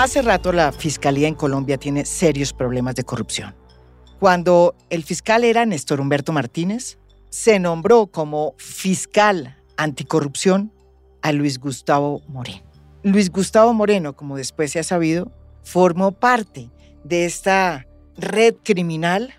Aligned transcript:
Hace 0.00 0.22
rato 0.22 0.50
la 0.50 0.72
Fiscalía 0.72 1.28
en 1.28 1.34
Colombia 1.34 1.76
tiene 1.76 2.06
serios 2.06 2.54
problemas 2.54 2.94
de 2.94 3.04
corrupción. 3.04 3.54
Cuando 4.18 4.74
el 4.88 5.04
fiscal 5.04 5.44
era 5.44 5.66
Néstor 5.66 6.00
Humberto 6.00 6.32
Martínez, 6.32 6.96
se 7.28 7.58
nombró 7.58 8.06
como 8.06 8.54
fiscal 8.56 9.58
anticorrupción 9.76 10.72
a 11.20 11.32
Luis 11.32 11.60
Gustavo 11.60 12.22
Moreno. 12.28 12.62
Luis 13.02 13.30
Gustavo 13.30 13.74
Moreno, 13.74 14.16
como 14.16 14.38
después 14.38 14.72
se 14.72 14.78
ha 14.78 14.84
sabido, 14.84 15.30
formó 15.64 16.12
parte 16.12 16.70
de 17.04 17.26
esta 17.26 17.86
red 18.16 18.54
criminal 18.64 19.34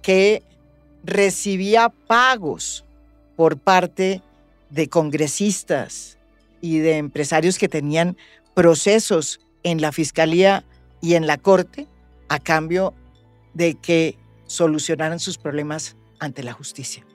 que 0.00 0.42
recibía 1.04 1.90
pagos 2.06 2.86
por 3.36 3.58
parte 3.58 4.22
de 4.70 4.88
congresistas 4.88 6.16
y 6.62 6.78
de 6.78 6.96
empresarios 6.96 7.58
que 7.58 7.68
tenían 7.68 8.16
procesos 8.54 9.40
en 9.62 9.80
la 9.80 9.92
fiscalía 9.92 10.64
y 11.00 11.14
en 11.14 11.26
la 11.26 11.38
corte 11.38 11.86
a 12.28 12.38
cambio 12.38 12.94
de 13.54 13.74
que 13.74 14.18
solucionaran 14.46 15.18
sus 15.18 15.38
problemas 15.38 15.96
ante 16.18 16.42
la 16.42 16.52
justicia. 16.52 17.06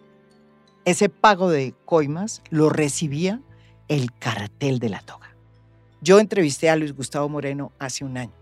Ese 0.85 1.09
pago 1.09 1.49
de 1.49 1.73
coimas 1.85 2.41
lo 2.49 2.70
recibía 2.70 3.41
el 3.88 4.12
cartel 4.18 4.80
de 4.80 4.90
la 4.90 4.99
toga. 5.02 5.35
Yo 6.02 6.20
entrevisté 6.20 6.70
a 6.70 6.76
Luis 6.76 6.94
Gustavo 6.94 7.27
Moreno 7.30 7.71
hace 7.80 8.05
un 8.05 8.18
año, 8.18 8.34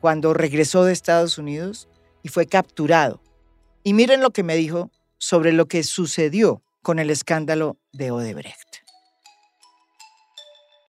cuando 0.00 0.34
regresó 0.34 0.84
de 0.84 0.92
Estados 0.92 1.38
Unidos 1.38 1.88
y 2.22 2.28
fue 2.28 2.46
capturado. 2.46 3.20
Y 3.84 3.94
miren 3.94 4.20
lo 4.20 4.30
que 4.30 4.42
me 4.42 4.56
dijo 4.56 4.90
sobre 5.18 5.52
lo 5.52 5.66
que 5.66 5.84
sucedió 5.84 6.62
con 6.82 6.98
el 6.98 7.10
escándalo 7.10 7.76
de 7.92 8.10
Odebrecht. 8.10 8.77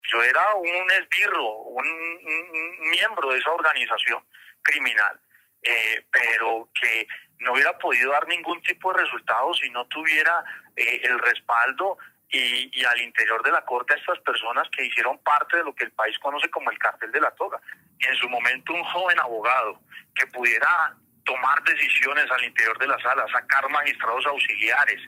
Yo 0.08 0.22
era 0.22 0.54
un 0.54 0.90
esbirro, 0.90 1.52
un, 1.52 2.90
miembro 2.90 3.30
de 3.30 3.38
esa 3.38 3.50
organización 3.50 4.24
criminal, 4.62 5.20
eh, 5.62 6.04
pero 6.10 6.68
que 6.80 7.06
no 7.40 7.52
hubiera 7.52 7.76
podido 7.78 8.12
dar 8.12 8.26
ningún 8.26 8.60
tipo 8.62 8.92
de 8.92 9.02
resultado 9.02 9.52
si 9.54 9.70
no 9.70 9.86
tuviera 9.86 10.42
eh, 10.74 11.00
el 11.04 11.18
respaldo 11.18 11.98
y, 12.30 12.84
al 12.84 13.00
interior 13.00 13.42
de 13.42 13.52
la 13.52 13.64
corte 13.64 13.94
a 13.94 13.96
estas 13.96 14.18
personas 14.20 14.68
que 14.70 14.84
hicieron 14.84 15.18
parte 15.18 15.58
de 15.58 15.64
lo 15.64 15.74
que 15.74 15.84
el 15.84 15.92
país 15.92 16.18
conoce 16.18 16.50
como 16.50 16.70
el 16.70 16.78
cartel 16.78 17.10
de 17.12 17.20
la 17.20 17.30
toga. 17.32 17.60
En 18.00 18.14
su 18.16 18.28
momento 18.28 18.72
un 18.72 18.84
joven 18.84 19.18
abogado 19.18 19.80
que 20.14 20.26
pudiera 20.28 20.94
tomar 21.24 21.62
decisiones 21.64 22.30
al 22.30 22.44
interior 22.44 22.78
de 22.78 22.86
la 22.86 22.98
sala, 23.00 23.26
sacar 23.32 23.68
magistrados 23.70 24.26
auxiliares 24.26 25.00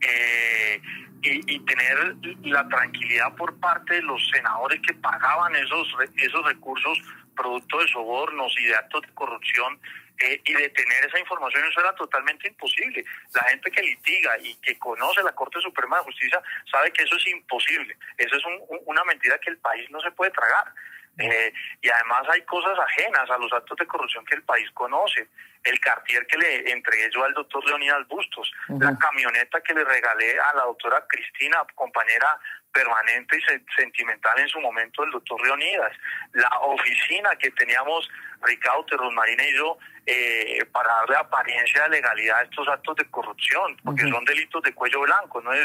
eh, 0.00 0.77
y, 1.22 1.54
y, 1.54 1.60
tener 1.60 2.16
la 2.44 2.68
tranquilidad 2.68 3.34
por 3.34 3.58
parte 3.58 3.94
de 3.94 4.02
los 4.02 4.20
senadores 4.30 4.80
que 4.86 4.94
pagaban 4.94 5.54
esos, 5.56 5.88
esos 6.16 6.44
recursos 6.44 6.98
producto 7.38 7.78
de 7.78 7.88
sobornos 7.88 8.52
y 8.58 8.66
de 8.66 8.74
actos 8.74 9.02
de 9.02 9.14
corrupción 9.14 9.80
eh, 10.18 10.40
y 10.44 10.52
de 10.52 10.68
tener 10.70 11.04
esa 11.06 11.20
información, 11.20 11.64
eso 11.64 11.80
era 11.80 11.94
totalmente 11.94 12.48
imposible. 12.48 13.04
La 13.32 13.42
gente 13.44 13.70
que 13.70 13.82
litiga 13.82 14.36
y 14.38 14.54
que 14.56 14.76
conoce 14.78 15.22
la 15.22 15.32
Corte 15.32 15.60
Suprema 15.60 15.98
de 15.98 16.04
Justicia 16.04 16.42
sabe 16.70 16.90
que 16.92 17.04
eso 17.04 17.14
es 17.14 17.26
imposible. 17.28 17.96
Eso 18.16 18.36
es 18.36 18.42
una 18.86 19.04
mentira 19.04 19.38
que 19.38 19.50
el 19.50 19.58
país 19.58 19.88
no 19.90 20.00
se 20.00 20.10
puede 20.10 20.32
tragar. 20.32 20.74
Eh, 21.18 21.52
y 21.82 21.88
además 21.88 22.22
hay 22.30 22.42
cosas 22.42 22.78
ajenas 22.78 23.28
a 23.28 23.38
los 23.38 23.52
actos 23.52 23.76
de 23.76 23.86
corrupción 23.86 24.24
que 24.24 24.36
el 24.36 24.42
país 24.42 24.70
conoce. 24.72 25.28
El 25.64 25.80
cartier 25.80 26.24
que 26.28 26.38
le 26.38 26.70
entregué 26.70 27.10
yo 27.12 27.24
al 27.24 27.34
doctor 27.34 27.64
Leonidas 27.66 28.06
Bustos, 28.06 28.50
la 28.68 28.96
camioneta 28.96 29.60
que 29.60 29.74
le 29.74 29.84
regalé 29.84 30.38
a 30.38 30.54
la 30.54 30.62
doctora 30.62 31.04
Cristina, 31.08 31.58
compañera 31.74 32.38
permanente 32.72 33.36
y 33.36 33.74
sentimental 33.74 34.38
en 34.38 34.48
su 34.48 34.60
momento 34.60 35.02
del 35.02 35.10
doctor 35.10 35.44
Leonidas, 35.44 35.92
la 36.32 36.48
oficina 36.60 37.34
que 37.36 37.50
teníamos 37.50 38.08
Y 38.46 39.56
yo 39.56 39.78
eh, 40.06 40.64
para 40.72 40.88
darle 40.94 41.16
apariencia 41.16 41.82
de 41.82 41.90
legalidad 41.90 42.38
a 42.38 42.42
estos 42.42 42.66
actos 42.68 42.96
de 42.96 43.10
corrupción, 43.10 43.76
porque 43.84 44.08
son 44.08 44.24
delitos 44.24 44.62
de 44.62 44.72
cuello 44.72 45.02
blanco, 45.02 45.40
no 45.42 45.52
es 45.52 45.62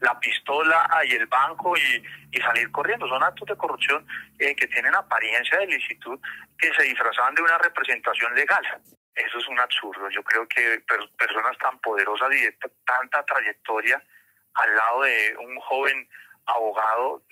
la 0.00 0.18
pistola 0.18 0.88
y 1.04 1.12
el 1.12 1.26
banco 1.26 1.76
y, 1.76 2.02
salir 2.40 2.70
corriendo, 2.70 3.08
son 3.08 3.22
actos 3.22 3.48
de 3.48 3.56
corrupción 3.56 4.06
eh, 4.38 4.54
que 4.54 4.66
tienen 4.68 4.94
apariencia 4.94 5.58
de 5.58 5.66
licitud 5.66 6.18
que 6.58 6.72
se 6.74 6.82
disfrazaban 6.84 7.34
de 7.34 7.42
una 7.42 7.58
representación 7.58 8.34
legal. 8.34 8.64
Eso 9.14 9.38
es 9.38 9.48
un 9.48 9.58
absurdo. 9.58 10.08
Yo 10.10 10.22
creo 10.22 10.46
que 10.46 10.82
personas 11.18 11.56
tan 11.58 11.78
poderosas 11.80 12.30
y 12.32 12.42
de 12.42 12.52
tanta 12.84 13.24
trayectoria 13.24 14.02
al 14.54 14.76
lado 14.76 15.02
de 15.02 15.36
un 15.38 15.58
joven 15.60 16.08
abogado, 16.46 17.22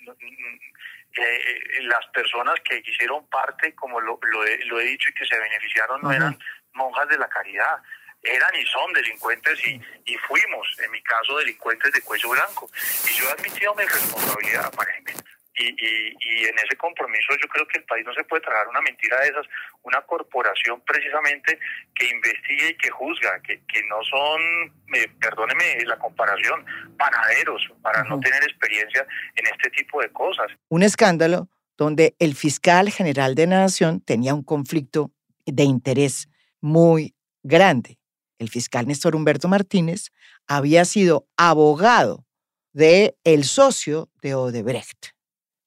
eh, 1.15 1.83
las 1.83 2.05
personas 2.07 2.55
que 2.63 2.81
hicieron 2.85 3.27
parte, 3.27 3.73
como 3.75 3.99
lo, 4.01 4.19
he, 4.45 4.83
dicho 4.83 5.09
y 5.09 5.13
que 5.13 5.25
se 5.25 5.37
beneficiaron, 5.37 6.01
no 6.01 6.11
eran 6.11 6.37
monjas 6.73 7.07
de 7.09 7.17
la 7.17 7.27
caridad, 7.27 7.81
eran 8.21 8.55
y 8.55 8.65
son 8.65 8.91
delincuentes 8.93 9.59
y, 9.67 9.81
y 10.05 10.17
fuimos, 10.17 10.67
en 10.83 10.91
mi 10.91 11.01
caso, 11.03 11.37
delincuentes 11.37 11.91
de 11.93 12.01
cuello 12.01 12.29
blanco. 12.29 12.69
Y 13.07 13.13
yo 13.13 13.29
he 13.29 13.31
admitido 13.31 13.75
mi 13.75 13.83
responsabilidad, 13.83 14.65
aparentemente. 14.65 15.34
Y, 15.57 15.69
y, 15.69 16.45
en 16.45 16.57
ese 16.59 16.75
compromiso 16.75 17.33
yo 17.41 17.47
creo 17.47 17.65
que 17.67 17.77
el 17.77 17.85
país 17.85 18.05
no 18.05 18.13
se 18.13 18.25
puede 18.25 18.41
tragar 18.41 18.67
una 18.67 18.81
mentira 18.81 19.19
de 19.21 19.29
esas, 19.29 19.45
una 19.83 20.01
corporación 20.01 20.81
precisamente 20.85 21.57
que 21.93 22.09
investigue 22.09 22.69
y 22.69 22.77
que 22.77 22.89
juzga, 22.89 23.39
que, 23.41 23.61
que 23.65 23.81
no 23.83 24.03
son, 24.03 24.73
perdóneme 25.19 25.85
la 25.85 25.97
comparación, 25.97 26.65
panaderos 26.97 27.71
para 27.81 28.03
no 28.03 28.19
tener 28.19 28.43
experiencia 28.43 29.07
en 29.35 29.45
este 29.47 29.69
tipo 29.69 30.01
de 30.01 30.11
cosas. 30.11 30.47
Un 30.67 30.83
escándalo 30.83 31.47
donde 31.77 32.15
el 32.19 32.35
fiscal 32.35 32.89
general 32.89 33.35
de 33.35 33.47
la 33.47 33.59
Nación 33.61 34.01
tenía 34.01 34.33
un 34.33 34.43
conflicto 34.43 35.11
de 35.45 35.63
interés 35.63 36.27
muy 36.59 37.15
grande. 37.43 37.97
El 38.39 38.49
fiscal 38.49 38.87
Néstor 38.87 39.15
Humberto 39.15 39.47
Martínez 39.47 40.11
había 40.47 40.83
sido 40.83 41.27
abogado 41.37 42.25
de 42.73 43.15
el 43.23 43.45
socio 43.45 44.09
de 44.21 44.35
Odebrecht 44.35 45.14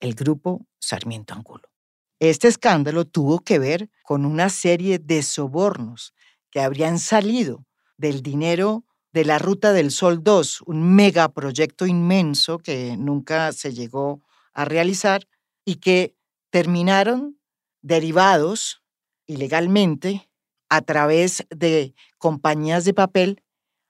el 0.00 0.14
grupo 0.14 0.66
Sarmiento 0.78 1.34
Angulo. 1.34 1.68
Este 2.20 2.48
escándalo 2.48 3.04
tuvo 3.04 3.40
que 3.40 3.58
ver 3.58 3.90
con 4.02 4.24
una 4.24 4.48
serie 4.48 4.98
de 4.98 5.22
sobornos 5.22 6.14
que 6.50 6.60
habrían 6.60 6.98
salido 6.98 7.64
del 7.96 8.22
dinero 8.22 8.84
de 9.12 9.24
la 9.24 9.38
Ruta 9.38 9.72
del 9.72 9.90
Sol 9.90 10.22
2, 10.22 10.62
un 10.66 10.94
megaproyecto 10.94 11.86
inmenso 11.86 12.58
que 12.58 12.96
nunca 12.96 13.52
se 13.52 13.72
llegó 13.72 14.22
a 14.52 14.64
realizar 14.64 15.26
y 15.64 15.76
que 15.76 16.16
terminaron 16.50 17.38
derivados 17.82 18.82
ilegalmente 19.26 20.28
a 20.68 20.80
través 20.82 21.46
de 21.50 21.94
compañías 22.18 22.84
de 22.84 22.94
papel 22.94 23.42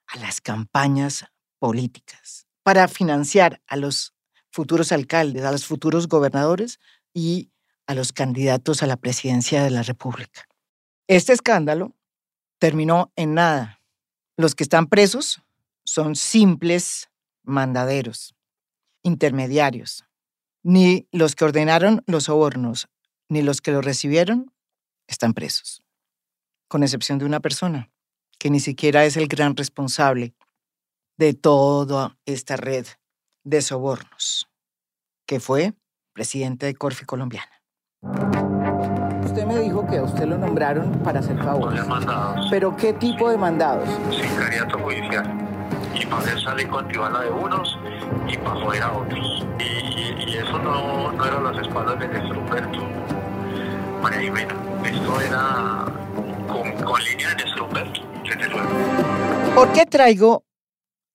a 0.06 0.18
las 0.18 0.40
campañas 0.40 1.24
políticas 1.58 2.46
para 2.62 2.88
financiar 2.88 3.60
a 3.66 3.76
los 3.76 4.14
futuros 4.58 4.90
alcaldes, 4.90 5.44
a 5.44 5.52
los 5.52 5.66
futuros 5.66 6.08
gobernadores 6.08 6.80
y 7.14 7.52
a 7.86 7.94
los 7.94 8.12
candidatos 8.12 8.82
a 8.82 8.88
la 8.88 8.96
presidencia 8.96 9.62
de 9.62 9.70
la 9.70 9.84
República. 9.84 10.48
Este 11.06 11.32
escándalo 11.32 11.94
terminó 12.58 13.12
en 13.14 13.34
nada. 13.34 13.80
Los 14.36 14.56
que 14.56 14.64
están 14.64 14.88
presos 14.88 15.40
son 15.84 16.16
simples 16.16 17.08
mandaderos, 17.44 18.34
intermediarios. 19.04 20.04
Ni 20.64 21.06
los 21.12 21.36
que 21.36 21.44
ordenaron 21.44 22.02
los 22.08 22.24
sobornos, 22.24 22.88
ni 23.28 23.42
los 23.42 23.60
que 23.60 23.70
los 23.70 23.84
recibieron 23.84 24.52
están 25.06 25.34
presos, 25.34 25.84
con 26.66 26.82
excepción 26.82 27.20
de 27.20 27.26
una 27.26 27.38
persona, 27.38 27.92
que 28.40 28.50
ni 28.50 28.58
siquiera 28.58 29.04
es 29.04 29.16
el 29.16 29.28
gran 29.28 29.54
responsable 29.54 30.34
de 31.16 31.32
toda 31.32 32.18
esta 32.26 32.56
red 32.56 32.88
de 33.44 33.62
sobornos, 33.62 34.47
que 35.28 35.40
fue 35.40 35.74
presidente 36.14 36.66
de 36.66 36.74
Corfi 36.74 37.04
Colombiana. 37.04 37.52
Usted 39.24 39.44
me 39.44 39.58
dijo 39.58 39.86
que 39.86 39.98
a 39.98 40.02
usted 40.02 40.24
lo 40.24 40.38
nombraron 40.38 40.90
para 41.04 41.20
hacer 41.20 41.36
favores. 41.36 41.86
mandados. 41.86 42.48
¿Pero 42.50 42.74
qué 42.74 42.94
tipo 42.94 43.30
de 43.30 43.36
mandados? 43.36 43.86
Sicariato 44.10 44.78
judicial. 44.78 45.26
Y 45.94 46.06
para 46.06 46.22
hacer 46.22 46.40
salir 46.40 46.68
con 46.68 46.88
de 46.88 46.98
unos 46.98 47.78
y 48.26 48.38
para 48.38 48.60
joder 48.60 48.82
a 48.82 48.92
otros. 48.92 49.46
Y, 49.60 50.36
eso 50.38 50.58
no, 50.60 51.12
no 51.12 51.24
eran 51.24 51.44
las 51.44 51.58
espaldas 51.58 51.98
de 52.00 52.08
Néstor 52.08 52.38
Humberto. 52.38 52.78
María 54.02 54.20
Jimena. 54.20 54.54
Esto 54.84 55.20
era 55.20 55.84
con, 56.46 56.72
con 56.84 57.04
línea 57.04 57.28
de 57.28 57.44
Néstor 57.44 57.62
Humberto. 57.62 58.00
¿Por 59.54 59.72
qué 59.72 59.84
traigo 59.84 60.44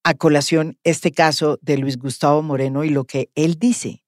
a 0.03 0.13
colación 0.13 0.77
este 0.83 1.11
caso 1.11 1.57
de 1.61 1.77
Luis 1.77 1.97
Gustavo 1.97 2.43
Moreno 2.43 2.83
y 2.83 2.89
lo 2.89 3.05
que 3.05 3.31
él 3.35 3.57
dice 3.57 4.02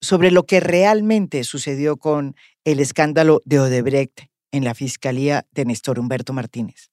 sobre 0.00 0.30
lo 0.30 0.46
que 0.46 0.60
realmente 0.60 1.44
sucedió 1.44 1.96
con 1.96 2.36
el 2.64 2.80
escándalo 2.80 3.42
de 3.44 3.60
Odebrecht 3.60 4.28
en 4.52 4.64
la 4.64 4.74
Fiscalía 4.74 5.46
de 5.52 5.64
Néstor 5.64 5.98
Humberto 5.98 6.32
Martínez. 6.32 6.90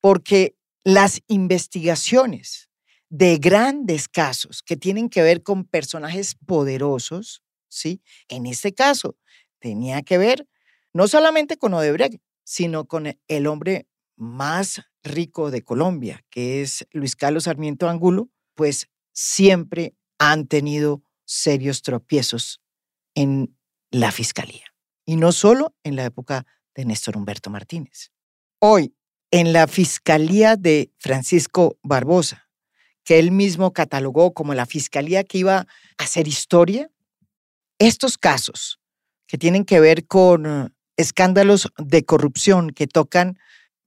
Porque 0.00 0.56
las 0.84 1.20
investigaciones 1.28 2.70
de 3.08 3.38
grandes 3.38 4.08
casos 4.08 4.62
que 4.62 4.76
tienen 4.76 5.08
que 5.08 5.22
ver 5.22 5.42
con 5.42 5.64
personajes 5.64 6.34
poderosos, 6.46 7.42
¿sí? 7.68 8.02
En 8.28 8.46
este 8.46 8.72
caso 8.72 9.16
tenía 9.58 10.02
que 10.02 10.18
ver 10.18 10.46
no 10.92 11.08
solamente 11.08 11.56
con 11.56 11.74
Odebrecht, 11.74 12.20
sino 12.44 12.86
con 12.86 13.18
el 13.28 13.46
hombre 13.46 13.86
más 14.16 14.82
rico 15.02 15.50
de 15.50 15.62
Colombia, 15.62 16.24
que 16.30 16.62
es 16.62 16.86
Luis 16.90 17.16
Carlos 17.16 17.44
Sarmiento 17.44 17.88
Angulo, 17.88 18.30
pues 18.54 18.88
siempre 19.12 19.94
han 20.18 20.46
tenido 20.46 21.02
serios 21.26 21.82
tropiezos 21.82 22.62
en 23.14 23.54
la 23.90 24.10
fiscalía. 24.12 24.64
Y 25.04 25.16
no 25.16 25.32
solo 25.32 25.74
en 25.84 25.96
la 25.96 26.04
época 26.04 26.46
de 26.74 26.84
Néstor 26.84 27.16
Humberto 27.16 27.50
Martínez. 27.50 28.10
Hoy, 28.58 28.94
en 29.30 29.52
la 29.52 29.66
fiscalía 29.66 30.56
de 30.56 30.92
Francisco 30.98 31.78
Barbosa, 31.82 32.48
que 33.04 33.18
él 33.18 33.30
mismo 33.30 33.72
catalogó 33.72 34.34
como 34.34 34.54
la 34.54 34.66
fiscalía 34.66 35.24
que 35.24 35.38
iba 35.38 35.58
a 35.58 35.66
hacer 35.98 36.26
historia, 36.26 36.90
estos 37.78 38.18
casos 38.18 38.80
que 39.26 39.38
tienen 39.38 39.64
que 39.64 39.80
ver 39.80 40.06
con 40.06 40.46
eh, 40.46 40.68
escándalos 40.96 41.68
de 41.78 42.04
corrupción 42.04 42.70
que 42.70 42.86
tocan 42.86 43.38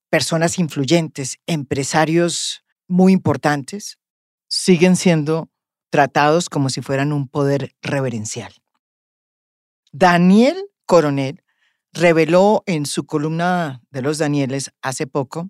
personas 0.09 0.59
influyentes, 0.59 1.37
empresarios 1.47 2.63
muy 2.87 3.13
importantes, 3.13 3.99
siguen 4.47 4.95
siendo 4.95 5.49
tratados 5.89 6.49
como 6.49 6.69
si 6.69 6.81
fueran 6.81 7.11
un 7.11 7.27
poder 7.27 7.75
reverencial. 7.81 8.53
Daniel 9.91 10.57
Coronel 10.85 11.43
reveló 11.91 12.63
en 12.65 12.85
su 12.85 13.05
columna 13.05 13.81
de 13.89 14.01
los 14.01 14.19
Danieles 14.19 14.71
hace 14.81 15.07
poco 15.07 15.47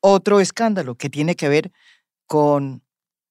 otro 0.00 0.40
escándalo 0.40 0.96
que 0.96 1.10
tiene 1.10 1.36
que 1.36 1.48
ver 1.48 1.72
con 2.26 2.82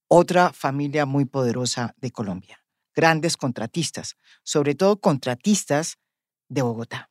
otra 0.08 0.54
familia 0.54 1.06
muy 1.06 1.26
poderosa 1.26 1.96
de 1.98 2.12
Colombia, 2.12 2.64
grandes 2.94 3.38
contratistas, 3.38 4.16
sobre 4.44 4.76
todo 4.76 5.00
contratistas 5.00 5.98
de 6.48 6.62
Bogotá, 6.62 7.10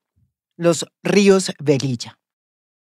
los 0.57 0.87
Ríos 1.03 1.53
Velilla. 1.59 2.19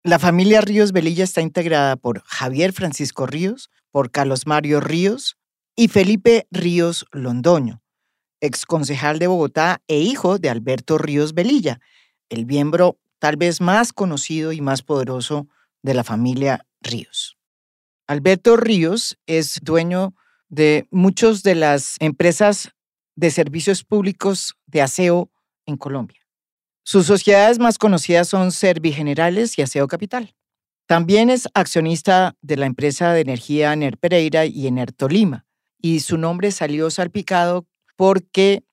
La 0.02 0.18
familia 0.18 0.60
Ríos 0.60 0.92
Velilla 0.92 1.24
está 1.24 1.40
integrada 1.40 1.96
por 1.96 2.22
Javier 2.24 2.72
Francisco 2.72 3.26
Ríos, 3.26 3.70
por 3.90 4.10
Carlos 4.10 4.46
Mario 4.46 4.80
Ríos 4.80 5.36
y 5.76 5.88
Felipe 5.88 6.46
Ríos 6.50 7.06
Londoño, 7.12 7.82
exconcejal 8.40 9.18
de 9.18 9.26
Bogotá 9.26 9.82
e 9.88 9.98
hijo 9.98 10.38
de 10.38 10.50
Alberto 10.50 10.98
Ríos 10.98 11.34
Velilla, 11.34 11.80
el 12.28 12.46
miembro 12.46 12.98
tal 13.18 13.36
vez 13.36 13.60
más 13.60 13.92
conocido 13.92 14.52
y 14.52 14.60
más 14.60 14.82
poderoso 14.82 15.48
de 15.82 15.94
la 15.94 16.04
familia 16.04 16.66
Ríos. 16.80 17.36
Alberto 18.06 18.56
Ríos 18.56 19.18
es 19.26 19.60
dueño 19.62 20.14
de 20.48 20.88
muchas 20.90 21.42
de 21.42 21.54
las 21.54 21.96
empresas 22.00 22.70
de 23.14 23.30
servicios 23.30 23.84
públicos 23.84 24.56
de 24.66 24.82
aseo 24.82 25.30
en 25.66 25.76
Colombia. 25.76 26.20
Sus 26.82 27.06
sociedades 27.06 27.58
más 27.58 27.78
conocidas 27.78 28.28
son 28.28 28.50
Servigenerales 28.50 29.58
y 29.58 29.62
Aseo 29.62 29.86
Capital. 29.86 30.34
También 30.86 31.30
es 31.30 31.46
accionista 31.54 32.34
de 32.40 32.56
la 32.56 32.66
empresa 32.66 33.12
de 33.12 33.20
energía 33.20 33.72
Ener 33.72 33.96
Pereira 33.96 34.44
y 34.44 34.66
Ener 34.66 34.90
Tolima, 34.90 35.46
y 35.80 36.00
su 36.00 36.16
nombre 36.18 36.50
salió 36.52 36.90
salpicado 36.90 37.66
porque 37.96 38.64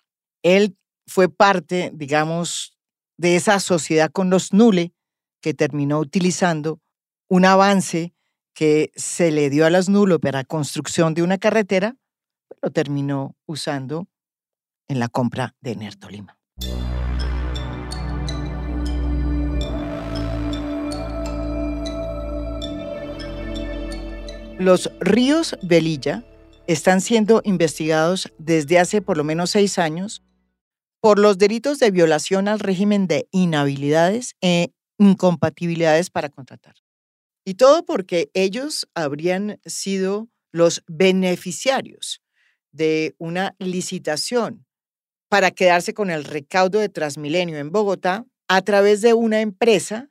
él 0.43 0.77
fue 1.05 1.29
parte, 1.29 1.91
digamos, 1.93 2.77
de 3.17 3.35
esa 3.35 3.59
sociedad 3.59 4.11
con 4.11 4.29
los 4.29 4.53
Nule 4.53 4.93
que 5.41 5.53
terminó 5.53 5.99
utilizando 5.99 6.79
un 7.27 7.45
avance 7.45 8.13
que 8.53 8.91
se 8.95 9.31
le 9.31 9.49
dio 9.49 9.65
a 9.65 9.69
las 9.69 9.89
Nulo 9.89 10.19
para 10.19 10.43
construcción 10.43 11.13
de 11.13 11.23
una 11.23 11.37
carretera, 11.37 11.95
lo 12.61 12.71
terminó 12.71 13.35
usando 13.45 14.07
en 14.87 14.99
la 14.99 15.09
compra 15.09 15.55
de 15.61 15.71
Ener 15.73 15.95
Tolima. 15.95 16.37
Los 24.59 24.91
ríos 24.99 25.55
Velilla 25.61 26.23
están 26.67 27.01
siendo 27.01 27.41
investigados 27.43 28.31
desde 28.37 28.77
hace 28.77 29.01
por 29.01 29.17
lo 29.17 29.23
menos 29.23 29.51
seis 29.51 29.79
años 29.79 30.21
por 30.99 31.19
los 31.19 31.37
delitos 31.37 31.79
de 31.79 31.91
violación 31.91 32.47
al 32.47 32.59
régimen 32.59 33.07
de 33.07 33.27
inhabilidades 33.31 34.35
e 34.41 34.73
incompatibilidades 34.97 36.09
para 36.09 36.29
contratar. 36.29 36.75
Y 37.45 37.53
todo 37.53 37.85
porque 37.85 38.29
ellos 38.33 38.89
habrían 38.93 39.61
sido 39.65 40.27
los 40.51 40.83
beneficiarios 40.87 42.21
de 42.71 43.15
una 43.17 43.55
licitación 43.59 44.65
para 45.29 45.51
quedarse 45.51 45.93
con 45.93 46.09
el 46.09 46.25
recaudo 46.25 46.79
de 46.79 46.89
Transmilenio 46.89 47.57
en 47.57 47.71
Bogotá 47.71 48.25
a 48.47 48.61
través 48.61 49.01
de 49.01 49.13
una 49.13 49.41
empresa 49.41 50.09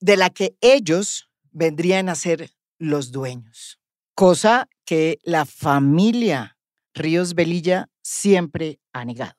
de 0.00 0.16
la 0.16 0.30
que 0.30 0.56
ellos 0.60 1.30
vendrían 1.50 2.08
a 2.08 2.14
ser 2.14 2.50
los 2.78 3.12
dueños, 3.12 3.78
cosa 4.14 4.68
que 4.84 5.18
la 5.22 5.44
familia 5.44 6.56
Ríos 6.94 7.34
Velilla 7.34 7.88
siempre 8.02 8.80
ha 8.92 9.04
negado. 9.04 9.34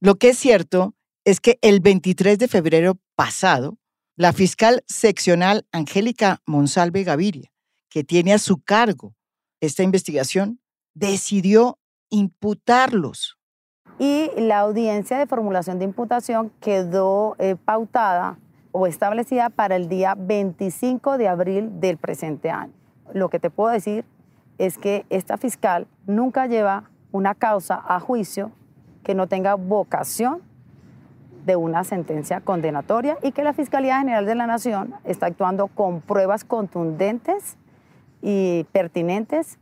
Lo 0.00 0.16
que 0.16 0.30
es 0.30 0.38
cierto 0.38 0.94
es 1.24 1.40
que 1.40 1.58
el 1.62 1.80
23 1.80 2.38
de 2.38 2.48
febrero 2.48 2.98
pasado, 3.14 3.78
la 4.16 4.32
fiscal 4.32 4.82
seccional 4.86 5.66
Angélica 5.72 6.40
Monsalve 6.46 7.04
Gaviria, 7.04 7.50
que 7.88 8.04
tiene 8.04 8.32
a 8.32 8.38
su 8.38 8.62
cargo 8.62 9.14
esta 9.60 9.82
investigación, 9.82 10.60
decidió 10.94 11.78
imputarlos. 12.10 13.38
Y 13.98 14.30
la 14.36 14.60
audiencia 14.60 15.18
de 15.18 15.26
formulación 15.26 15.78
de 15.78 15.84
imputación 15.84 16.52
quedó 16.60 17.34
eh, 17.38 17.56
pautada 17.56 18.38
o 18.70 18.86
establecida 18.86 19.50
para 19.50 19.76
el 19.76 19.88
día 19.88 20.14
25 20.16 21.18
de 21.18 21.28
abril 21.28 21.80
del 21.80 21.96
presente 21.96 22.50
año. 22.50 22.72
Lo 23.12 23.28
que 23.28 23.40
te 23.40 23.50
puedo 23.50 23.72
decir 23.72 24.04
es 24.58 24.76
que 24.78 25.06
esta 25.08 25.38
fiscal 25.38 25.86
nunca 26.06 26.46
lleva 26.46 26.90
una 27.12 27.34
causa 27.34 27.82
a 27.86 28.00
juicio 28.00 28.50
que 29.02 29.14
no 29.14 29.26
tenga 29.26 29.54
vocación 29.54 30.42
de 31.46 31.56
una 31.56 31.82
sentencia 31.84 32.40
condenatoria 32.40 33.16
y 33.22 33.32
que 33.32 33.42
la 33.42 33.54
Fiscalía 33.54 33.98
General 34.00 34.26
de 34.26 34.34
la 34.34 34.46
Nación 34.46 34.94
está 35.04 35.26
actuando 35.26 35.68
con 35.68 36.02
pruebas 36.02 36.44
contundentes 36.44 37.56
y 38.20 38.64
pertinentes 38.72 39.58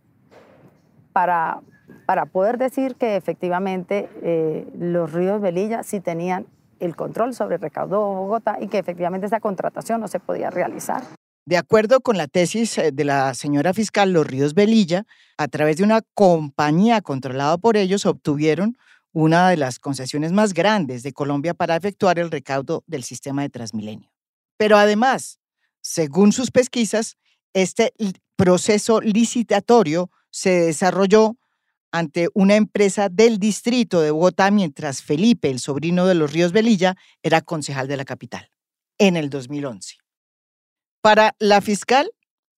para, 1.13 1.61
para 2.05 2.27
poder 2.27 2.59
decir 2.59 2.97
que 2.97 3.15
efectivamente 3.15 4.09
eh, 4.23 4.69
los 4.77 5.13
ríos 5.13 5.41
Velilla 5.41 5.85
sí 5.85 6.01
tenían 6.01 6.47
el 6.81 6.97
control 6.97 7.35
sobre 7.35 7.55
el 7.55 7.61
recaudo 7.61 8.01
de 8.01 8.17
Bogotá 8.17 8.59
y 8.61 8.69
que 8.69 8.79
efectivamente 8.79 9.27
esa 9.27 9.41
contratación 9.41 10.01
no 10.01 10.09
se 10.09 10.19
podía 10.19 10.51
realizar. 10.51 11.03
De 11.49 11.57
acuerdo 11.57 12.01
con 12.01 12.17
la 12.17 12.27
tesis 12.27 12.77
eh, 12.77 12.91
de 12.91 13.05
la 13.05 13.33
señora 13.33 13.73
fiscal, 13.73 14.13
los 14.13 14.27
ríos 14.27 14.53
Velilla, 14.53 15.07
a 15.39 15.47
través 15.47 15.77
de 15.77 15.85
una 15.85 16.03
compañía 16.15 17.01
controlada 17.03 17.57
por 17.57 17.77
ellos, 17.77 18.05
obtuvieron 18.05 18.77
una 19.13 19.49
de 19.49 19.57
las 19.57 19.79
concesiones 19.79 20.33
más 20.33 20.55
grandes 20.55 21.05
de 21.05 21.13
Colombia 21.13 21.55
para 21.55 21.77
efectuar 21.77 22.19
el 22.19 22.33
recaudo 22.33 22.83
del 22.89 23.05
sistema 23.05 23.43
de 23.43 23.51
Transmilenio. 23.51 24.11
Pero 24.57 24.77
además, 24.77 25.39
según 25.81 26.33
sus 26.33 26.51
pesquisas, 26.51 27.17
este 27.55 27.93
proceso 28.35 29.01
licitatorio 29.01 30.11
se 30.31 30.51
desarrolló 30.51 31.37
ante 31.93 32.29
una 32.35 32.57
empresa 32.57 33.09
del 33.09 33.39
distrito 33.39 34.01
de 34.01 34.11
Bogotá 34.11 34.51
mientras 34.51 35.01
Felipe, 35.01 35.49
el 35.49 35.61
sobrino 35.61 36.07
de 36.07 36.17
los 36.17 36.33
Ríos 36.33 36.51
Velilla, 36.51 36.97
era 37.23 37.41
concejal 37.41 37.87
de 37.87 37.99
la 37.99 38.05
capital, 38.05 38.51
en 38.99 39.17
el 39.17 39.31
2011. 39.31 40.06
Para 41.07 41.37
la 41.39 41.61
fiscal, 41.61 42.11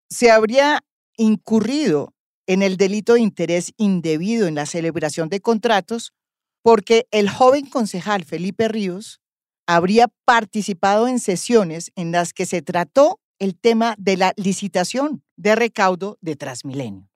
se 0.09 0.31
habría 0.31 0.83
incurrido 1.19 2.15
en 2.47 2.63
el 2.63 2.79
delito 2.79 3.13
de 3.13 3.21
interés 3.21 3.75
indebido 3.77 4.47
en 4.47 4.55
la 4.55 4.65
celebración 4.65 5.29
de 5.29 5.43
contratos 5.43 6.15
porque 6.63 7.07
el 7.11 7.29
joven 7.29 7.67
concejal 7.67 8.25
Felipe 8.25 8.67
Ríos 8.69 9.21
habría 9.67 10.09
participado 10.25 11.09
en 11.09 11.21
sesiones 11.21 11.93
en 11.95 12.11
las 12.11 12.33
que 12.33 12.47
se 12.47 12.63
trató 12.63 13.21
el 13.39 13.55
tema 13.55 13.95
de 13.99 14.17
la 14.17 14.33
licitación 14.39 15.23
de 15.37 15.55
recaudo 15.55 16.17
de 16.23 16.35
Transmilenio. 16.35 17.11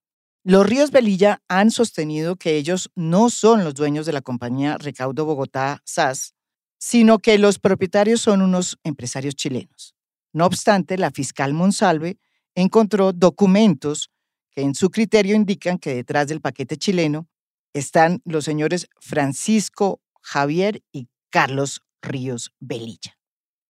Los 0.44 0.66
Ríos 0.66 0.90
Velilla 0.90 1.40
han 1.48 1.70
sostenido 1.70 2.36
que 2.36 2.58
ellos 2.58 2.90
no 2.94 3.30
son 3.30 3.64
los 3.64 3.72
dueños 3.72 4.04
de 4.04 4.12
la 4.12 4.20
compañía 4.20 4.76
Recaudo 4.76 5.24
Bogotá 5.24 5.80
SAS, 5.86 6.34
sino 6.78 7.20
que 7.20 7.38
los 7.38 7.58
propietarios 7.58 8.20
son 8.20 8.42
unos 8.42 8.78
empresarios 8.84 9.34
chilenos. 9.34 9.94
No 10.32 10.46
obstante, 10.46 10.96
la 10.98 11.10
fiscal 11.10 11.52
Monsalve 11.52 12.18
encontró 12.54 13.12
documentos 13.12 14.10
que 14.50 14.62
en 14.62 14.74
su 14.74 14.90
criterio 14.90 15.34
indican 15.34 15.78
que 15.78 15.94
detrás 15.94 16.28
del 16.28 16.40
paquete 16.40 16.76
chileno 16.76 17.28
están 17.72 18.20
los 18.24 18.44
señores 18.44 18.88
Francisco 19.00 20.00
Javier 20.20 20.82
y 20.92 21.08
Carlos 21.30 21.82
Ríos 22.02 22.52
Velilla. 22.60 23.18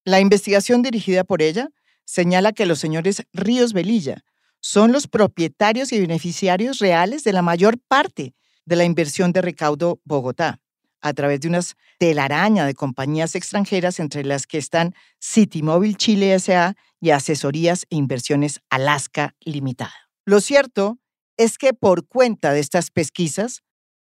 La 0.05 0.21
investigación 0.21 0.83
dirigida 0.83 1.25
por 1.25 1.43
ella 1.43 1.69
señala 2.05 2.53
que 2.53 2.67
los 2.67 2.81
señores 2.81 3.25
Ríos 3.33 3.73
Velilla 3.73 4.25
son 4.61 4.93
los 4.93 5.07
propietarios 5.07 5.93
y 5.93 6.01
beneficiarios 6.01 6.79
reales 6.79 7.25
de 7.25 7.33
la 7.33 7.43
mayor 7.43 7.79
parte 7.89 8.35
de 8.65 8.77
la 8.77 8.85
inversión 8.85 9.33
de 9.33 9.43
recaudo 9.43 10.01
Bogotá, 10.05 10.61
a 11.03 11.13
través 11.13 11.41
de 11.41 11.49
unas 11.49 11.77
telaraña 11.99 12.65
de 12.65 12.75
compañías 12.75 13.35
extranjeras, 13.35 14.01
entre 14.01 14.25
las 14.25 14.47
que 14.47 14.59
están 14.59 14.95
Citymóvil 15.23 15.97
Chile 15.97 16.35
S.A. 16.35 16.75
y 17.01 17.11
Asesorías 17.11 17.85
e 17.91 17.97
Inversiones 17.97 18.61
Alaska 18.71 19.35
Limitada. 19.41 19.93
Lo 20.25 20.41
cierto 20.41 20.99
es 21.37 21.59
que 21.59 21.75
por 21.75 22.07
cuenta 22.07 22.53
de 22.53 22.61
estas 22.61 22.91
pesquisas, 22.91 23.63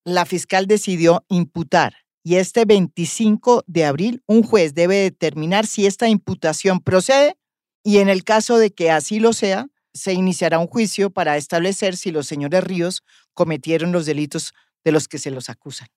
la 0.05 0.25
fiscal 0.25 0.67
decidió 0.67 1.25
imputar 1.29 1.93
y 2.23 2.35
este 2.35 2.65
25 2.65 3.63
de 3.67 3.85
abril 3.85 4.23
un 4.25 4.41
juez 4.41 4.73
debe 4.73 4.95
determinar 4.95 5.67
si 5.67 5.85
esta 5.85 6.07
imputación 6.07 6.79
procede 6.79 7.37
y 7.83 7.99
en 7.99 8.09
el 8.09 8.23
caso 8.23 8.57
de 8.57 8.71
que 8.71 8.89
así 8.89 9.19
lo 9.19 9.33
sea, 9.33 9.67
se 9.93 10.13
iniciará 10.13 10.59
un 10.59 10.67
juicio 10.67 11.11
para 11.11 11.37
establecer 11.37 11.95
si 11.95 12.11
los 12.11 12.27
señores 12.27 12.63
Ríos 12.63 13.03
cometieron 13.33 13.91
los 13.91 14.05
delitos 14.05 14.53
de 14.83 14.91
los 14.91 15.07
que 15.07 15.19
se 15.19 15.31
los 15.31 15.49
acusan. 15.49 15.87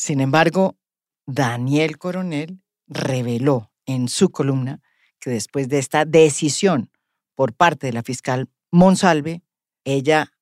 Sin 0.00 0.22
embargo, 0.22 0.78
Daniel 1.26 1.98
Coronel 1.98 2.62
reveló 2.86 3.70
en 3.84 4.08
su 4.08 4.30
columna 4.30 4.80
que 5.18 5.28
después 5.28 5.68
de 5.68 5.78
esta 5.78 6.06
decisión 6.06 6.90
por 7.34 7.52
parte 7.52 7.88
de 7.88 7.92
la 7.92 8.02
fiscal 8.02 8.48
Monsalve, 8.70 9.42
ella 9.84 10.32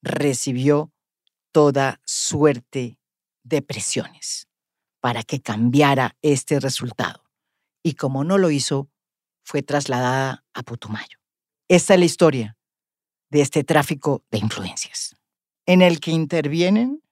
recibió 0.00 0.92
toda 1.50 2.00
suerte 2.04 3.00
de 3.42 3.62
presiones 3.62 4.46
para 5.00 5.24
que 5.24 5.40
cambiara 5.40 6.16
este 6.22 6.60
resultado. 6.60 7.24
Y 7.82 7.94
como 7.94 8.22
no 8.22 8.38
lo 8.38 8.52
hizo, 8.52 8.92
fue 9.42 9.64
trasladada 9.64 10.44
a 10.54 10.62
Putumayo. 10.62 11.18
Esta 11.66 11.94
es 11.94 11.98
la 11.98 12.06
historia 12.06 12.56
de 13.28 13.40
este 13.40 13.64
tráfico 13.64 14.24
de 14.30 14.38
influencias, 14.38 15.16
en 15.66 15.82
el 15.82 15.98
que 15.98 16.12
intervienen 16.12 17.02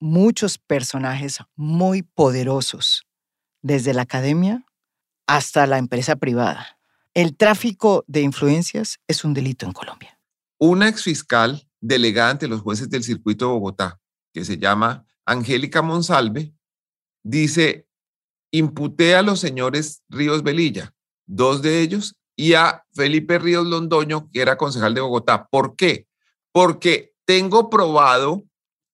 muchos 0.00 0.58
personajes 0.58 1.38
muy 1.56 2.02
poderosos, 2.02 3.06
desde 3.62 3.94
la 3.94 4.02
academia 4.02 4.64
hasta 5.26 5.66
la 5.66 5.78
empresa 5.78 6.16
privada. 6.16 6.78
El 7.14 7.36
tráfico 7.36 8.04
de 8.06 8.20
influencias 8.22 8.98
es 9.06 9.24
un 9.24 9.34
delito 9.34 9.66
en 9.66 9.72
Colombia. 9.72 10.18
Una 10.58 10.88
exfiscal 10.88 11.68
delegada 11.80 12.30
ante 12.30 12.48
los 12.48 12.60
jueces 12.60 12.90
del 12.90 13.04
circuito 13.04 13.46
de 13.46 13.52
Bogotá, 13.52 14.00
que 14.32 14.44
se 14.44 14.58
llama 14.58 15.06
Angélica 15.24 15.80
Monsalve, 15.82 16.54
dice, 17.22 17.86
imputé 18.50 19.14
a 19.14 19.22
los 19.22 19.40
señores 19.40 20.02
Ríos 20.08 20.42
Velilla, 20.42 20.94
dos 21.26 21.62
de 21.62 21.80
ellos, 21.80 22.16
y 22.36 22.54
a 22.54 22.84
Felipe 22.92 23.38
Ríos 23.38 23.66
Londoño, 23.66 24.28
que 24.30 24.40
era 24.40 24.56
concejal 24.56 24.94
de 24.94 25.00
Bogotá. 25.00 25.46
¿Por 25.48 25.76
qué? 25.76 26.06
Porque 26.52 27.14
tengo 27.24 27.70
probado 27.70 28.44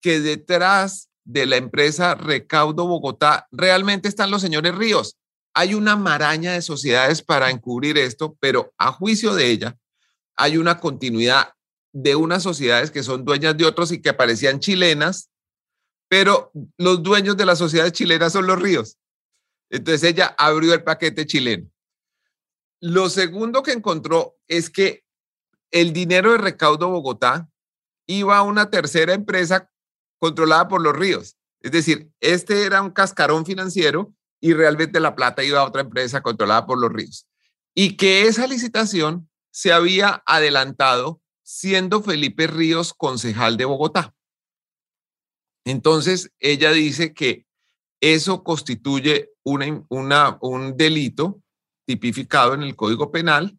que 0.01 0.19
detrás 0.19 1.09
de 1.23 1.45
la 1.45 1.57
empresa 1.57 2.15
Recaudo 2.15 2.87
Bogotá 2.87 3.47
realmente 3.51 4.07
están 4.07 4.31
los 4.31 4.41
señores 4.41 4.75
Ríos. 4.75 5.17
Hay 5.53 5.73
una 5.73 5.95
maraña 5.95 6.53
de 6.53 6.61
sociedades 6.61 7.21
para 7.21 7.49
encubrir 7.49 7.97
esto, 7.97 8.35
pero 8.39 8.73
a 8.77 8.91
juicio 8.91 9.33
de 9.33 9.47
ella 9.47 9.77
hay 10.35 10.57
una 10.57 10.79
continuidad 10.79 11.53
de 11.93 12.15
unas 12.15 12.43
sociedades 12.43 12.89
que 12.89 13.03
son 13.03 13.25
dueñas 13.25 13.57
de 13.57 13.65
otros 13.65 13.91
y 13.91 14.01
que 14.01 14.13
parecían 14.13 14.59
chilenas, 14.59 15.29
pero 16.07 16.51
los 16.77 17.03
dueños 17.03 17.37
de 17.37 17.45
las 17.45 17.59
sociedades 17.59 17.93
chilenas 17.93 18.33
son 18.33 18.47
los 18.47 18.61
ríos. 18.61 18.97
Entonces 19.69 20.03
ella 20.03 20.35
abrió 20.37 20.73
el 20.73 20.83
paquete 20.83 21.25
chileno. 21.25 21.69
Lo 22.81 23.09
segundo 23.09 23.61
que 23.61 23.71
encontró 23.71 24.37
es 24.47 24.69
que 24.69 25.05
el 25.69 25.93
dinero 25.93 26.31
de 26.31 26.39
recaudo 26.39 26.89
Bogotá 26.89 27.49
iba 28.07 28.37
a 28.37 28.41
una 28.41 28.69
tercera 28.69 29.13
empresa 29.13 29.70
controlada 30.21 30.67
por 30.67 30.81
los 30.81 30.95
ríos. 30.95 31.35
Es 31.61 31.71
decir, 31.71 32.11
este 32.19 32.63
era 32.63 32.81
un 32.83 32.91
cascarón 32.91 33.43
financiero 33.43 34.13
y 34.39 34.53
realmente 34.53 34.99
la 34.99 35.15
plata 35.15 35.43
iba 35.43 35.59
a 35.59 35.65
otra 35.65 35.81
empresa 35.81 36.21
controlada 36.21 36.67
por 36.67 36.79
los 36.79 36.91
ríos. 36.93 37.27
Y 37.73 37.97
que 37.97 38.27
esa 38.27 38.45
licitación 38.45 39.29
se 39.51 39.73
había 39.73 40.21
adelantado 40.27 41.21
siendo 41.43 42.03
Felipe 42.03 42.45
Ríos 42.45 42.93
concejal 42.93 43.57
de 43.57 43.65
Bogotá. 43.65 44.13
Entonces, 45.65 46.31
ella 46.39 46.71
dice 46.71 47.13
que 47.13 47.47
eso 47.99 48.43
constituye 48.43 49.31
una, 49.43 50.37
un 50.39 50.77
delito 50.77 51.41
tipificado 51.85 52.53
en 52.53 52.61
el 52.61 52.75
Código 52.75 53.11
Penal 53.11 53.57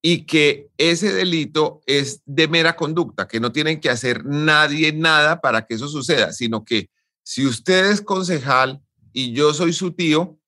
y 0.00 0.26
que 0.26 0.68
ese 0.78 1.12
delito 1.12 1.80
es 1.86 2.22
de 2.24 2.48
mera 2.48 2.76
conducta, 2.76 3.26
que 3.26 3.40
no 3.40 3.52
tienen 3.52 3.80
que 3.80 3.90
hacer 3.90 4.24
nadie 4.24 4.92
nada 4.92 5.40
para 5.40 5.66
que 5.66 5.74
eso 5.74 5.88
suceda, 5.88 6.32
sino 6.32 6.64
que 6.64 6.88
si 7.24 7.46
usted 7.46 7.90
es 7.90 8.00
concejal 8.00 8.80
y 9.12 9.32
yo 9.32 9.52
soy 9.52 9.72
su 9.72 9.92
tío, 9.92 10.38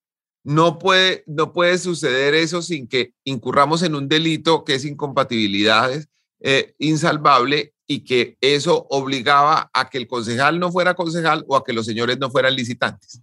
no 0.43 0.79
puede, 0.79 1.23
no 1.27 1.53
puede 1.53 1.77
suceder 1.77 2.33
eso 2.33 2.61
sin 2.61 2.87
que 2.87 3.13
incurramos 3.23 3.83
en 3.83 3.93
un 3.93 4.07
delito 4.07 4.63
que 4.63 4.75
es 4.75 4.85
incompatibilidad 4.85 5.91
eh, 6.39 6.73
insalvable 6.79 7.75
y 7.85 8.03
que 8.03 8.37
eso 8.41 8.87
obligaba 8.89 9.69
a 9.73 9.89
que 9.89 9.99
el 9.99 10.07
concejal 10.07 10.59
no 10.59 10.71
fuera 10.71 10.95
concejal 10.95 11.45
o 11.47 11.55
a 11.55 11.63
que 11.63 11.73
los 11.73 11.85
señores 11.85 12.17
no 12.17 12.31
fueran 12.31 12.55
licitantes. 12.55 13.21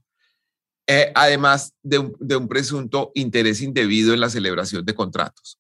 Eh, 0.87 1.11
además 1.15 1.75
de 1.83 2.37
un 2.37 2.49
presunto 2.49 3.11
interés 3.15 3.61
indebido 3.61 4.15
en 4.15 4.21
la 4.21 4.31
celebración 4.31 4.85
de 4.85 4.95
contratos. 4.95 5.59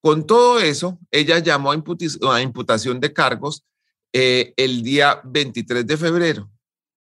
Con 0.00 0.26
todo 0.26 0.60
eso, 0.60 0.98
ella 1.10 1.40
llamó 1.40 1.72
a, 1.72 2.42
imputación 2.42 3.00
de 3.00 3.12
cargos 3.12 3.64
eh, 4.12 4.54
el 4.56 4.82
día 4.82 5.20
23 5.24 5.86
de 5.86 5.96
febrero. 5.96 6.50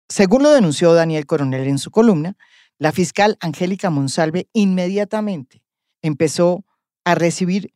Según 0.10 0.44
lo 0.44 0.52
denunció 0.52 0.94
Daniel 0.94 1.26
Coronel 1.26 1.68
en 1.68 1.80
su 1.80 1.90
columna, 1.90 2.38
la 2.78 2.92
fiscal 2.92 3.38
Angélica 3.40 3.90
Monsalve 3.90 4.48
inmediatamente 4.54 5.64
empezó 6.04 6.66
a 7.04 7.16
recibir 7.16 7.74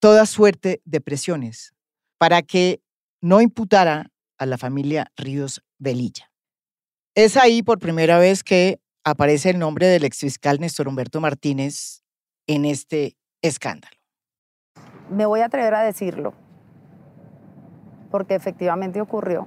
toda 0.00 0.24
suerte 0.24 0.80
de 0.84 1.00
presiones 1.00 1.74
para 2.18 2.42
que 2.42 2.80
no 3.20 3.40
imputara 3.40 4.12
a 4.38 4.46
la 4.46 4.56
familia 4.56 5.12
Ríos 5.16 5.62
Velilla. 5.78 6.30
Es 7.14 7.36
ahí 7.36 7.62
por 7.62 7.78
primera 7.78 8.18
vez 8.18 8.42
que 8.42 8.80
aparece 9.04 9.50
el 9.50 9.58
nombre 9.58 9.86
del 9.86 10.04
exfiscal 10.04 10.58
Néstor 10.60 10.88
Humberto 10.88 11.20
Martínez 11.20 12.02
en 12.46 12.64
este 12.64 13.16
escándalo 13.42 13.95
me 15.10 15.26
voy 15.26 15.40
a 15.40 15.46
atrever 15.46 15.74
a 15.74 15.80
decirlo, 15.80 16.32
porque 18.10 18.34
efectivamente 18.34 19.00
ocurrió 19.00 19.46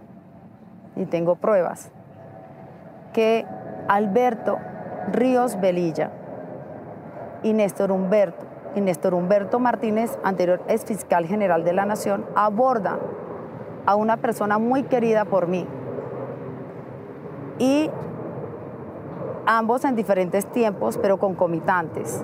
y 0.95 1.05
tengo 1.05 1.35
pruebas, 1.35 1.91
que 3.13 3.45
Alberto 3.87 4.57
Ríos 5.11 5.59
Velilla 5.59 6.11
y 7.43 7.53
Néstor 7.53 7.91
Humberto, 7.91 8.45
y 8.75 8.81
Néstor 8.81 9.13
Humberto 9.13 9.59
Martínez, 9.59 10.19
anterior 10.23 10.61
ex 10.67 10.85
fiscal 10.85 11.25
general 11.25 11.63
de 11.63 11.73
la 11.73 11.85
Nación, 11.85 12.25
abordan 12.35 12.99
a 13.85 13.95
una 13.95 14.17
persona 14.17 14.59
muy 14.59 14.83
querida 14.83 15.25
por 15.25 15.47
mí. 15.47 15.65
Y 17.57 17.89
ambos 19.45 19.83
en 19.85 19.95
diferentes 19.95 20.45
tiempos, 20.45 20.97
pero 20.97 21.17
concomitantes. 21.17 22.23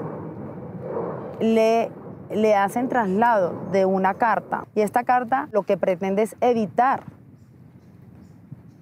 Le 1.39 1.91
le 2.31 2.55
hacen 2.55 2.89
traslado 2.89 3.67
de 3.71 3.85
una 3.85 4.15
carta 4.15 4.67
y 4.75 4.81
esta 4.81 5.03
carta 5.03 5.47
lo 5.51 5.63
que 5.63 5.77
pretende 5.77 6.23
es 6.23 6.35
evitar 6.41 7.03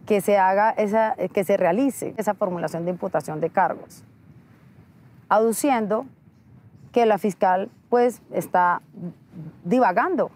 que 0.06 0.22
se 0.22 0.38
haga 0.38 0.72
esa, 0.72 1.16
que 1.34 1.44
se 1.44 1.58
realice 1.58 2.14
esa 2.18 2.34
formulación 2.34 2.86
de 2.86 2.92
imputación 2.92 3.40
de 3.40 3.50
cargos, 3.50 4.04
aduciendo 5.30 6.06
que 6.92 7.06
la 7.06 7.18
fiscal 7.18 7.70
pues 7.90 8.22
está 8.32 8.82
divagando, 9.64 10.30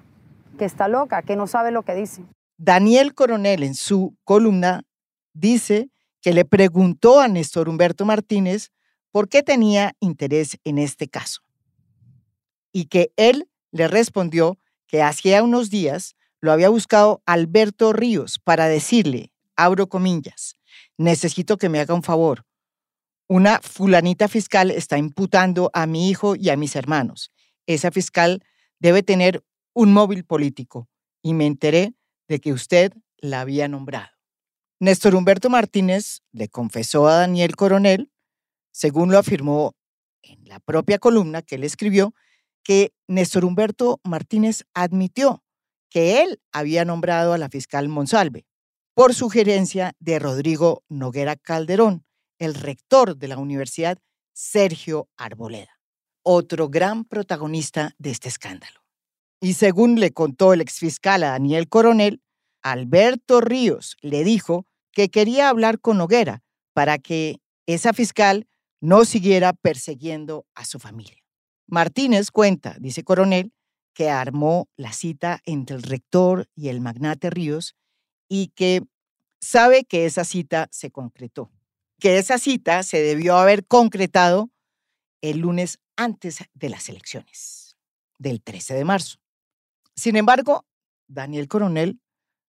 que 0.57 0.65
está 0.65 0.87
loca, 0.87 1.21
que 1.21 1.35
no 1.35 1.47
sabe 1.47 1.71
lo 1.71 1.83
que 1.83 1.95
dice. 1.95 2.23
Daniel 2.57 3.13
Coronel 3.13 3.63
en 3.63 3.75
su 3.75 4.15
columna 4.23 4.83
dice 5.33 5.89
que 6.21 6.33
le 6.33 6.45
preguntó 6.45 7.19
a 7.19 7.27
Néstor 7.27 7.69
Humberto 7.69 8.05
Martínez 8.05 8.71
por 9.11 9.29
qué 9.29 9.43
tenía 9.43 9.93
interés 9.99 10.57
en 10.63 10.77
este 10.77 11.07
caso 11.07 11.46
y 12.77 12.85
que 12.85 13.11
él 13.17 13.49
le 13.71 13.87
respondió 13.87 14.59
que 14.85 15.01
hacía 15.01 15.41
unos 15.41 15.71
días 15.71 16.15
lo 16.41 16.51
había 16.51 16.69
buscado 16.69 17.23
Alberto 17.25 17.91
Ríos 17.91 18.37
para 18.37 18.67
decirle, 18.67 19.31
abro 19.55 19.89
comillas, 19.89 20.59
necesito 20.95 21.57
que 21.57 21.69
me 21.69 21.79
haga 21.79 21.95
un 21.95 22.03
favor. 22.03 22.45
Una 23.27 23.59
fulanita 23.63 24.27
fiscal 24.27 24.69
está 24.69 24.99
imputando 24.99 25.71
a 25.73 25.87
mi 25.87 26.07
hijo 26.07 26.35
y 26.35 26.49
a 26.49 26.55
mis 26.55 26.75
hermanos. 26.75 27.31
Esa 27.65 27.89
fiscal 27.89 28.43
debe 28.77 29.01
tener 29.01 29.43
un 29.73 29.91
móvil 29.91 30.23
político 30.23 30.87
y 31.23 31.33
me 31.33 31.47
enteré 31.47 31.95
de 32.27 32.39
que 32.39 32.53
usted 32.53 32.93
la 33.17 33.41
había 33.41 33.67
nombrado. 33.67 34.11
Néstor 34.79 35.15
Humberto 35.15 35.49
Martínez 35.49 36.21
le 36.31 36.47
confesó 36.47 37.07
a 37.07 37.15
Daniel 37.15 37.55
Coronel, 37.55 38.11
según 38.69 39.11
lo 39.11 39.17
afirmó 39.17 39.75
en 40.21 40.47
la 40.47 40.59
propia 40.59 40.99
columna 40.99 41.41
que 41.41 41.55
él 41.55 41.63
escribió, 41.63 42.13
que 42.67 42.93
Néstor 43.07 43.45
Humberto 43.45 44.01
Martínez 44.03 44.65
admitió 44.73 45.41
que 45.89 46.21
él 46.21 46.41
había 46.51 46.83
nombrado 46.83 47.31
a 47.31 47.37
la 47.37 47.47
fiscal 47.47 47.87
Monsalve, 47.87 48.45
por 48.93 49.13
sugerencia 49.13 49.93
de 50.01 50.19
Rodrigo 50.19 50.83
Noguera 50.89 51.37
Calderón, 51.37 52.03
el 52.39 52.55
rector 52.55 53.15
de 53.15 53.29
la 53.29 53.37
Universidad 53.37 53.99
Sergio 54.33 55.07
Arboleda, 55.15 55.79
otro 56.23 56.67
gran 56.67 57.05
protagonista 57.05 57.95
de 57.99 58.11
este 58.11 58.27
escándalo. 58.27 58.81
Y 59.39 59.53
según 59.53 59.97
le 60.01 60.11
contó 60.11 60.51
el 60.51 60.59
exfiscal 60.59 61.23
a 61.23 61.29
Daniel 61.29 61.69
Coronel, 61.69 62.21
Alberto 62.61 63.39
Ríos 63.39 63.95
le 64.01 64.25
dijo 64.25 64.65
que 64.91 65.07
quería 65.07 65.47
hablar 65.47 65.79
con 65.79 65.99
Noguera 65.99 66.43
para 66.73 66.97
que 66.97 67.37
esa 67.65 67.93
fiscal 67.93 68.45
no 68.81 69.05
siguiera 69.05 69.53
persiguiendo 69.53 70.45
a 70.53 70.65
su 70.65 70.79
familia. 70.79 71.26
Martínez 71.67 72.31
cuenta, 72.31 72.75
dice 72.79 73.03
Coronel, 73.03 73.53
que 73.93 74.09
armó 74.09 74.69
la 74.77 74.93
cita 74.93 75.41
entre 75.45 75.75
el 75.75 75.83
rector 75.83 76.47
y 76.55 76.69
el 76.69 76.81
magnate 76.81 77.29
Ríos 77.29 77.75
y 78.29 78.49
que 78.49 78.83
sabe 79.41 79.83
que 79.83 80.05
esa 80.05 80.23
cita 80.23 80.67
se 80.71 80.91
concretó, 80.91 81.51
que 81.99 82.17
esa 82.17 82.37
cita 82.37 82.83
se 82.83 83.01
debió 83.01 83.37
haber 83.37 83.65
concretado 83.65 84.49
el 85.21 85.39
lunes 85.39 85.79
antes 85.95 86.43
de 86.53 86.69
las 86.69 86.89
elecciones, 86.89 87.75
del 88.17 88.41
13 88.41 88.75
de 88.75 88.85
marzo. 88.85 89.17
Sin 89.95 90.15
embargo, 90.15 90.65
Daniel 91.07 91.47
Coronel, 91.47 91.99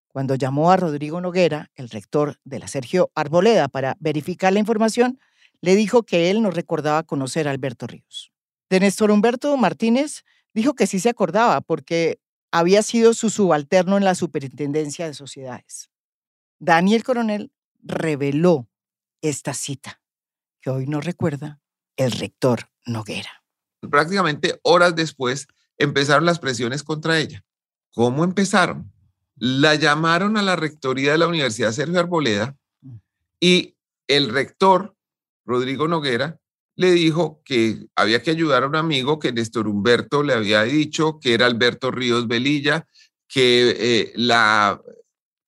cuando 0.08 0.34
llamó 0.34 0.70
a 0.70 0.76
Rodrigo 0.76 1.20
Noguera, 1.20 1.70
el 1.75 1.88
rector 1.88 2.38
de 2.44 2.58
la 2.58 2.68
Sergio 2.68 3.10
Arboleda, 3.14 3.68
para 3.68 3.96
verificar 4.00 4.52
la 4.52 4.58
información, 4.58 5.18
le 5.60 5.76
dijo 5.76 6.02
que 6.02 6.30
él 6.30 6.42
no 6.42 6.50
recordaba 6.50 7.02
conocer 7.02 7.48
a 7.48 7.52
Alberto 7.52 7.87
Ríos. 7.87 8.32
De 8.70 8.80
Néstor 8.80 9.10
Humberto 9.10 9.56
Martínez 9.56 10.25
dijo 10.52 10.75
que 10.75 10.87
sí 10.87 11.00
se 11.00 11.08
acordaba 11.08 11.60
porque 11.60 12.20
había 12.50 12.82
sido 12.82 13.14
su 13.14 13.30
subalterno 13.30 13.96
en 13.96 14.04
la 14.04 14.14
Superintendencia 14.14 15.06
de 15.06 15.14
Sociedades. 15.14 15.90
Daniel 16.58 17.04
Coronel 17.04 17.52
reveló 17.82 18.68
esta 19.22 19.54
cita, 19.54 20.00
que 20.60 20.70
hoy 20.70 20.87
no 20.87 21.00
recuerda 21.00 21.60
el 21.96 22.12
rector 22.12 22.70
Noguera. 22.87 23.42
Prácticamente 23.90 24.58
horas 24.62 24.96
después 24.96 25.46
empezaron 25.76 26.25
las 26.25 26.38
presiones 26.38 26.82
contra 26.82 27.18
ella. 27.18 27.44
¿Cómo 27.92 28.25
empezaron? 28.25 28.92
La 29.37 29.75
llamaron 29.76 30.37
a 30.37 30.42
la 30.42 30.56
rectoría 30.56 31.12
de 31.12 31.18
la 31.18 31.28
Universidad 31.28 31.72
Sergio 31.72 32.00
Arboleda 32.00 32.56
mm. 32.80 32.96
y 33.40 33.76
el 34.08 34.30
rector, 34.30 34.96
Rodrigo 35.44 35.87
Noguera, 35.87 36.40
le 36.78 36.92
dijo 36.92 37.42
que 37.44 37.88
había 37.97 38.23
que 38.23 38.30
ayudar 38.30 38.62
a 38.62 38.68
un 38.68 38.76
amigo 38.76 39.18
que 39.18 39.32
Néstor 39.32 39.66
Humberto 39.66 40.23
le 40.23 40.32
había 40.32 40.62
dicho, 40.62 41.18
que 41.18 41.35
era 41.35 41.47
Alberto 41.47 41.90
Ríos 41.90 42.28
Velilla, 42.28 42.87
que 43.26 43.75
eh, 43.76 44.12
la 44.14 44.80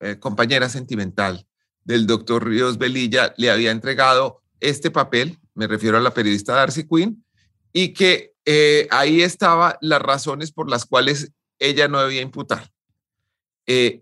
eh, 0.00 0.18
compañera 0.18 0.68
sentimental 0.68 1.46
del 1.84 2.08
doctor 2.08 2.49
Ríos 2.49 2.78
Velilla 2.78 3.32
le 3.37 3.49
había 3.49 3.70
entregado 3.70 4.42
este 4.58 4.90
papel, 4.90 5.38
me 5.54 5.68
refiero 5.68 5.96
a 5.96 6.00
la 6.00 6.12
periodista 6.12 6.54
Darcy 6.54 6.88
Quinn, 6.88 7.25
y 7.72 7.94
que 7.94 8.32
eh, 8.44 8.88
ahí 8.90 9.22
estaban 9.22 9.75
las 9.80 10.02
razones 10.02 10.50
por 10.50 10.68
las 10.68 10.84
cuales 10.84 11.30
ella 11.60 11.87
no 11.87 12.02
debía 12.02 12.22
imputar. 12.22 12.72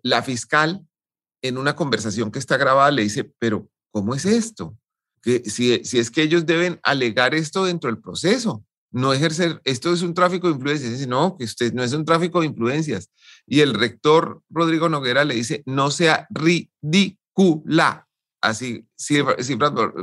la 0.03 0.23
fiscal, 0.23 0.87
en 1.43 1.59
una 1.59 1.77
conversación 1.77 2.31
que 2.31 2.39
está 2.39 2.57
grabada, 2.57 2.91
le 2.91 3.03
dice, 3.03 3.31
pero 3.39 3.69
¿cómo 3.91 4.15
es 4.15 4.25
esto? 4.25 4.78
Que 5.23 5.43
si, 5.49 5.85
si 5.85 5.99
es 5.99 6.11
que 6.11 6.23
ellos 6.23 6.47
deben 6.47 6.81
alegar 6.83 7.35
esto 7.35 7.65
dentro 7.65 7.91
del 7.91 8.01
proceso, 8.01 8.65
no 8.91 9.13
ejercer, 9.13 9.61
esto 9.65 9.93
es 9.93 10.03
un 10.03 10.15
tráfico 10.15 10.49
de 10.49 10.55
influencias, 10.55 10.93
dice, 10.93 11.07
no, 11.07 11.37
que 11.37 11.45
usted 11.45 11.73
no 11.73 11.83
es 11.83 11.93
un 11.93 12.05
tráfico 12.05 12.41
de 12.41 12.47
influencias. 12.47 13.11
Y 13.47 13.61
el 13.61 13.75
rector 13.75 14.43
Rodrigo 14.49 14.89
Noguera 14.89 15.25
le 15.25 15.35
dice, 15.35 15.63
no 15.67 15.91
sea 15.91 16.27
ridícula, 16.31 18.09
así, 18.41 18.87
cifra, 18.97 19.37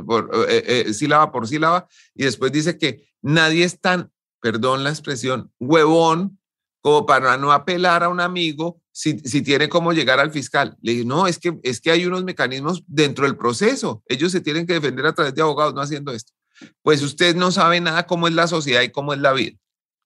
por, 0.06 0.30
eh, 0.48 0.84
eh, 0.86 0.94
sílaba 0.94 1.32
por 1.32 1.48
sílaba, 1.48 1.88
y 2.14 2.24
después 2.24 2.52
dice 2.52 2.78
que 2.78 3.08
nadie 3.22 3.64
es 3.64 3.80
tan, 3.80 4.12
perdón 4.40 4.84
la 4.84 4.90
expresión, 4.90 5.52
huevón 5.58 6.38
como 6.80 7.06
para 7.06 7.36
no 7.36 7.50
apelar 7.50 8.04
a 8.04 8.08
un 8.08 8.20
amigo 8.20 8.80
si, 8.96 9.18
si, 9.18 9.42
tiene 9.42 9.68
cómo 9.68 9.92
llegar 9.92 10.20
al 10.20 10.30
fiscal. 10.30 10.74
Le 10.80 10.92
dije, 10.92 11.04
no, 11.04 11.26
es 11.26 11.38
que, 11.38 11.60
es 11.62 11.82
que 11.82 11.90
hay 11.90 12.06
unos 12.06 12.24
mecanismos 12.24 12.82
dentro 12.86 13.26
del 13.26 13.36
proceso. 13.36 14.02
Ellos 14.06 14.32
se 14.32 14.40
tienen 14.40 14.66
que 14.66 14.72
defender 14.72 15.04
a 15.04 15.12
través 15.12 15.34
de 15.34 15.42
abogados, 15.42 15.74
no 15.74 15.82
haciendo 15.82 16.12
esto. 16.12 16.32
Pues 16.80 17.02
usted 17.02 17.36
no 17.36 17.52
sabe 17.52 17.78
nada 17.78 18.06
cómo 18.06 18.26
es 18.26 18.32
la 18.32 18.46
sociedad 18.46 18.80
y 18.80 18.88
cómo 18.88 19.12
es 19.12 19.20
la 19.20 19.34
vida. 19.34 19.58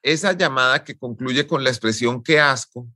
Esa 0.03 0.33
llamada 0.33 0.83
que 0.83 0.99
concluye 0.99 1.47
con 1.47 1.63
la 1.63 1.71
expresión 1.71 2.21
que 2.21 2.41
asco 2.41 2.89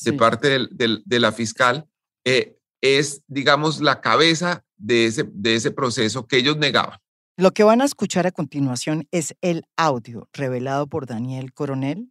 de 0.00 0.14
parte 0.14 0.68
de 0.70 1.20
la 1.20 1.32
fiscal 1.32 1.86
eh, 2.24 2.56
es, 2.80 3.22
digamos, 3.26 3.82
la 3.82 4.00
cabeza 4.00 4.64
de 4.78 5.04
ese, 5.04 5.24
de 5.34 5.54
ese 5.54 5.70
proceso 5.70 6.26
que 6.26 6.38
ellos 6.38 6.56
negaban. 6.56 6.98
Lo 7.36 7.50
que 7.50 7.62
van 7.62 7.82
a 7.82 7.84
escuchar 7.84 8.26
a 8.26 8.32
continuación 8.32 9.06
es 9.10 9.36
el 9.42 9.66
audio 9.76 10.30
revelado 10.32 10.86
por 10.86 11.04
Daniel 11.04 11.52
Coronel 11.52 12.10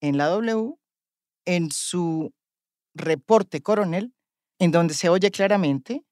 en 0.00 0.16
la 0.16 0.28
W 0.28 0.78
en 1.44 1.70
su 1.70 2.32
reporte 2.98 3.62
coronel, 3.62 4.12
en 4.58 4.70
donde 4.70 4.94
se 4.94 5.08
oye 5.08 5.30
claramente 5.30 6.04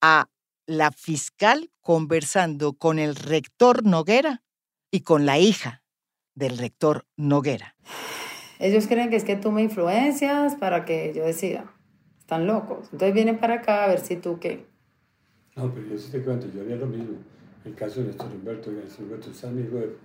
a 0.00 0.28
la 0.66 0.90
fiscal 0.90 1.70
conversando 1.80 2.74
con 2.74 2.98
el 2.98 3.16
rector 3.16 3.84
Noguera 3.84 4.42
y 4.90 5.00
con 5.00 5.26
la 5.26 5.38
hija 5.38 5.82
del 6.34 6.58
rector 6.58 7.06
Noguera. 7.16 7.76
Ellos 8.58 8.86
creen 8.86 9.10
que 9.10 9.16
es 9.16 9.24
que 9.24 9.36
tú 9.36 9.50
me 9.50 9.62
influencias 9.62 10.54
para 10.54 10.84
que 10.84 11.12
yo 11.14 11.24
decida. 11.24 11.74
Están 12.18 12.46
locos. 12.46 12.88
Entonces 12.92 13.12
vienen 13.12 13.38
para 13.38 13.54
acá 13.54 13.84
a 13.84 13.88
ver 13.88 14.00
si 14.00 14.16
tú 14.16 14.38
qué. 14.38 14.66
No, 15.56 15.72
pero 15.74 15.88
yo 15.88 15.98
sí 15.98 16.10
te 16.10 16.22
cuento, 16.22 16.46
yo 16.54 16.62
haría 16.62 16.76
lo 16.76 16.86
mismo. 16.86 17.18
El 17.64 17.74
caso 17.74 18.00
de 18.00 18.06
Néstor 18.06 18.32
Humberto, 18.32 18.70
Néstor 18.70 19.04
Humberto 19.04 19.30
es 19.30 19.44
amigo 19.44 19.78
de 19.78 19.96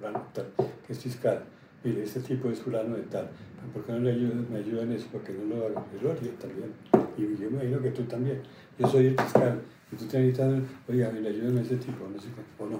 que 0.85 0.93
es 0.93 0.99
fiscal 0.99 1.45
mire, 1.83 2.03
este 2.03 2.19
tipo 2.19 2.49
es 2.49 2.59
fulano 2.59 2.95
de 2.95 3.03
tal, 3.03 3.29
¿por 3.73 3.85
qué 3.85 3.91
no 3.91 3.99
le 3.99 4.13
me 4.13 4.57
ayudan 4.59 4.91
eso? 4.91 5.07
Porque 5.11 5.33
no 5.33 5.55
lo 5.55 5.65
hago. 5.65 5.85
Yo 5.93 6.01
lo 6.01 6.11
haría 6.11 6.31
también. 6.33 6.73
Y 7.17 7.41
yo 7.41 7.49
me 7.49 7.57
imagino 7.57 7.81
que 7.81 7.91
tú 7.91 8.03
también. 8.03 8.41
Yo 8.77 8.87
soy 8.87 9.07
el 9.07 9.19
fiscal. 9.19 9.61
Y 9.91 9.95
tú 9.95 10.05
te 10.05 10.19
necesitas, 10.19 10.61
oiga, 10.87 11.09
me 11.11 11.21
le 11.21 11.29
ayudan 11.29 11.57
a 11.57 11.61
ese 11.61 11.77
tipo, 11.77 12.07
no 12.07 12.19
sé 12.19 12.27
qué, 12.27 12.63
o 12.63 12.67
no. 12.67 12.79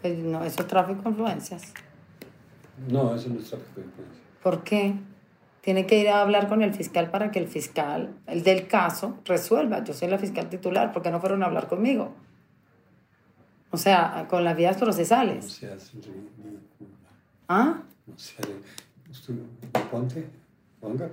Pues 0.00 0.18
no, 0.18 0.44
eso 0.44 0.60
es 0.60 0.68
tráfico 0.68 1.02
de 1.02 1.08
influencias. 1.08 1.72
No, 2.88 3.14
eso 3.14 3.30
no 3.30 3.40
es 3.40 3.48
tráfico 3.48 3.80
de 3.80 3.86
influencias. 3.86 4.22
¿Por 4.42 4.62
qué? 4.62 4.94
Tiene 5.62 5.86
que 5.86 5.98
ir 5.98 6.08
a 6.10 6.20
hablar 6.20 6.48
con 6.48 6.62
el 6.62 6.74
fiscal 6.74 7.10
para 7.10 7.30
que 7.30 7.38
el 7.38 7.48
fiscal, 7.48 8.14
el 8.26 8.42
del 8.44 8.68
caso, 8.68 9.18
resuelva. 9.24 9.82
Yo 9.82 9.94
soy 9.94 10.08
la 10.08 10.18
fiscal 10.18 10.48
titular, 10.48 10.92
¿por 10.92 11.02
qué 11.02 11.10
no 11.10 11.18
fueron 11.18 11.42
a 11.42 11.46
hablar 11.46 11.66
conmigo? 11.66 12.14
O 13.70 13.76
sea, 13.76 14.26
con 14.28 14.44
las 14.44 14.56
vías 14.56 14.76
procesales. 14.76 15.44
No 15.44 15.50
seas 15.50 15.92
¿Ah? 17.48 17.82
No 18.06 18.18
sé, 18.18 18.36
ponte, 19.90 20.26
ponga, 20.80 21.10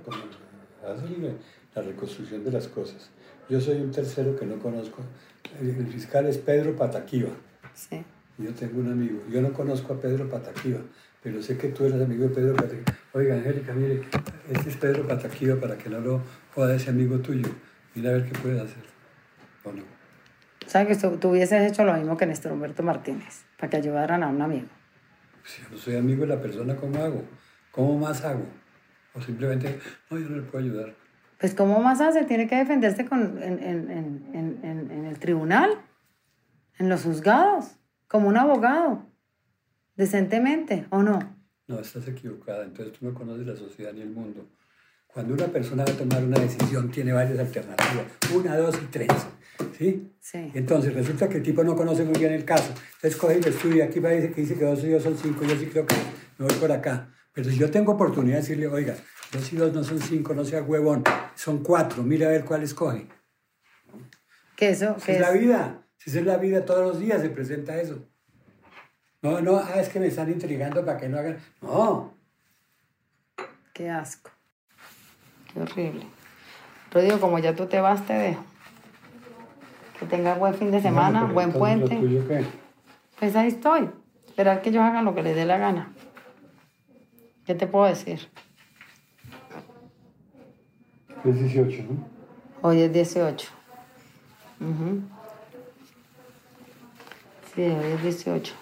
hazle 0.86 1.34
la 1.74 1.82
reconstrucción 1.82 2.44
de 2.44 2.52
las 2.52 2.68
cosas. 2.68 3.10
Yo 3.48 3.60
soy 3.60 3.80
un 3.80 3.90
tercero 3.90 4.36
que 4.36 4.46
no 4.46 4.58
conozco. 4.58 5.02
El 5.60 5.86
fiscal 5.86 6.26
es 6.26 6.38
Pedro 6.38 6.74
Pataquiva. 6.76 7.30
Sí. 7.74 8.02
Yo 8.38 8.52
tengo 8.54 8.80
un 8.80 8.90
amigo. 8.90 9.20
Yo 9.30 9.40
no 9.42 9.52
conozco 9.52 9.94
a 9.94 10.00
Pedro 10.00 10.28
Pataquiva, 10.28 10.80
pero 11.22 11.42
sé 11.42 11.56
que 11.56 11.68
tú 11.68 11.84
eres 11.84 12.00
amigo 12.00 12.24
de 12.24 12.30
Pedro 12.30 12.56
Pataquiva. 12.56 12.84
Oiga, 13.12 13.34
Angélica, 13.34 13.72
mire, 13.74 14.02
este 14.50 14.70
es 14.70 14.76
Pedro 14.76 15.06
Pataquiva 15.06 15.56
para 15.56 15.76
que 15.76 15.88
no 15.88 16.00
lo 16.00 16.20
joda 16.54 16.74
ese 16.74 16.90
amigo 16.90 17.18
tuyo. 17.18 17.48
Mira 17.94 18.10
a 18.10 18.12
ver 18.14 18.24
qué 18.24 18.38
puede 18.38 18.60
hacer. 18.60 18.82
¿O 19.64 19.72
no? 19.72 19.82
¿Sabes 20.66 20.98
que 20.98 21.08
tú 21.18 21.28
hubieses 21.28 21.70
hecho 21.70 21.84
lo 21.84 21.94
mismo 21.94 22.16
que 22.16 22.26
Néstor 22.26 22.52
Humberto 22.52 22.82
Martínez, 22.82 23.44
para 23.58 23.70
que 23.70 23.76
ayudaran 23.76 24.22
a 24.22 24.28
un 24.28 24.40
amigo? 24.40 24.66
Si 25.44 25.62
yo 25.62 25.68
no 25.70 25.76
soy 25.76 25.96
amigo 25.96 26.22
de 26.22 26.28
la 26.28 26.40
persona, 26.40 26.74
¿cómo 26.74 27.02
hago? 27.02 27.22
¿Cómo 27.74 27.98
más 27.98 28.24
hago? 28.24 28.44
O 29.14 29.20
simplemente, 29.20 29.78
no, 30.10 30.18
yo 30.18 30.28
no 30.28 30.36
le 30.36 30.42
puedo 30.42 30.64
ayudar. 30.64 30.94
Pues 31.38 31.54
¿cómo 31.54 31.80
más 31.82 32.00
hace? 32.00 32.24
Tiene 32.24 32.46
que 32.46 32.56
defenderse 32.56 33.04
con, 33.04 33.42
en, 33.42 33.62
en, 33.62 34.30
en, 34.32 34.90
en 34.90 35.04
el 35.04 35.18
tribunal, 35.18 35.70
en 36.78 36.88
los 36.88 37.02
juzgados, 37.02 37.76
como 38.06 38.28
un 38.28 38.36
abogado, 38.36 39.06
decentemente, 39.96 40.86
¿o 40.90 41.02
no? 41.02 41.18
No, 41.66 41.80
estás 41.80 42.06
equivocada. 42.08 42.64
Entonces 42.64 42.98
tú 42.98 43.06
no 43.06 43.14
conoces 43.14 43.46
la 43.46 43.56
sociedad 43.56 43.92
ni 43.92 44.02
el 44.02 44.10
mundo. 44.10 44.46
Cuando 45.06 45.34
una 45.34 45.46
persona 45.46 45.84
va 45.84 45.92
a 45.92 45.96
tomar 45.96 46.24
una 46.24 46.38
decisión, 46.40 46.90
tiene 46.90 47.12
varias 47.12 47.38
alternativas. 47.38 48.06
Una, 48.34 48.56
dos 48.56 48.76
y 48.82 48.86
tres. 48.86 49.08
¿Sí? 49.78 50.12
Sí. 50.20 50.50
Entonces 50.54 50.92
resulta 50.92 51.28
que 51.28 51.36
el 51.36 51.42
tipo 51.42 51.62
no 51.62 51.76
conoce 51.76 52.04
muy 52.04 52.18
bien 52.18 52.32
el 52.32 52.44
caso. 52.44 52.74
Entonces 52.96 53.16
coge 53.16 53.38
y 53.38 53.42
lo 53.42 53.48
estudia. 53.48 53.84
Aquí 53.84 54.00
parece 54.00 54.32
que 54.32 54.40
dice 54.40 54.56
que 54.56 54.64
dos 54.64 54.82
y 54.82 54.90
dos 54.90 55.02
son 55.02 55.16
cinco. 55.16 55.44
Yo 55.44 55.56
sí 55.56 55.66
creo 55.66 55.86
que 55.86 55.94
me 56.38 56.46
voy 56.46 56.54
por 56.56 56.72
acá. 56.72 57.13
Pero 57.34 57.50
si 57.50 57.58
yo 57.58 57.70
tengo 57.70 57.92
oportunidad 57.92 58.36
de 58.36 58.42
decirle, 58.42 58.68
oiga, 58.68 58.94
dos 59.32 59.52
y 59.52 59.56
dos 59.56 59.74
no 59.74 59.82
son 59.82 60.00
cinco, 60.00 60.34
no 60.34 60.44
sea 60.44 60.62
huevón. 60.62 61.02
Son 61.34 61.62
cuatro. 61.62 62.04
Mira 62.04 62.28
a 62.28 62.30
ver 62.30 62.44
cuál 62.44 62.62
escoge. 62.62 63.08
¿Qué 64.56 64.70
eso? 64.70 64.96
¿Qué 65.04 65.16
es, 65.16 65.20
la 65.20 65.32
vida. 65.32 65.82
Si 65.98 66.16
es 66.16 66.24
la 66.24 66.36
vida, 66.36 66.64
todos 66.64 66.82
los 66.82 67.00
días 67.00 67.20
se 67.20 67.30
presenta 67.30 67.80
eso. 67.80 67.98
No, 69.20 69.40
no, 69.40 69.56
ah, 69.56 69.80
es 69.80 69.88
que 69.88 69.98
me 69.98 70.06
están 70.06 70.30
intrigando 70.30 70.84
para 70.84 70.96
que 70.96 71.08
no 71.08 71.18
hagan. 71.18 71.38
No. 71.60 72.14
Qué 73.72 73.90
asco. 73.90 74.30
Qué 75.52 75.60
horrible. 75.60 76.06
Rodrigo, 76.92 77.18
como 77.18 77.40
ya 77.40 77.56
tú 77.56 77.66
te 77.66 77.80
vas, 77.80 78.06
te 78.06 78.12
dejo. 78.12 78.44
Que 79.98 80.06
tenga 80.06 80.34
buen 80.34 80.54
fin 80.54 80.70
de 80.70 80.80
semana, 80.80 81.24
buen 81.24 81.52
puente. 81.52 82.00
Pues 83.18 83.34
ahí 83.34 83.48
estoy. 83.48 83.90
Esperar 84.26 84.62
que 84.62 84.70
ellos 84.70 84.82
hagan 84.82 85.04
lo 85.04 85.14
que 85.14 85.22
les 85.22 85.34
dé 85.34 85.44
la 85.44 85.58
gana. 85.58 85.93
¿Qué 87.46 87.54
te 87.54 87.66
puedo 87.66 87.84
decir? 87.84 88.20
Es 91.24 91.40
18, 91.40 91.82
¿no? 91.82 92.08
Hoy 92.62 92.80
es 92.80 92.92
18. 92.92 93.48
Sí, 97.54 97.62
hoy 97.62 97.92
es 97.92 98.02
18. 98.02 98.54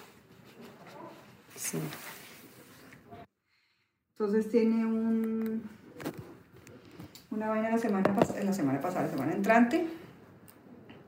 Sí. 1.55 1.79
Entonces 4.17 4.49
tiene 4.51 4.85
un, 4.85 5.63
una 7.31 7.49
vaina 7.49 7.71
la 7.71 7.77
semana, 7.77 8.13
la 8.43 8.53
semana 8.53 8.81
pasada, 8.81 9.05
la 9.05 9.11
semana 9.11 9.33
entrante. 9.33 9.87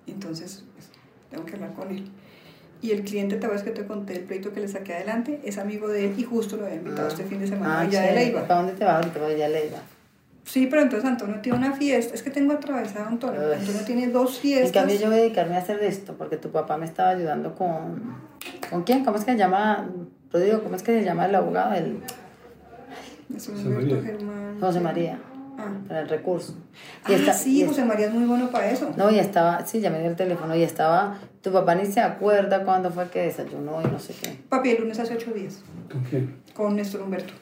Entonces 0.07 0.63
pues, 0.73 0.89
tengo 1.29 1.45
que 1.45 1.55
hablar 1.55 1.73
con 1.73 1.91
él. 1.91 2.09
Y 2.81 2.91
el 2.91 3.03
cliente, 3.03 3.37
tal 3.37 3.51
vez 3.51 3.63
que 3.63 3.71
te 3.71 3.85
conté 3.85 4.13
el 4.13 4.21
pleito 4.21 4.53
que 4.53 4.59
le 4.59 4.67
saqué 4.67 4.93
adelante, 4.93 5.39
es 5.43 5.57
amigo 5.57 5.87
de 5.87 6.05
él 6.05 6.13
y 6.17 6.23
justo 6.23 6.57
lo 6.57 6.65
había 6.65 6.77
invitado 6.77 7.07
este 7.07 7.23
fin 7.23 7.39
de 7.39 7.47
semana 7.47 7.81
ah, 7.81 7.85
ya 7.89 8.01
de 8.01 8.13
Leiva. 8.13 8.47
¿Para 8.47 8.61
dónde 8.61 8.73
te 8.73 8.85
vas? 8.85 9.11
Te 9.11 9.19
voy 9.19 9.41
a 9.41 9.49
Leiva. 9.49 9.79
Sí, 10.43 10.67
pero 10.67 10.83
entonces 10.83 11.09
Antonio 11.09 11.39
tiene 11.41 11.57
una 11.57 11.73
fiesta. 11.73 12.13
Es 12.13 12.21
que 12.21 12.29
tengo 12.29 12.53
atravesado 12.53 13.07
Antonio. 13.07 13.41
Antonio 13.41 13.81
tiene 13.85 14.07
dos 14.09 14.39
fiestas. 14.39 14.67
En 14.67 14.73
cambio, 14.73 14.95
yo 14.99 15.07
voy 15.07 15.17
a 15.17 15.21
dedicarme 15.21 15.55
a 15.55 15.59
hacer 15.59 15.83
esto 15.83 16.13
porque 16.13 16.37
tu 16.37 16.51
papá 16.51 16.77
me 16.77 16.85
estaba 16.85 17.09
ayudando 17.09 17.55
con. 17.55 18.15
¿Con 18.69 18.83
quién? 18.83 19.03
¿Cómo 19.03 19.17
es 19.17 19.25
que 19.25 19.31
se 19.31 19.37
llama? 19.37 19.89
Rodrigo, 20.31 20.61
¿cómo 20.61 20.75
es 20.75 20.83
que 20.83 20.99
se 20.99 21.03
llama 21.03 21.25
el 21.25 21.35
abogado? 21.35 21.73
El... 21.73 21.99
José 23.33 23.51
María. 23.51 24.01
Germán. 24.03 24.59
José 24.59 24.79
María. 24.79 25.19
Ah. 25.57 25.71
Para 25.87 26.01
el 26.01 26.09
recurso. 26.09 26.55
Y 27.07 27.13
ah, 27.13 27.33
sí, 27.33 27.65
José 27.65 27.85
María 27.85 28.07
es 28.07 28.13
muy 28.13 28.25
bueno 28.25 28.49
para 28.49 28.69
eso. 28.69 28.91
No, 28.97 29.09
y 29.09 29.19
estaba, 29.19 29.65
sí, 29.65 29.79
ya 29.79 29.89
me 29.89 29.99
dio 29.99 30.09
el 30.09 30.15
teléfono 30.15 30.55
y 30.55 30.63
estaba, 30.63 31.17
tu 31.41 31.51
papá 31.51 31.75
ni 31.75 31.85
se 31.85 32.01
acuerda 32.01 32.63
cuándo 32.63 32.91
fue 32.91 33.09
que 33.09 33.21
desayunó 33.21 33.81
y 33.81 33.85
no 33.85 33.99
sé 33.99 34.13
qué. 34.21 34.37
Papi, 34.49 34.71
el 34.71 34.81
lunes 34.81 34.99
hace 34.99 35.13
ocho 35.13 35.31
días. 35.31 35.63
¿Con 35.91 36.03
quién? 36.03 36.41
Con 36.53 36.75
Néstor 36.75 37.01
Humberto. 37.01 37.33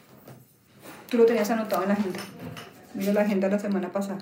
Tú 1.09 1.17
lo 1.17 1.25
tenías 1.25 1.49
anotado 1.49 1.83
en 1.83 1.89
la 1.89 1.95
agenda. 1.95 2.19
Mira 2.93 3.13
la 3.13 3.21
agenda 3.21 3.47
la 3.47 3.59
semana 3.59 3.91
pasada. 3.91 4.19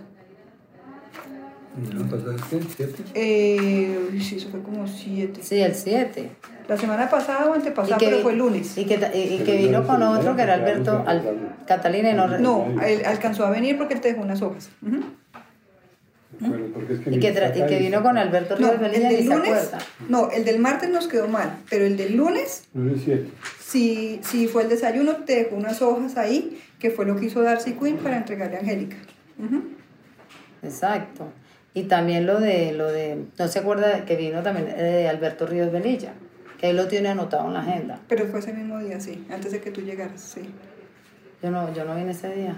¿No 1.76 2.06
pasó 2.06 2.32
el 2.32 2.40
¿Siete? 2.68 3.04
Eh, 3.14 4.20
sí, 4.20 4.36
eso 4.36 4.50
fue 4.50 4.62
como 4.62 4.88
siete. 4.88 5.42
Sí, 5.42 5.62
el 5.62 5.74
siete. 5.74 6.32
La 6.68 6.78
semana 6.78 7.10
pasada 7.10 7.50
o 7.50 7.54
antepasada, 7.54 7.98
pero 7.98 8.20
fue 8.20 8.34
el 8.34 8.40
lunes. 8.40 8.78
Y 8.78 8.86
que, 8.86 8.96
y, 9.14 9.44
que 9.44 9.58
vino 9.58 9.86
con 9.86 10.02
otro, 10.04 10.36
que 10.36 10.42
era 10.42 10.56
Alberto, 10.56 11.04
al, 11.06 11.56
Catalina 11.66 12.12
y 12.12 12.14
no... 12.14 12.28
No, 12.40 12.82
él 12.82 13.04
alcanzó 13.06 13.46
a 13.46 13.50
venir 13.52 13.78
porque 13.78 13.94
él 13.94 14.02
te 14.02 14.10
dejó 14.10 14.22
unas 14.22 14.42
hojas. 14.42 14.70
y, 17.10 17.20
que 17.20 17.54
y 17.56 17.66
que 17.66 17.80
vino 17.80 18.04
con 18.04 18.18
Alberto 18.18 18.58
no, 18.60 18.72
el 18.72 18.80
del 18.80 19.26
lunes, 19.26 19.72
No, 20.10 20.30
el 20.30 20.44
del 20.44 20.60
martes 20.60 20.90
nos 20.90 21.08
quedó 21.08 21.28
mal, 21.28 21.58
pero 21.70 21.86
el 21.86 21.96
del 21.98 22.18
lunes... 22.18 22.66
Lunes 22.74 23.02
7. 23.06 23.30
Si, 23.60 24.20
si 24.24 24.48
fue 24.48 24.64
el 24.64 24.70
desayuno, 24.70 25.18
te 25.26 25.44
dejó 25.44 25.56
unas 25.56 25.82
hojas 25.82 26.18
ahí 26.18 26.62
que 26.80 26.90
fue 26.90 27.06
lo 27.06 27.16
que 27.16 27.28
hizo 27.28 27.42
Darcy 27.42 27.74
Quinn 27.74 27.98
para 27.98 28.18
entregarle 28.18 28.58
a 28.58 28.60
Angélica. 28.60 28.98
Exacto. 30.64 31.32
Y 31.74 31.84
también 31.84 32.26
lo 32.26 32.40
de, 32.40 32.74
lo 32.74 32.92
de, 32.92 33.26
no 33.40 33.48
se 33.48 33.60
acuerda 33.60 34.04
que 34.04 34.18
vino 34.18 34.44
también 34.44 34.68
eh, 34.68 34.82
de 34.82 35.10
Alberto 35.10 35.46
Ríos 35.46 35.72
Benilla, 35.72 36.14
que 36.60 36.70
él 36.70 36.76
lo 36.76 36.88
tiene 36.88 37.10
anotado 37.10 37.48
en 37.48 37.54
la 37.54 37.62
agenda. 37.62 38.00
Pero 38.10 38.26
fue 38.26 38.40
ese 38.40 38.52
mismo 38.52 38.80
día, 38.80 39.00
sí, 39.00 39.26
antes 39.30 39.54
de 39.54 39.62
que 39.62 39.72
tú 39.72 39.82
llegaras, 39.82 40.20
sí. 40.20 40.42
Yo 41.42 41.50
no, 41.50 41.74
yo 41.74 41.86
no 41.86 41.96
vine 41.96 42.12
ese 42.12 42.36
día. 42.36 42.56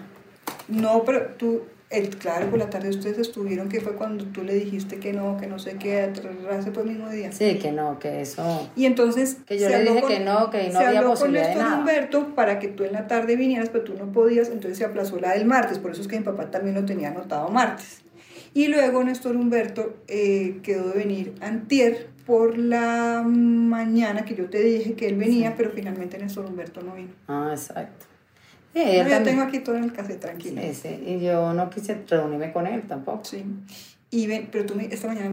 No, 0.67 1.04
pero 1.06 1.28
tú, 1.38 1.62
el, 1.91 2.10
claro, 2.17 2.49
por 2.49 2.58
la 2.58 2.71
tarde 2.71 2.89
ustedes 2.89 3.19
estuvieron, 3.19 3.69
que 3.69 3.82
fue 3.82 3.93
cuando 3.93 4.26
tú 4.26 4.43
le 4.43 4.56
dijiste 4.56 4.97
que 4.97 5.13
no, 5.13 5.38
que 5.38 5.45
no 5.45 5.60
sé 5.60 5.76
qué, 5.78 6.12
ese 6.52 6.71
fue 6.71 6.82
el 6.84 6.89
mismo 6.89 7.08
día. 7.10 7.32
Sí, 7.32 7.60
que 7.60 7.71
no, 7.71 7.99
que 7.99 8.21
eso. 8.21 8.67
Y 8.76 8.86
entonces. 8.86 9.38
Que 9.45 9.60
yo 9.60 9.69
le 9.69 9.84
dije 9.84 10.04
que 10.08 10.19
no, 10.21 10.49
que 10.49 10.69
no 10.69 10.80
había 10.80 11.04
posibilidad 11.04 11.49
de 11.49 11.56
nada. 11.56 11.78
Humberto 11.78 12.34
para 12.34 12.58
que 12.58 12.67
tú 12.67 12.84
en 12.84 12.93
la 12.93 13.08
tarde 13.08 13.36
vinieras, 13.36 13.69
pero 13.69 13.84
tú 13.84 13.93
no 13.93 14.12
podías, 14.12 14.49
entonces 14.49 14.80
se 14.80 14.86
aplazó 14.86 15.19
la 15.19 15.34
del 15.34 15.45
martes, 15.45 15.78
por 15.78 15.91
eso 15.91 16.02
es 16.02 16.08
que 16.08 16.17
mi 16.17 16.26
papá 16.26 16.49
también 16.49 16.76
lo 16.76 16.84
tenía 16.84 17.10
anotado 17.10 17.49
martes. 17.49 18.03
Y 18.54 18.68
luego 18.68 19.04
Néstor 19.04 19.36
Humberto 19.36 19.98
eh, 20.08 20.60
quedó 20.62 20.89
de 20.89 21.00
venir 21.00 21.34
antier 21.42 22.10
por 22.26 22.58
la 22.58 23.24
mañana 23.26 24.26
que 24.26 24.36
yo 24.36 24.50
te 24.50 24.62
dije 24.62 24.94
que 24.94 25.08
él 25.08 25.16
venía, 25.16 25.56
pero 25.56 25.72
finalmente 25.72 26.18
Néstor 26.18 26.46
Humberto 26.46 26.82
no 26.82 26.94
vino. 26.94 27.13
Ah, 27.28 27.50
exacto. 27.52 28.06
Sí, 28.74 28.82
yo 29.10 29.24
tengo 29.24 29.42
aquí 29.44 29.60
todo 29.60 29.76
en 29.76 29.84
el 29.84 29.94
café 29.94 30.16
tranquilo. 30.16 30.62
Sí, 30.62 30.74
sí, 30.74 31.04
y 31.06 31.20
yo 31.20 31.54
no 31.54 31.70
quise 31.70 32.02
reunirme 32.08 32.52
con 32.52 32.66
él 32.66 32.84
tampoco. 32.88 33.24
Sí, 33.26 33.44
y 34.10 34.28
ven, 34.28 34.50
pero 34.52 34.66
tú 34.66 34.76
me, 34.76 34.86
esta 34.86 35.08
mañana 35.08 35.32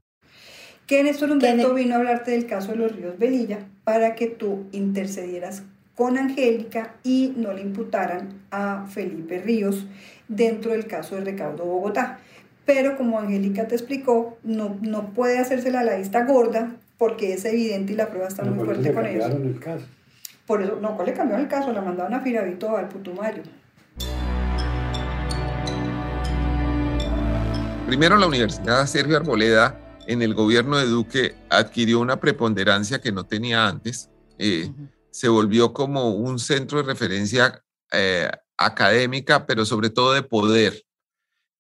que 0.91 1.05
Néstor 1.05 1.31
Humberto 1.31 1.73
vino 1.73 1.95
a 1.95 1.99
hablarte 1.99 2.33
del 2.33 2.47
caso 2.47 2.73
de 2.73 2.79
los 2.79 2.97
ríos 2.97 3.17
Velilla 3.17 3.61
para 3.85 4.17
que 4.17 4.27
tú 4.27 4.65
intercedieras 4.73 5.63
con 5.95 6.19
Angélica 6.19 6.97
y 7.05 7.33
no 7.37 7.53
le 7.53 7.61
imputaran 7.61 8.41
a 8.51 8.87
Felipe 8.87 9.39
Ríos 9.39 9.87
dentro 10.27 10.73
del 10.73 10.89
caso 10.89 11.15
de 11.15 11.21
Recaudo 11.21 11.65
Bogotá. 11.65 12.19
Pero 12.73 12.97
como 12.97 13.19
Angélica 13.19 13.67
te 13.67 13.75
explicó, 13.75 14.39
no, 14.45 14.79
no 14.81 15.13
puede 15.13 15.41
hacérsela 15.41 15.81
a 15.81 15.83
la 15.83 15.97
vista 15.97 16.25
gorda 16.25 16.77
porque 16.99 17.33
es 17.33 17.45
evidente 17.45 17.95
y 17.95 17.97
la 17.97 18.09
prueba 18.09 18.29
está 18.29 18.45
muy 18.45 18.65
fuerte 18.65 18.95
con 18.95 19.05
eso. 19.07 19.27
El 19.27 19.59
caso. 19.59 19.85
Por 20.47 20.63
eso, 20.63 20.79
no, 20.81 20.95
¿cuál 20.95 21.09
le 21.09 21.15
cambió 21.15 21.37
el 21.37 21.49
caso? 21.49 21.73
La 21.73 21.81
mandaron 21.81 22.15
a 22.15 22.21
Firavito 22.21 22.77
al 22.77 22.89
Putumayo. 22.89 23.43
Primero, 27.89 28.17
la 28.17 28.29
Universidad 28.29 28.87
Sergio 28.87 29.17
Arboleda 29.17 29.77
en 30.07 30.23
el 30.23 30.33
gobierno 30.35 30.79
de 30.79 30.87
Duque 30.87 31.35
adquirió 31.49 31.99
una 31.99 32.21
preponderancia 32.21 33.01
que 33.01 33.11
no 33.11 33.27
tenía 33.27 33.67
antes. 33.67 34.11
Eh, 34.39 34.71
se 35.11 35.29
volvió 35.29 35.73
como 35.73 36.11
un 36.11 36.39
centro 36.39 36.79
de 36.79 36.85
referencia 36.85 37.65
eh, 37.91 38.31
académica, 38.57 39.45
pero 39.45 39.65
sobre 39.67 39.91
todo 39.91 40.13
de 40.13 40.23
poder. 40.23 40.85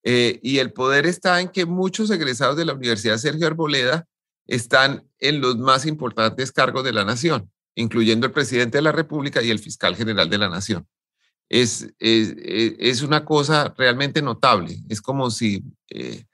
Eh, 0.02 0.40
y 0.42 0.58
el 0.58 0.72
poder 0.72 1.06
está 1.06 1.40
en 1.40 1.48
que 1.48 1.66
muchos 1.66 2.10
egresados 2.10 2.56
de 2.56 2.64
la 2.64 2.72
Universidad 2.72 3.18
Sergio 3.18 3.46
Arboleda 3.46 4.06
están 4.46 5.06
en 5.18 5.40
los 5.40 5.58
más 5.58 5.86
importantes 5.86 6.52
cargos 6.52 6.84
de 6.84 6.92
la 6.92 7.04
nación 7.04 7.50
incluyendo 7.74 8.26
el 8.26 8.32
presidente 8.32 8.78
de 8.78 8.82
la 8.82 8.92
República 8.92 9.42
y 9.42 9.50
el 9.50 9.58
fiscal 9.58 9.96
general 9.96 10.28
de 10.28 10.38
la 10.38 10.48
Nación. 10.48 10.86
Es, 11.48 11.88
es, 11.98 13.02
una 13.02 13.24
cosa 13.24 13.74
realmente 13.76 14.22
notable. 14.22 14.78
Es 14.88 15.00
como 15.00 15.30
si 15.32 15.64
eh, 15.88 16.24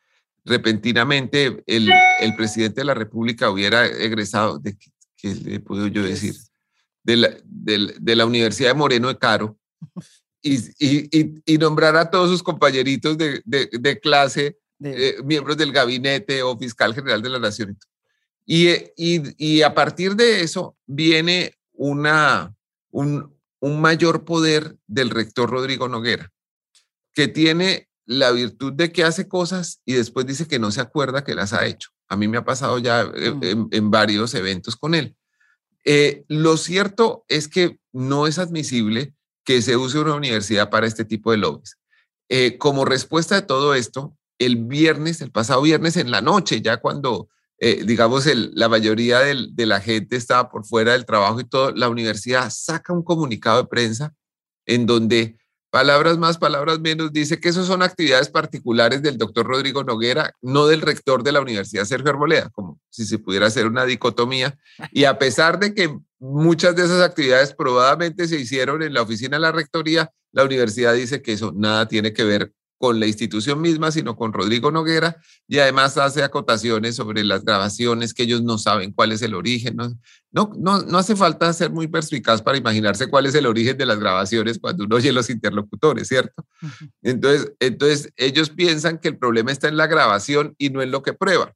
repentinamente 0.44 1.62
el, 1.66 1.90
presidente 2.37 2.83
de 2.83 2.85
la 2.85 2.94
República 2.94 3.50
hubiera 3.50 3.87
egresado, 3.87 4.59
de, 4.59 4.76
¿qué 5.16 5.35
le 5.35 5.61
puedo 5.61 5.87
yo 5.87 6.02
decir? 6.02 6.35
De 7.02 7.16
la, 7.16 7.31
de, 7.44 8.16
la 8.16 8.26
Universidad 8.26 8.70
de 8.70 8.74
Moreno 8.74 9.09
de 9.09 9.16
Caro 9.16 9.59
y, 10.47 11.11
y, 11.11 11.43
y, 11.45 11.59
nombrar 11.59 11.97
a 11.97 12.11
todos 12.11 12.31
sus 12.31 12.43
compañeritos 12.43 13.19
de, 13.19 14.01
clase, 14.01 14.59
eh, 14.83 15.17
miembros 15.25 15.57
del 15.57 15.73
gabinete 15.73 16.43
o 16.43 16.57
fiscal 16.57 16.95
general 16.95 17.21
de 17.21 17.31
la 17.31 17.41
Nación. 17.41 17.77
Eh, 18.47 18.93
y, 18.97 19.63
a 19.63 19.75
partir 19.75 20.15
de 20.15 20.43
eso 20.43 20.77
viene 20.87 21.55
una, 21.73 22.55
un, 22.91 23.35
mayor 23.61 24.25
poder 24.25 24.77
del 24.87 25.11
rector 25.11 25.51
Rodrigo 25.51 25.89
Noguera, 25.89 26.31
que 27.13 27.27
tiene 27.27 27.89
la 28.05 28.31
virtud 28.31 28.73
de 28.73 28.93
que 28.93 29.03
hace 29.03 29.27
cosas 29.27 29.81
y 29.85 29.95
después 29.95 30.25
dice 30.27 30.47
que 30.47 30.61
no 30.61 30.71
se 30.71 30.81
acuerda 30.81 31.25
que 31.25 31.35
las 31.35 31.53
ha 31.53 31.67
hecho. 31.67 31.91
A 32.07 32.17
mí 32.17 32.29
me 32.29 32.39
ha 32.39 32.45
pasado 32.45 32.79
ya 32.79 33.01
eh, 33.17 33.33
mm. 33.33 33.69
en, 33.73 33.91
varios 33.91 34.35
eventos 34.35 34.77
con 34.77 34.95
él. 34.95 35.17
Eh, 35.85 36.25
lo 36.29 36.57
cierto 36.57 37.25
es 37.27 37.49
que 37.49 37.81
no 37.93 38.29
es 38.29 38.39
admisible 38.39 39.15
que 39.47 39.63
se 39.63 39.79
use 39.79 39.99
una 39.99 40.15
universidad 40.15 40.69
para 40.69 40.87
este 40.87 41.07
tipo 41.07 41.31
de 41.31 41.39
lobbies. 41.39 41.79
como 42.59 42.85
respuesta 42.85 43.37
de 43.37 43.43
todo 43.43 43.75
esto, 43.75 44.15
el 44.39 44.57
viernes, 44.57 45.23
el 45.23 45.31
pasado 45.31 45.63
viernes 45.63 45.97
en 45.97 46.11
la 46.11 46.21
noche, 46.21 46.61
ya 46.61 46.77
cuando 46.77 47.31
eh, 47.59 47.85
digamos, 47.87 48.27
la 48.53 48.69
mayoría 48.69 49.21
de 49.21 49.67
la 49.67 49.81
gente 49.81 50.17
estaba 50.17 50.51
por 50.51 50.67
fuera 50.67 50.93
del 50.93 51.07
trabajo 51.07 51.41
y 51.41 51.45
todo, 51.45 51.71
la 51.71 51.89
universidad 51.89 52.51
saca 52.51 52.93
un 52.93 53.03
comunicado 53.03 53.63
de 53.63 53.69
prensa 53.69 54.15
en 54.67 54.85
donde 54.85 55.39
palabras 55.71 56.19
más, 56.19 56.37
palabras 56.37 56.81
menos, 56.81 57.13
dice 57.13 57.41
que 57.41 57.49
esos 57.49 57.67
son 57.67 57.83
actividades 57.83 58.29
particulares 58.29 59.03
del 59.03 59.17
doctor 59.17 59.47
Rodrigo 59.47 59.85
Noguera, 59.85 60.35
no 60.43 60.67
del 60.67 60.83
rector 60.83 61.23
de 61.23 61.33
la 61.33 61.41
Universidad 61.41 61.87
Sergio 61.87 62.11
Arboleda, 62.11 62.51
como 62.51 62.79
si 62.91 63.07
se 63.07 63.19
pudiera 63.19 63.47
hacer 63.47 63.67
una 63.67 63.87
dicotomía. 63.87 64.59
Y 64.91 65.05
a 65.05 65.19
pesar 65.19 65.59
de 65.59 65.75
que 65.75 65.99
muchas 66.18 66.74
de 66.76 66.85
esas 66.85 67.02
actividades 67.02 67.55
probablemente 67.55 68.26
se 68.29 68.38
hicieron 68.38 68.83
en 68.83 68.94
la 68.94 69.02
oficina 69.02 69.37
de 69.37 69.42
la 69.42 69.52
rectoría, 69.52 70.11
la 70.33 70.44
universidad 70.44 70.94
dice 70.94 71.22
que 71.22 71.33
eso 71.33 71.52
nada 71.55 71.88
tiene 71.88 72.12
que 72.12 72.24
ver 72.24 72.52
con 72.79 73.00
la 73.00 73.07
institución 73.07 73.61
misma, 73.61 73.90
sino 73.90 74.16
con 74.16 74.33
Rodrigo 74.33 74.70
Noguera, 74.70 75.16
y 75.48 75.59
además 75.59 75.96
hace 75.96 76.22
acotaciones 76.22 76.94
sobre 76.94 77.24
las 77.24 77.44
grabaciones 77.44 78.12
que 78.12 78.24
ellos 78.24 78.42
no 78.42 78.59
saben 78.59 78.92
cuál 78.92 79.12
es 79.12 79.22
el 79.22 79.35
origen. 79.35 79.76
No, 79.76 80.52
no, 80.59 80.83
no, 80.83 80.98
hace 80.98 81.16
falta 81.16 81.52
ser 81.52 81.70
muy 81.70 81.88
perspicaz 81.88 82.42
para 82.42 82.59
imaginarse 82.59 83.09
cuál 83.09 83.26
es 83.26 83.35
el 83.35 83.46
origen 83.46 83.79
de 83.79 83.87
las 83.87 83.98
grabaciones 83.98 84.59
cuando 84.59 84.85
uno 84.85 84.96
oye 84.96 85.11
los 85.11 85.31
interlocutores, 85.31 86.09
¿cierto? 86.09 86.44
Entonces, 87.02 87.52
entonces, 87.61 88.12
ellos 88.16 88.50
piensan 88.50 88.98
que 88.98 89.09
el 89.09 89.18
problema 89.18 89.52
está 89.52 89.68
en 89.68 89.79
la 89.79 89.87
grabación 89.87 90.55
y 90.59 90.70
no 90.70 90.83
en 90.83 90.90
lo 90.90 91.02
que 91.02 91.14
prueba. 91.14 91.55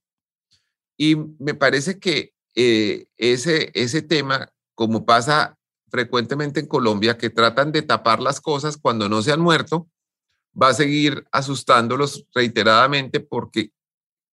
Y 0.96 1.16
me 1.38 1.54
parece 1.54 1.98
que 1.98 2.32
eh, 2.54 3.06
ese, 3.16 3.70
ese 3.74 4.02
tema, 4.02 4.52
como 4.74 5.04
pasa 5.04 5.58
frecuentemente 5.90 6.60
en 6.60 6.66
Colombia, 6.66 7.18
que 7.18 7.30
tratan 7.30 7.72
de 7.72 7.82
tapar 7.82 8.20
las 8.20 8.40
cosas 8.40 8.76
cuando 8.76 9.08
no 9.08 9.22
se 9.22 9.32
han 9.32 9.40
muerto, 9.40 9.88
va 10.60 10.68
a 10.68 10.74
seguir 10.74 11.26
asustándolos 11.32 12.26
reiteradamente 12.34 13.20
porque 13.20 13.72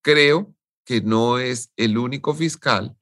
creo 0.01 0.53
que 0.86 1.01
no 1.01 1.38
es 1.38 1.71
el 1.75 1.97
único 1.97 2.34
fiscal 2.34 2.95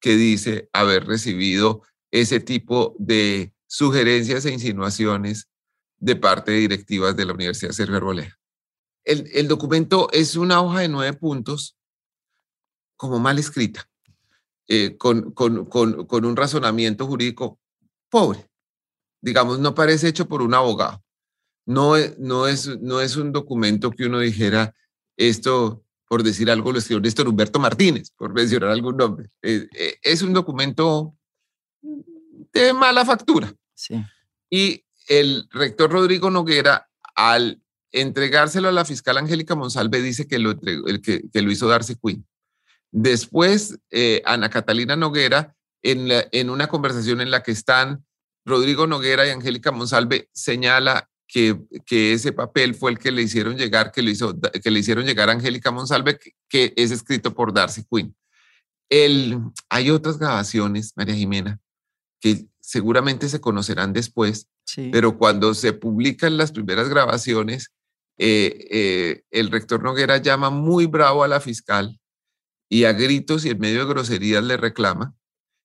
que 0.00 0.16
dice 0.16 0.68
haber 0.72 1.06
recibido 1.06 1.82
ese 2.10 2.40
tipo 2.40 2.94
de 2.98 3.54
sugerencias 3.66 4.44
e 4.44 4.52
insinuaciones 4.52 5.48
de 5.98 6.16
parte 6.16 6.52
de 6.52 6.58
directivas 6.58 7.16
de 7.16 7.24
la 7.24 7.32
Universidad 7.32 7.72
Sergio 7.72 7.96
Arboleda. 7.96 8.38
El, 9.04 9.30
el 9.32 9.48
documento 9.48 10.08
es 10.12 10.36
una 10.36 10.60
hoja 10.60 10.80
de 10.80 10.88
nueve 10.88 11.16
puntos, 11.16 11.76
como 12.96 13.18
mal 13.18 13.38
escrita, 13.38 13.88
eh, 14.68 14.96
con, 14.96 15.32
con, 15.32 15.66
con, 15.66 16.06
con 16.06 16.24
un 16.24 16.36
razonamiento 16.36 17.06
jurídico 17.06 17.58
pobre. 18.08 18.48
Digamos, 19.20 19.58
no 19.58 19.74
parece 19.74 20.08
hecho 20.08 20.28
por 20.28 20.42
un 20.42 20.54
abogado. 20.54 21.02
No, 21.66 21.94
no, 22.18 22.46
es, 22.46 22.78
no 22.80 23.00
es 23.00 23.16
un 23.16 23.32
documento 23.32 23.90
que 23.90 24.06
uno 24.06 24.20
dijera, 24.20 24.74
esto 25.16 25.84
por 26.06 26.22
decir 26.22 26.50
algo, 26.50 26.70
lo 26.70 26.78
escribió 26.78 27.00
Néstor 27.00 27.28
Humberto 27.28 27.58
Martínez, 27.58 28.10
por 28.16 28.32
mencionar 28.32 28.70
algún 28.70 28.96
nombre. 28.96 29.30
Eh, 29.42 29.66
eh, 29.76 29.96
es 30.02 30.22
un 30.22 30.32
documento 30.32 31.16
de 32.52 32.72
mala 32.72 33.04
factura. 33.04 33.52
Sí. 33.74 34.00
Y 34.50 34.84
el 35.08 35.48
rector 35.50 35.90
Rodrigo 35.90 36.30
Noguera, 36.30 36.88
al 37.16 37.60
entregárselo 37.90 38.68
a 38.68 38.72
la 38.72 38.84
fiscal 38.84 39.16
Angélica 39.16 39.54
Monsalve, 39.54 40.00
dice 40.02 40.28
que 40.28 40.38
lo, 40.38 40.58
que, 40.60 41.22
que 41.32 41.42
lo 41.42 41.50
hizo 41.50 41.68
Darcy 41.68 41.96
Quinn. 41.96 42.26
Después, 42.96 43.80
eh, 43.90 44.22
Ana 44.24 44.50
Catalina 44.50 44.94
Noguera, 44.94 45.56
en, 45.82 46.06
en 46.30 46.48
una 46.48 46.68
conversación 46.68 47.20
en 47.20 47.32
la 47.32 47.42
que 47.42 47.50
están 47.50 48.04
Rodrigo 48.44 48.86
Noguera 48.86 49.26
y 49.26 49.30
Angélica 49.30 49.72
Monsalve, 49.72 50.28
señala 50.32 51.10
que, 51.26 51.58
ese 51.90 52.30
papel 52.30 52.76
fue 52.76 52.92
el 52.92 53.00
que 53.00 53.10
le 53.10 53.22
hicieron 53.22 53.56
llegar, 53.56 53.90
que 53.90 54.00
le, 54.00 54.12
hizo, 54.12 54.38
que 54.40 54.70
le 54.70 54.78
hicieron 54.78 55.04
llegar 55.04 55.28
a 55.28 55.32
Angélica 55.32 55.72
Monsalve, 55.72 56.20
que, 56.48 56.72
es 56.76 56.92
escrito 56.92 57.34
por 57.34 57.52
Darcy 57.52 57.82
Quinn. 57.90 58.14
El, 58.88 59.40
hay 59.68 59.90
otras 59.90 60.16
grabaciones, 60.16 60.92
María 60.94 61.16
Jimena, 61.16 61.58
que 62.20 62.46
seguramente 62.60 63.28
se 63.28 63.40
conocerán 63.40 63.92
después, 63.92 64.48
pero 64.92 65.18
cuando 65.18 65.52
se 65.52 65.72
publican 65.72 66.36
las 66.36 66.52
primeras 66.52 66.88
grabaciones, 66.88 67.72
eh, 68.18 68.68
eh, 68.70 69.22
el 69.32 69.50
rector 69.50 69.82
Noguera 69.82 70.18
llama 70.18 70.50
muy 70.50 70.86
bravo 70.86 71.24
a 71.24 71.28
la 71.28 71.40
fiscal 71.40 71.98
y 72.68 72.84
a 72.84 72.92
gritos 72.92 73.44
y 73.44 73.50
en 73.50 73.58
medio 73.58 73.80
de 73.80 73.92
groserías 73.92 74.44
le 74.44 74.56
reclama 74.56 75.14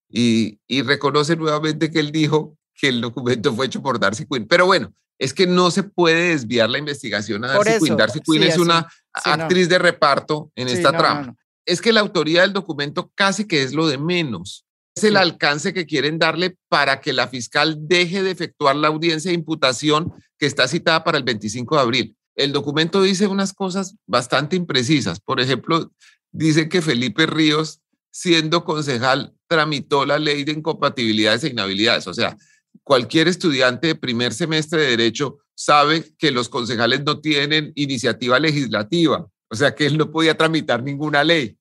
y, 0.10 0.60
y 0.68 0.82
reconoce 0.82 1.36
nuevamente 1.36 1.92
que 1.92 2.00
él 2.00 2.12
dijo 2.12 2.58
que 2.80 2.90
el 2.90 3.02
documento 3.02 3.54
fue 3.54 3.68
hecho 3.68 3.82
por 3.82 4.00
Darcy 4.00 4.26
Quinn. 4.26 4.48
Pero 4.48 4.66
bueno, 4.66 4.94
es 5.18 5.34
que 5.34 5.46
no 5.46 5.70
se 5.70 5.84
puede 5.84 6.30
desviar 6.30 6.70
la 6.70 6.78
investigación 6.78 7.44
a 7.44 7.50
Darcy 7.50 7.80
Quinn. 7.84 7.98
Darcy 7.98 8.20
Quinn 8.22 8.44
es 8.44 8.58
una 8.58 8.88
actriz 9.14 9.68
de 9.70 9.78
reparto 9.78 10.52
en 10.56 10.70
esta 10.70 10.92
trama. 10.98 11.36
Es 11.66 11.82
que 11.82 11.94
la 11.94 12.00
autoría 12.00 12.42
del 12.42 12.54
documento 12.54 13.12
casi 13.14 13.46
que 13.46 13.62
es 13.62 13.74
lo 13.74 13.88
de 13.88 13.98
menos. 13.98 14.66
Es 14.96 15.04
el 15.04 15.18
alcance 15.18 15.74
que 15.74 15.86
quieren 15.86 16.18
darle 16.18 16.58
para 16.68 17.00
que 17.00 17.14
la 17.14 17.28
fiscal 17.28 17.78
deje 17.88 18.24
de 18.24 18.32
efectuar 18.32 18.76
la 18.76 18.88
audiencia 18.88 19.30
de 19.30 19.36
imputación 19.36 20.14
que 20.38 20.46
está 20.46 20.68
citada 20.68 21.04
para 21.04 21.18
el 21.18 21.24
25 21.24 21.76
de 21.76 21.82
abril. 21.82 22.16
El 22.36 22.54
documento 22.54 23.02
dice 23.02 23.28
unas 23.28 23.54
cosas 23.54 23.96
bastante 24.08 24.56
imprecisas. 24.56 25.20
Por 25.20 25.42
ejemplo, 25.42 25.92
dice 26.32 26.70
que 26.70 26.82
Felipe 26.82 27.26
Ríos, 27.26 27.82
siendo 28.12 28.64
concejal, 28.64 29.34
tramitó 29.48 30.06
la 30.06 30.20
ley 30.20 30.44
de 30.44 30.54
incompatibilidades 30.54 31.44
e 31.44 31.50
inhabilidades. 31.50 32.08
O 32.08 32.14
sea, 32.14 32.38
cualquier 32.84 33.28
estudiante 33.28 33.88
de 33.88 33.96
primer 33.96 34.34
semestre 34.34 34.82
de 34.82 34.98
derecho 34.98 35.40
sabe 35.56 36.06
que 36.18 36.32
los 36.32 36.50
concejales 36.50 37.04
no 37.04 37.20
tienen 37.20 37.74
iniciativa 37.76 38.40
legislativa, 38.40 39.28
o 39.50 39.56
sea 39.56 39.76
que 39.76 39.86
él 39.86 39.98
no 39.98 40.10
podía 40.12 40.38
tramitar 40.38 40.82
ninguna 40.82 41.24
ley. 41.24 41.58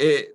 Eh, 0.00 0.32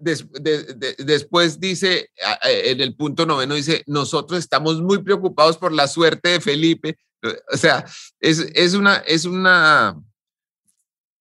después 0.99 1.59
dice, 1.59 2.09
en 2.43 2.81
el 2.81 2.95
punto 2.95 3.25
noveno 3.25 3.55
dice, 3.55 3.83
nosotros 3.87 4.39
estamos 4.39 4.81
muy 4.81 5.01
preocupados 5.01 5.57
por 5.57 5.71
la 5.71 5.87
suerte 5.87 6.29
de 6.29 6.41
Felipe. 6.41 6.97
O 7.51 7.55
sea, 7.55 7.85
es, 8.19 8.39
es 8.53 8.73
una, 8.73 8.97
es 8.97 9.23
una, 9.23 9.95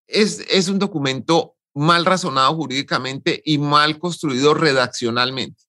es, 0.08 0.44
es 0.50 0.68
un 0.68 0.80
documento 0.80 1.54
mal 1.74 2.04
razonado 2.04 2.54
jurídicamente 2.54 3.42
y 3.44 3.58
mal 3.58 3.98
construido 3.98 4.54
redaccionalmente. 4.54 5.62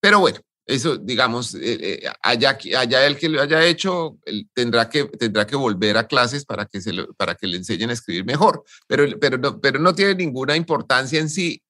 Pero 0.00 0.20
bueno, 0.20 0.40
eso, 0.66 0.96
digamos, 0.96 1.54
eh, 1.54 1.60
eh, 2.02 2.12
allá, 2.22 2.58
allá 2.76 3.06
el 3.06 3.16
que 3.16 3.28
lo 3.28 3.40
haya 3.40 3.64
hecho 3.64 4.18
tendrá, 4.52 4.88
que, 4.88 5.04
tendrá 5.04 5.46
que 5.46 5.54
volver 5.54 5.96
a 5.96 6.08
clases 6.08 6.44
para 6.44 6.66
que, 6.66 6.80
se 6.80 6.92
para 7.16 7.36
que 7.36 7.46
le 7.46 7.56
enseñen 7.56 7.90
a 7.90 7.92
escribir 7.92 8.24
mejor, 8.24 8.64
pero, 8.88 9.04
pero, 9.20 9.38
no, 9.38 9.60
pero 9.60 9.78
no 9.78 9.94
tiene 9.94 10.16
ninguna 10.16 10.56
importancia 10.56 11.20
en 11.20 11.30
sí 11.30 11.62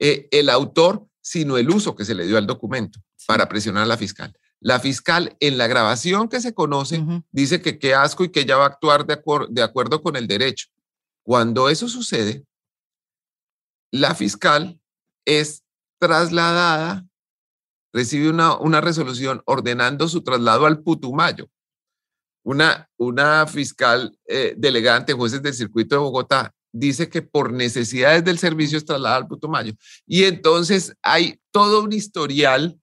eh, 0.00 0.26
el 0.32 0.50
autor, 0.50 1.06
sino 1.22 1.58
el 1.58 1.70
uso 1.70 1.94
que 1.94 2.04
se 2.04 2.14
le 2.14 2.26
dio 2.26 2.38
al 2.38 2.46
documento 2.46 2.98
para 3.26 3.48
presionar 3.48 3.84
a 3.84 3.86
la 3.86 3.96
fiscal. 3.96 4.32
La 4.58 4.80
fiscal 4.80 5.36
en 5.38 5.56
la 5.56 5.68
grabación 5.68 6.28
que 6.28 6.40
se 6.40 6.52
conoce 6.52 7.02
dice 7.30 7.62
que 7.62 7.78
qué 7.78 7.94
asco 7.94 8.24
y 8.24 8.30
que 8.30 8.40
ella 8.40 8.56
va 8.56 8.64
a 8.64 8.68
actuar 8.68 9.06
de, 9.06 9.18
de 9.48 9.62
acuerdo 9.62 10.02
con 10.02 10.16
el 10.16 10.26
derecho. 10.26 10.66
Cuando 11.22 11.68
eso 11.68 11.88
sucede, 11.88 12.44
la 13.90 14.14
fiscal 14.14 14.80
es 15.24 15.64
trasladada 15.98 17.06
recibe 17.92 18.30
una, 18.30 18.56
una 18.56 18.80
resolución 18.80 19.42
ordenando 19.46 20.08
su 20.08 20.22
traslado 20.22 20.66
al 20.66 20.82
Putumayo. 20.82 21.48
Una, 22.42 22.88
una 22.96 23.46
fiscal 23.46 24.16
eh, 24.26 24.54
delegada 24.56 24.98
ante 24.98 25.12
jueces 25.12 25.42
del 25.42 25.54
circuito 25.54 25.94
de 25.94 26.00
Bogotá 26.00 26.54
dice 26.72 27.08
que 27.08 27.20
por 27.20 27.52
necesidades 27.52 28.24
del 28.24 28.38
servicio 28.38 28.78
es 28.78 28.84
trasladada 28.84 29.16
al 29.16 29.28
Putumayo. 29.28 29.74
Y 30.06 30.24
entonces 30.24 30.94
hay 31.02 31.40
todo 31.50 31.82
un 31.82 31.92
historial 31.92 32.78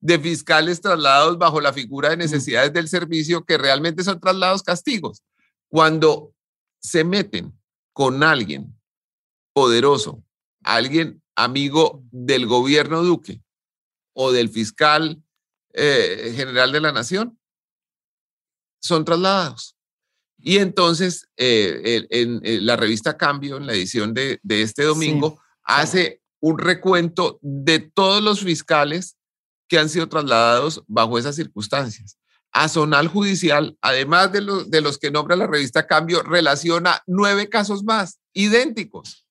de 0.00 0.18
fiscales 0.18 0.80
trasladados 0.80 1.38
bajo 1.38 1.60
la 1.60 1.72
figura 1.72 2.10
de 2.10 2.16
necesidades 2.18 2.72
del 2.72 2.88
servicio 2.88 3.44
que 3.44 3.58
realmente 3.58 4.04
son 4.04 4.20
traslados 4.20 4.62
castigos. 4.62 5.22
Cuando 5.68 6.32
se 6.80 7.04
meten 7.04 7.58
con 7.92 8.22
alguien 8.22 8.78
poderoso, 9.52 10.22
alguien 10.62 11.22
amigo 11.34 12.02
del 12.10 12.46
gobierno 12.46 13.02
Duque, 13.02 13.42
o 14.12 14.32
del 14.32 14.48
fiscal 14.48 15.22
eh, 15.72 16.32
general 16.36 16.72
de 16.72 16.80
la 16.80 16.92
nación, 16.92 17.38
son 18.80 19.04
trasladados. 19.04 19.76
Y 20.38 20.58
entonces, 20.58 21.28
eh, 21.36 22.06
en, 22.10 22.66
la 22.66 22.76
revista 22.76 23.16
Cambio, 23.16 23.56
en 23.56 23.66
la 23.66 23.74
edición 23.74 24.14
de, 24.14 24.40
este 24.48 24.84
domingo, 24.84 25.40
hace 25.62 26.22
un 26.40 26.58
recuento 26.58 27.38
de 27.42 27.78
todos 27.78 28.22
los 28.22 28.40
fiscales 28.40 29.16
que 29.68 29.78
han 29.78 29.88
sido 29.88 30.08
trasladados 30.08 30.82
bajo 30.86 31.18
esas 31.18 31.36
circunstancias. 31.36 32.18
A 32.52 32.68
Zonal 32.68 33.06
Judicial, 33.06 33.76
además 33.80 34.32
de, 34.32 34.40
de 34.66 34.80
los 34.80 34.98
que 34.98 35.10
nombra 35.10 35.36
la 35.36 35.46
revista 35.46 35.86
Cambio, 35.86 36.22
relaciona 36.22 37.02
nueve 37.06 37.48
casos 37.48 37.84
más, 37.84 38.18
idénticos. 38.32 39.26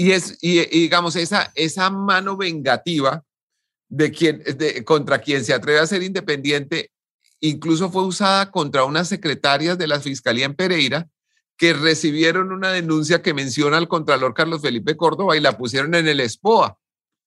Y, 0.00 0.12
es, 0.12 0.38
y, 0.40 0.64
digamos, 0.64 1.14
esa, 1.14 1.52
esa 1.54 1.90
mano 1.90 2.34
vengativa 2.34 3.22
de 3.90 4.10
quien, 4.10 4.42
de, 4.42 4.82
contra 4.82 5.18
quien 5.18 5.44
se 5.44 5.52
atreve 5.52 5.78
a 5.78 5.86
ser 5.86 6.02
independiente, 6.02 6.90
incluso 7.38 7.90
fue 7.90 8.06
usada 8.06 8.50
contra 8.50 8.84
unas 8.84 9.08
secretarias 9.08 9.76
de 9.76 9.86
la 9.86 10.00
Fiscalía 10.00 10.46
en 10.46 10.54
Pereira 10.54 11.06
que 11.54 11.74
recibieron 11.74 12.50
una 12.50 12.72
denuncia 12.72 13.20
que 13.20 13.34
menciona 13.34 13.76
al 13.76 13.88
Contralor 13.88 14.32
Carlos 14.32 14.62
Felipe 14.62 14.96
Córdoba 14.96 15.36
y 15.36 15.40
la 15.40 15.58
pusieron 15.58 15.94
en 15.94 16.08
el 16.08 16.26
SPOA, 16.26 16.78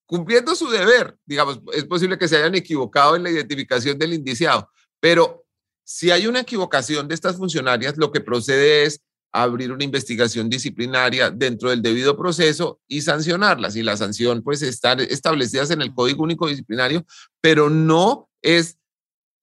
cumpliendo 0.07 0.55
su 0.55 0.67
deber. 0.67 1.15
Digamos, 1.27 1.59
es 1.73 1.83
posible 1.85 2.17
que 2.17 2.27
se 2.27 2.37
hayan 2.37 2.55
equivocado 2.55 3.15
en 3.15 3.21
la 3.21 3.29
identificación 3.29 3.99
del 3.99 4.13
indiciado, 4.13 4.67
pero 4.99 5.45
si 5.83 6.09
hay 6.09 6.25
una 6.25 6.39
equivocación 6.39 7.07
de 7.07 7.13
estas 7.13 7.37
funcionarias, 7.37 7.97
lo 7.97 8.11
que 8.11 8.21
procede 8.21 8.85
es 8.85 8.99
abrir 9.33 9.71
una 9.71 9.83
investigación 9.83 10.47
disciplinaria 10.47 11.31
dentro 11.31 11.71
del 11.71 11.81
debido 11.81 12.15
proceso 12.15 12.79
y 12.87 13.01
sancionarlas. 13.01 13.75
Y 13.75 13.81
la 13.81 13.97
sanción, 13.97 14.43
pues, 14.43 14.61
están 14.61 14.99
establecidas 14.99 15.71
en 15.71 15.81
el 15.81 15.93
Código 15.93 16.23
Único 16.23 16.47
Disciplinario, 16.47 17.03
pero 17.41 17.69
no 17.69 18.29
es, 18.43 18.77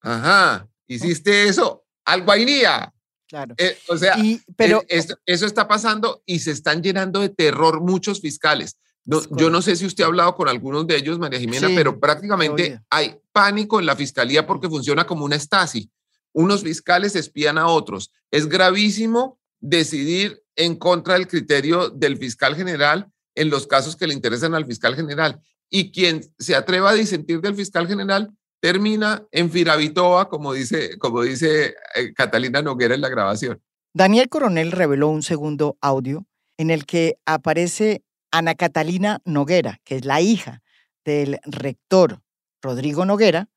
ajá, 0.00 0.68
hiciste 0.86 1.48
eso, 1.48 1.84
algo 2.04 2.34
iría. 2.36 2.94
Claro. 3.28 3.54
Eh, 3.58 3.76
o 3.88 3.96
sea, 3.96 4.16
pero, 4.56 4.82
eh, 4.88 5.04
eso 5.26 5.46
está 5.46 5.66
pasando 5.66 6.22
y 6.24 6.38
se 6.38 6.52
están 6.52 6.82
llenando 6.82 7.20
de 7.20 7.28
terror 7.28 7.80
muchos 7.80 8.20
fiscales. 8.20 8.78
yo 9.04 9.50
no 9.50 9.60
sé 9.60 9.74
si 9.74 9.86
usted 9.86 10.04
ha 10.04 10.08
hablado 10.08 10.36
con 10.36 10.48
algunos 10.48 10.86
de 10.86 10.96
ellos, 10.96 11.18
María 11.18 11.40
Jimena, 11.40 11.68
pero 11.74 11.98
prácticamente 11.98 12.80
hay 12.90 13.16
pánico 13.32 13.80
en 13.80 13.86
la 13.86 13.96
fiscalía 13.96 14.46
porque 14.46 14.68
funciona 14.68 15.04
como 15.04 15.24
una 15.24 15.36
estasi. 15.36 15.90
Unos 16.32 16.62
fiscales 16.62 17.16
espían 17.16 17.58
a 17.58 17.66
otros. 17.66 18.12
Es 18.30 18.46
gravísimo 18.48 19.39
decidir 19.60 20.42
en 20.56 20.76
contra 20.76 21.14
del 21.14 21.28
criterio 21.28 21.90
del 21.90 22.18
fiscal 22.18 22.56
general 22.56 23.10
en 23.34 23.50
los 23.50 23.66
casos 23.66 23.96
que 23.96 24.06
le 24.06 24.14
interesan 24.14 24.54
al 24.54 24.66
fiscal 24.66 24.96
general. 24.96 25.40
Y 25.68 25.92
quien 25.92 26.22
se 26.38 26.54
atreva 26.54 26.90
a 26.90 26.94
disentir 26.94 27.40
del 27.40 27.54
fiscal 27.54 27.86
general 27.86 28.30
termina 28.60 29.26
en 29.30 29.50
Firavitoa, 29.50 30.28
como 30.28 30.52
dice, 30.52 30.98
como 30.98 31.22
dice 31.22 31.74
eh, 31.94 32.12
Catalina 32.14 32.60
Noguera 32.62 32.94
en 32.94 33.00
la 33.00 33.08
grabación. 33.08 33.62
Daniel 33.94 34.28
Coronel 34.28 34.72
reveló 34.72 35.08
un 35.08 35.22
segundo 35.22 35.78
audio 35.80 36.26
en 36.58 36.70
el 36.70 36.86
que 36.86 37.18
aparece 37.24 38.02
Ana 38.30 38.54
Catalina 38.54 39.20
Noguera, 39.24 39.80
que 39.84 39.96
es 39.96 40.04
la 40.04 40.20
hija 40.20 40.62
del 41.04 41.40
rector 41.44 42.22
Rodrigo 42.62 43.04
Noguera, 43.04 43.48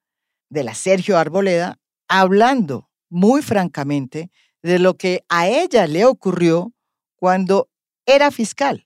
de 0.49 0.63
la 0.63 0.73
Sergio 0.73 1.17
Arboleda, 1.17 1.79
hablando 2.07 2.89
muy 3.09 3.41
francamente 3.41 4.31
de 4.63 4.79
lo 4.79 4.97
que 4.97 5.23
a 5.29 5.47
ella 5.47 5.85
le 5.87 6.05
ocurrió 6.05 6.73
cuando 7.15 7.69
era 8.05 8.31
fiscal. 8.31 8.85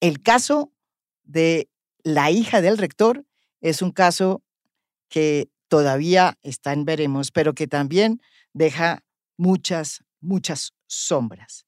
El 0.00 0.22
caso 0.22 0.72
de 1.22 1.70
la 2.02 2.30
hija 2.30 2.60
del 2.60 2.76
rector 2.76 3.24
es 3.60 3.80
un 3.80 3.92
caso 3.92 4.42
que 5.08 5.48
todavía 5.68 6.38
está 6.42 6.72
en 6.72 6.84
veremos, 6.84 7.30
pero 7.30 7.54
que 7.54 7.66
también 7.66 8.20
deja 8.52 9.04
muchas, 9.36 10.04
muchas 10.20 10.74
sombras. 10.86 11.64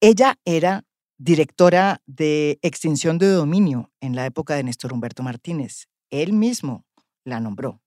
Ella 0.00 0.38
era 0.44 0.84
directora 1.18 2.02
de 2.06 2.58
extinción 2.62 3.18
de 3.18 3.28
dominio 3.28 3.92
en 4.00 4.16
la 4.16 4.26
época 4.26 4.54
de 4.54 4.64
Néstor 4.64 4.92
Humberto 4.92 5.22
Martínez. 5.22 5.88
Él 6.10 6.32
mismo 6.32 6.84
la 7.24 7.40
nombró. 7.40 7.80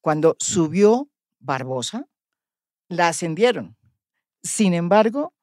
Cuando 0.00 0.36
subió 0.38 1.08
Barbosa, 1.40 2.06
la 2.88 3.08
ascendieron. 3.08 3.76
Sin 4.44 4.74
embargo, 4.74 5.34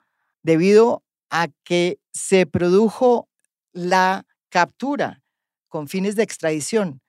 debido 0.43 1.03
a 1.29 1.47
que 1.63 1.99
se 2.13 2.45
produjo 2.45 3.27
la 3.73 4.25
captura 4.49 5.23
con 5.67 5.87
fines 5.87 6.15
de 6.15 6.23
extradición 6.23 7.01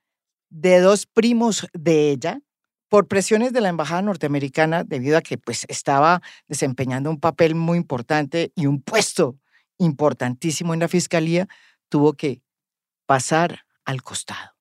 de 0.48 0.80
dos 0.80 1.06
primos 1.06 1.66
de 1.74 2.10
ella 2.10 2.40
por 2.88 3.08
presiones 3.08 3.52
de 3.52 3.60
la 3.60 3.68
embajada 3.68 4.02
norteamericana 4.02 4.84
debido 4.84 5.18
a 5.18 5.22
que 5.22 5.38
pues 5.38 5.64
estaba 5.68 6.22
desempeñando 6.46 7.10
un 7.10 7.20
papel 7.20 7.54
muy 7.54 7.78
importante 7.78 8.52
y 8.54 8.66
un 8.66 8.82
puesto 8.82 9.38
importantísimo 9.78 10.74
en 10.74 10.80
la 10.80 10.88
fiscalía, 10.88 11.48
tuvo 11.88 12.12
que 12.14 12.42
pasar 13.06 13.64
al 13.84 14.02
costado. 14.02 14.56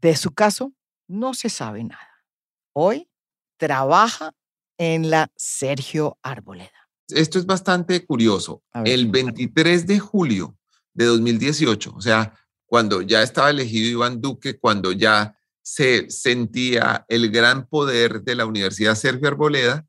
De 0.00 0.16
su 0.16 0.32
caso 0.32 0.72
no 1.06 1.34
se 1.34 1.48
sabe 1.48 1.84
nada. 1.84 2.24
Hoy 2.72 3.08
trabaja 3.56 4.32
en 4.78 5.10
la 5.10 5.30
Sergio 5.36 6.18
Arboleda. 6.22 6.70
Esto 7.08 7.38
es 7.38 7.46
bastante 7.46 8.04
curioso. 8.04 8.62
El 8.84 9.08
23 9.08 9.86
de 9.86 9.98
julio 9.98 10.56
de 10.92 11.04
2018, 11.04 11.94
o 11.94 12.00
sea, 12.00 12.34
cuando 12.66 13.00
ya 13.02 13.22
estaba 13.22 13.50
elegido 13.50 13.88
Iván 13.88 14.20
Duque, 14.20 14.58
cuando 14.58 14.92
ya 14.92 15.36
se 15.62 16.10
sentía 16.10 17.04
el 17.08 17.30
gran 17.30 17.68
poder 17.68 18.22
de 18.22 18.34
la 18.34 18.46
Universidad 18.46 18.94
Sergio 18.94 19.28
Arboleda, 19.28 19.86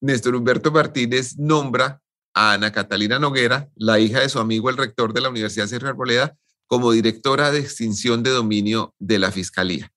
Néstor 0.00 0.36
Humberto 0.36 0.70
Martínez 0.70 1.36
nombra 1.38 2.00
a 2.34 2.52
Ana 2.52 2.70
Catalina 2.70 3.18
Noguera, 3.18 3.70
la 3.74 3.98
hija 3.98 4.20
de 4.20 4.28
su 4.28 4.38
amigo 4.38 4.70
el 4.70 4.76
rector 4.76 5.12
de 5.12 5.22
la 5.22 5.30
Universidad 5.30 5.66
Sergio 5.66 5.88
Arboleda, 5.88 6.36
como 6.66 6.92
directora 6.92 7.50
de 7.50 7.60
extinción 7.60 8.22
de 8.22 8.30
dominio 8.30 8.94
de 8.98 9.18
la 9.18 9.32
Fiscalía. 9.32 9.92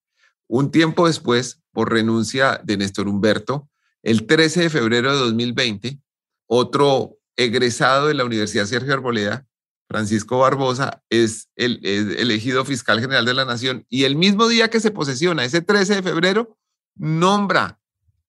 Un 0.47 0.71
tiempo 0.71 1.07
después, 1.07 1.61
por 1.71 1.91
renuncia 1.91 2.59
de 2.63 2.77
Néstor 2.77 3.07
Humberto, 3.07 3.68
el 4.03 4.25
13 4.25 4.61
de 4.61 4.69
febrero 4.69 5.11
de 5.11 5.19
2020, 5.19 5.99
otro 6.47 7.17
egresado 7.35 8.07
de 8.07 8.13
la 8.13 8.25
Universidad 8.25 8.65
Sergio 8.65 8.93
Arboleda, 8.93 9.45
Francisco 9.87 10.39
Barbosa, 10.39 11.03
es, 11.09 11.49
el, 11.55 11.79
elegido 11.83 12.63
fiscal 12.65 12.99
general 12.99 13.25
de 13.25 13.33
la 13.33 13.45
Nación 13.45 13.85
y 13.89 14.03
el 14.03 14.15
mismo 14.15 14.47
día 14.47 14.69
que 14.69 14.79
se 14.79 14.91
posesiona, 14.91 15.43
ese 15.43 15.61
13 15.61 15.95
de 15.95 16.03
febrero, 16.03 16.57
nombra 16.95 17.79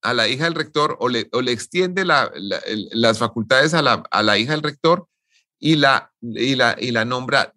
a 0.02 0.14
la 0.14 0.28
hija 0.28 0.44
del 0.44 0.54
rector 0.54 0.96
o 1.00 1.08
le, 1.08 1.28
extiende 1.48 2.04
las 2.04 3.18
facultades 3.18 3.74
a 3.74 3.82
la, 3.82 4.38
hija 4.38 4.52
del 4.52 4.62
rector 4.62 5.06
y 5.58 5.76
la, 5.76 6.10
nombra 7.04 7.52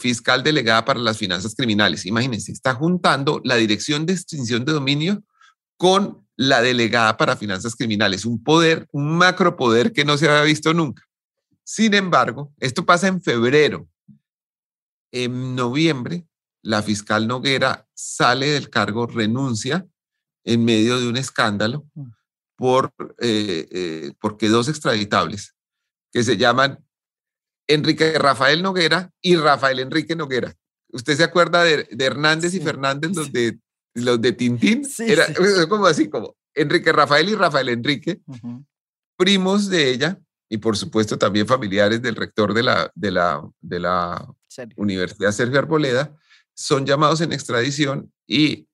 fiscal 0.00 0.42
delegada 0.42 0.84
para 0.84 0.98
las 0.98 1.18
finanzas 1.18 1.54
criminales. 1.54 2.06
Imagínense, 2.06 2.50
está 2.50 2.74
juntando 2.74 3.40
la 3.44 3.54
dirección 3.54 4.06
de 4.06 4.14
extinción 4.14 4.64
de 4.64 4.72
dominio 4.72 5.22
con 5.76 6.27
la 6.38 6.62
delegada 6.62 7.16
para 7.16 7.36
finanzas 7.36 7.74
criminales, 7.74 8.24
un 8.24 8.42
poder, 8.42 8.86
un 8.92 9.18
macropoder 9.18 9.92
que 9.92 10.04
no 10.04 10.16
se 10.16 10.28
había 10.28 10.42
visto 10.42 10.72
nunca. 10.72 11.02
Sin 11.64 11.94
embargo, 11.94 12.54
esto 12.58 12.86
pasa 12.86 13.08
en 13.08 13.20
febrero. 13.20 13.88
En 15.10 15.56
noviembre, 15.56 16.28
la 16.62 16.80
fiscal 16.82 17.26
Noguera 17.26 17.88
sale 17.92 18.50
del 18.50 18.70
cargo, 18.70 19.08
renuncia 19.08 19.84
en 20.44 20.64
medio 20.64 21.00
de 21.00 21.08
un 21.08 21.16
escándalo 21.16 21.86
mm. 21.94 22.06
por, 22.56 22.94
eh, 23.18 23.66
eh, 23.72 24.12
porque 24.20 24.48
dos 24.48 24.68
extraditables 24.68 25.56
que 26.12 26.22
se 26.22 26.36
llaman 26.36 26.78
Enrique 27.66 28.16
Rafael 28.16 28.62
Noguera 28.62 29.10
y 29.20 29.34
Rafael 29.34 29.80
Enrique 29.80 30.14
Noguera. 30.14 30.54
¿Usted 30.90 31.16
se 31.16 31.24
acuerda 31.24 31.64
de, 31.64 31.88
Hernández 31.98 32.54
y 32.54 32.60
Fernández, 32.60 33.10
los 33.16 33.32
de, 33.32 33.58
los 34.02 34.20
de 34.20 34.32
Tintín? 34.32 34.82
Era 34.98 35.26
como 35.68 35.86
así, 35.86 36.08
como 36.08 36.36
Enrique 36.54 36.92
Rafael 36.92 37.28
y 37.28 37.34
Rafael 37.34 37.68
Enrique, 37.68 38.20
primos 39.16 39.68
de 39.68 39.90
ella, 39.90 40.20
y 40.48 40.58
por 40.58 40.76
supuesto 40.76 41.18
también 41.18 41.46
familiares 41.46 42.00
del 42.02 42.16
rector 42.16 42.54
de 42.54 42.62
la, 42.62 42.90
de 42.94 43.10
la, 43.10 43.42
de 43.60 43.80
la 43.80 44.34
Universidad 44.76 45.32
Sergio 45.32 45.58
Arboleda, 45.58 46.16
son 46.54 46.86
llamados 46.86 47.20
en 47.20 47.32
extradición 47.32 48.12
y 48.26 48.66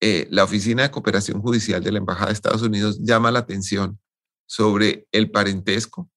eh, 0.00 0.26
la 0.30 0.44
Oficina 0.44 0.82
de 0.82 0.90
Cooperación 0.90 1.40
Judicial 1.40 1.82
de 1.82 1.92
la 1.92 1.98
Embajada 1.98 2.26
de 2.26 2.32
Estados 2.32 2.62
Unidos 2.62 2.98
llama 3.00 3.30
la 3.30 3.40
atención 3.40 3.98
sobre 4.46 5.06
el 5.12 5.30
parentesco 5.30 6.10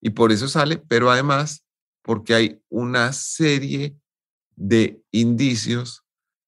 y 0.00 0.10
por 0.10 0.32
eso 0.32 0.48
sale, 0.48 0.76
pero 0.76 1.10
además 1.10 1.64
porque 2.02 2.34
hay 2.34 2.62
una 2.68 3.12
serie 3.12 3.96
de 4.54 5.02
indicios 5.10 6.03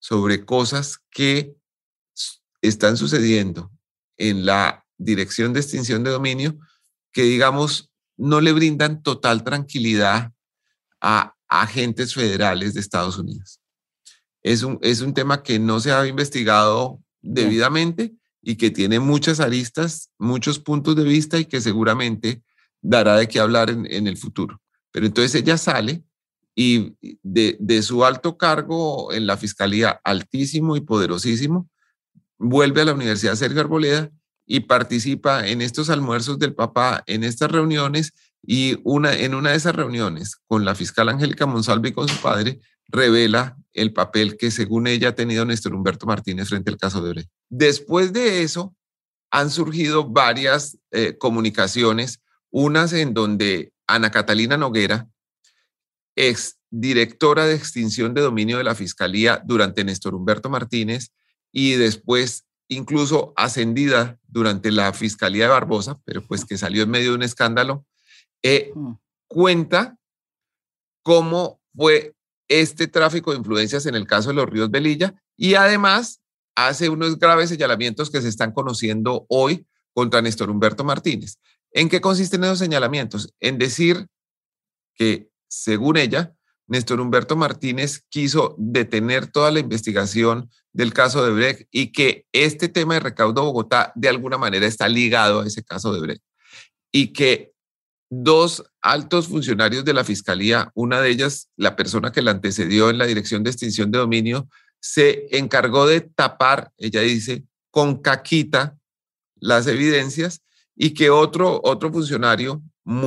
sobre 0.07 0.45
cosas 0.45 1.01
que 1.11 1.57
están 2.62 2.97
sucediendo 2.97 3.73
en 4.16 4.47
la 4.47 4.87
dirección 4.97 5.53
de 5.53 5.59
extinción 5.59 6.05
de 6.05 6.11
dominio 6.11 6.57
que, 7.12 7.25
digamos, 7.25 7.90
no 8.16 8.40
le 8.40 8.53
brindan 8.53 9.03
total 9.03 9.42
tranquilidad 9.42 10.33
a 11.01 11.35
agentes 11.49 12.14
federales 12.14 12.75
de 12.75 12.81
Estados 12.83 13.19
Unidos. 13.19 13.61
Es 14.45 14.62
un, 14.62 14.79
es 14.81 15.01
un 15.01 15.12
tema 15.12 15.42
que 15.42 15.59
no 15.59 15.81
se 15.81 15.90
ha 15.90 16.07
investigado 16.07 17.03
debidamente 17.21 18.14
y 18.40 18.55
que 18.55 18.71
tiene 18.71 19.01
muchas 19.01 19.40
aristas, 19.40 20.12
muchos 20.19 20.61
puntos 20.61 20.95
de 20.95 21.03
vista 21.03 21.37
y 21.37 21.47
que 21.47 21.61
seguramente 21.61 22.45
dará 22.81 23.16
de 23.16 23.27
qué 23.27 23.40
hablar 23.40 23.71
en, 23.71 23.92
en 23.92 24.07
el 24.07 24.16
futuro. 24.16 24.62
Pero 24.92 25.05
entonces 25.05 25.35
ella 25.35 25.59
sale 25.59 26.05
y 26.59 26.97
de, 27.23 27.83
su 27.83 28.05
alto 28.05 28.38
cargo 28.38 29.12
en 29.12 29.27
la 29.27 29.37
fiscalía, 29.37 30.01
altísimo 30.03 30.75
y 30.75 30.81
poderosísimo, 30.81 31.69
vuelve 32.38 32.81
a 32.81 32.87
la 32.87 32.95
Universidad 32.95 33.35
Sergio 33.35 33.61
Arboleda 33.61 34.11
y 34.47 34.61
participa 34.61 35.47
en 35.47 35.61
estos 35.61 35.90
almuerzos 35.90 36.38
del 36.38 36.55
papá, 36.55 37.05
en 37.07 37.25
estas 37.25 37.53
reuniones, 37.53 38.14
y 38.42 38.79
una, 38.85 39.12
en 39.12 39.35
una 39.35 39.51
de 39.51 39.57
esas 39.57 39.77
reuniones 39.77 40.37
con 40.47 40.64
la 40.64 40.75
fiscal 40.75 41.11
Angélica 41.11 41.47
Monsalve 41.47 41.90
y 41.90 41.92
con 41.92 42.09
su 42.09 42.16
padre, 42.23 42.61
revela 42.88 43.59
el 43.75 43.92
papel 43.92 44.37
que 44.38 44.50
según 44.50 44.87
ella 44.87 45.11
ha 45.11 45.15
tenido 45.15 45.44
Néstor 45.44 45.75
Humberto 45.75 46.07
Martínez 46.07 46.48
frente 46.48 46.71
al 46.71 46.79
caso 46.79 47.02
de 47.02 47.11
Brecht. 47.11 47.31
Después 47.50 48.13
de 48.13 48.42
eso, 48.42 48.75
han 49.31 49.50
surgido 49.50 50.09
varias 50.09 50.79
eh, 50.92 51.19
comunicaciones, 51.19 52.21
unas 52.50 52.92
en 52.94 53.13
donde 53.13 53.73
Ana 53.87 54.11
Catalina 54.11 54.57
Noguera, 54.57 55.09
ex 56.17 56.58
directora 56.71 57.46
de 57.46 57.54
extinción 57.54 58.14
de 58.14 58.23
dominio 58.23 58.58
de 58.58 58.64
la 58.64 58.75
Fiscalía 58.75 59.42
durante 59.44 59.85
Néstor 59.85 60.14
Humberto 60.14 60.50
Martínez 60.50 61.12
y 61.52 61.73
después 61.75 62.46
incluso 62.69 63.33
ascendida 63.37 64.19
durante 64.27 64.73
la 64.73 64.92
Fiscalía 64.92 65.44
de 65.44 65.50
Barbosa, 65.50 66.00
pero 66.04 66.23
pues 66.23 66.44
que 66.44 66.58
salió 66.58 66.83
en 66.83 66.90
medio 66.90 67.10
de 67.10 67.17
un 67.17 67.23
escándalo, 67.23 67.87
eh, 68.42 68.73
mm. 68.75 68.92
cuenta 69.29 69.96
cómo 71.02 71.60
fue 71.77 72.14
este 72.48 72.88
tráfico 72.88 73.31
de 73.31 73.38
influencias 73.38 73.87
en 73.87 73.94
el 73.94 74.06
caso 74.06 74.31
de 74.31 74.35
los 74.35 74.48
ríos 74.48 74.71
Belilla 74.71 75.14
y 75.37 75.54
además 75.54 76.21
hace 76.56 76.88
unos 76.88 77.19
graves 77.19 77.50
señalamientos 77.50 78.10
que 78.10 78.23
se 78.23 78.29
están 78.29 78.52
conociendo 78.52 79.27
hoy 79.29 79.67
contra 79.92 80.23
Néstor 80.23 80.50
Humberto 80.50 80.85
Martínez. 80.85 81.38
¿En 81.71 81.88
qué 81.88 82.00
consisten 82.00 82.44
esos 82.44 82.58
señalamientos? 82.58 83.33
En 83.40 83.58
decir 83.58 84.06
que, 84.94 85.29
según 85.49 85.97
ella, 85.97 86.35
Néstor 86.69 87.01
Humberto 87.01 87.37
Martínez 87.37 88.05
quiso 88.09 88.57
detener 88.59 89.29
toda 89.29 89.51
la 89.51 89.61
investigación 89.61 90.51
del 90.73 90.92
caso 90.92 91.25
de 91.25 91.33
Brecht 91.33 91.69
y 91.71 91.92
que 91.92 92.27
este 92.33 92.69
tema 92.69 92.94
de 92.94 93.01
recaudo 93.01 93.44
Bogotá 93.44 93.92
de 93.94 94.09
alguna 94.09 94.37
manera 94.37 94.67
está 94.67 94.88
ligado 94.88 95.40
a 95.40 95.47
ese 95.47 95.63
caso 95.65 95.92
de 95.92 96.01
Brecht. 96.01 96.23
Y 96.92 97.13
que 97.13 97.53
dos 98.11 98.65
altos 98.83 99.29
funcionarios 99.29 99.85
de 99.85 99.94
la 99.94 100.05
fiscalía, 100.05 100.71
una 100.75 101.01
de 101.01 101.11
ellas, 101.11 101.51
la 101.57 101.77
persona 101.77 102.13
que 102.13 102.23
la 102.23 102.33
antecedió 102.33 102.90
en 102.90 102.99
la 102.99 103.07
dirección 103.07 103.42
de 103.42 103.51
extinción 103.51 103.90
de 103.90 103.99
dominio, 103.99 104.49
se 104.81 105.27
encargó 105.37 105.87
de 105.87 106.01
tapar, 106.01 106.73
ella 106.77 107.01
dice, 107.01 107.44
con 107.71 108.01
caquita 108.01 108.77
las 109.37 109.67
evidencias 109.67 110.42
y 110.75 110.94
que 110.94 111.11
otro, 111.11 111.61
otro 111.65 111.92
funcionario 111.92 112.63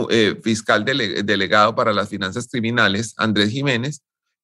eh, 0.09 0.39
fiscal 0.43 0.83
delegado 0.83 1.75
para 1.75 1.93
las 1.93 2.09
finanzas 2.09 2.47
criminales, 2.49 3.13
Andrés 3.17 3.49
Jiménez, 3.49 4.01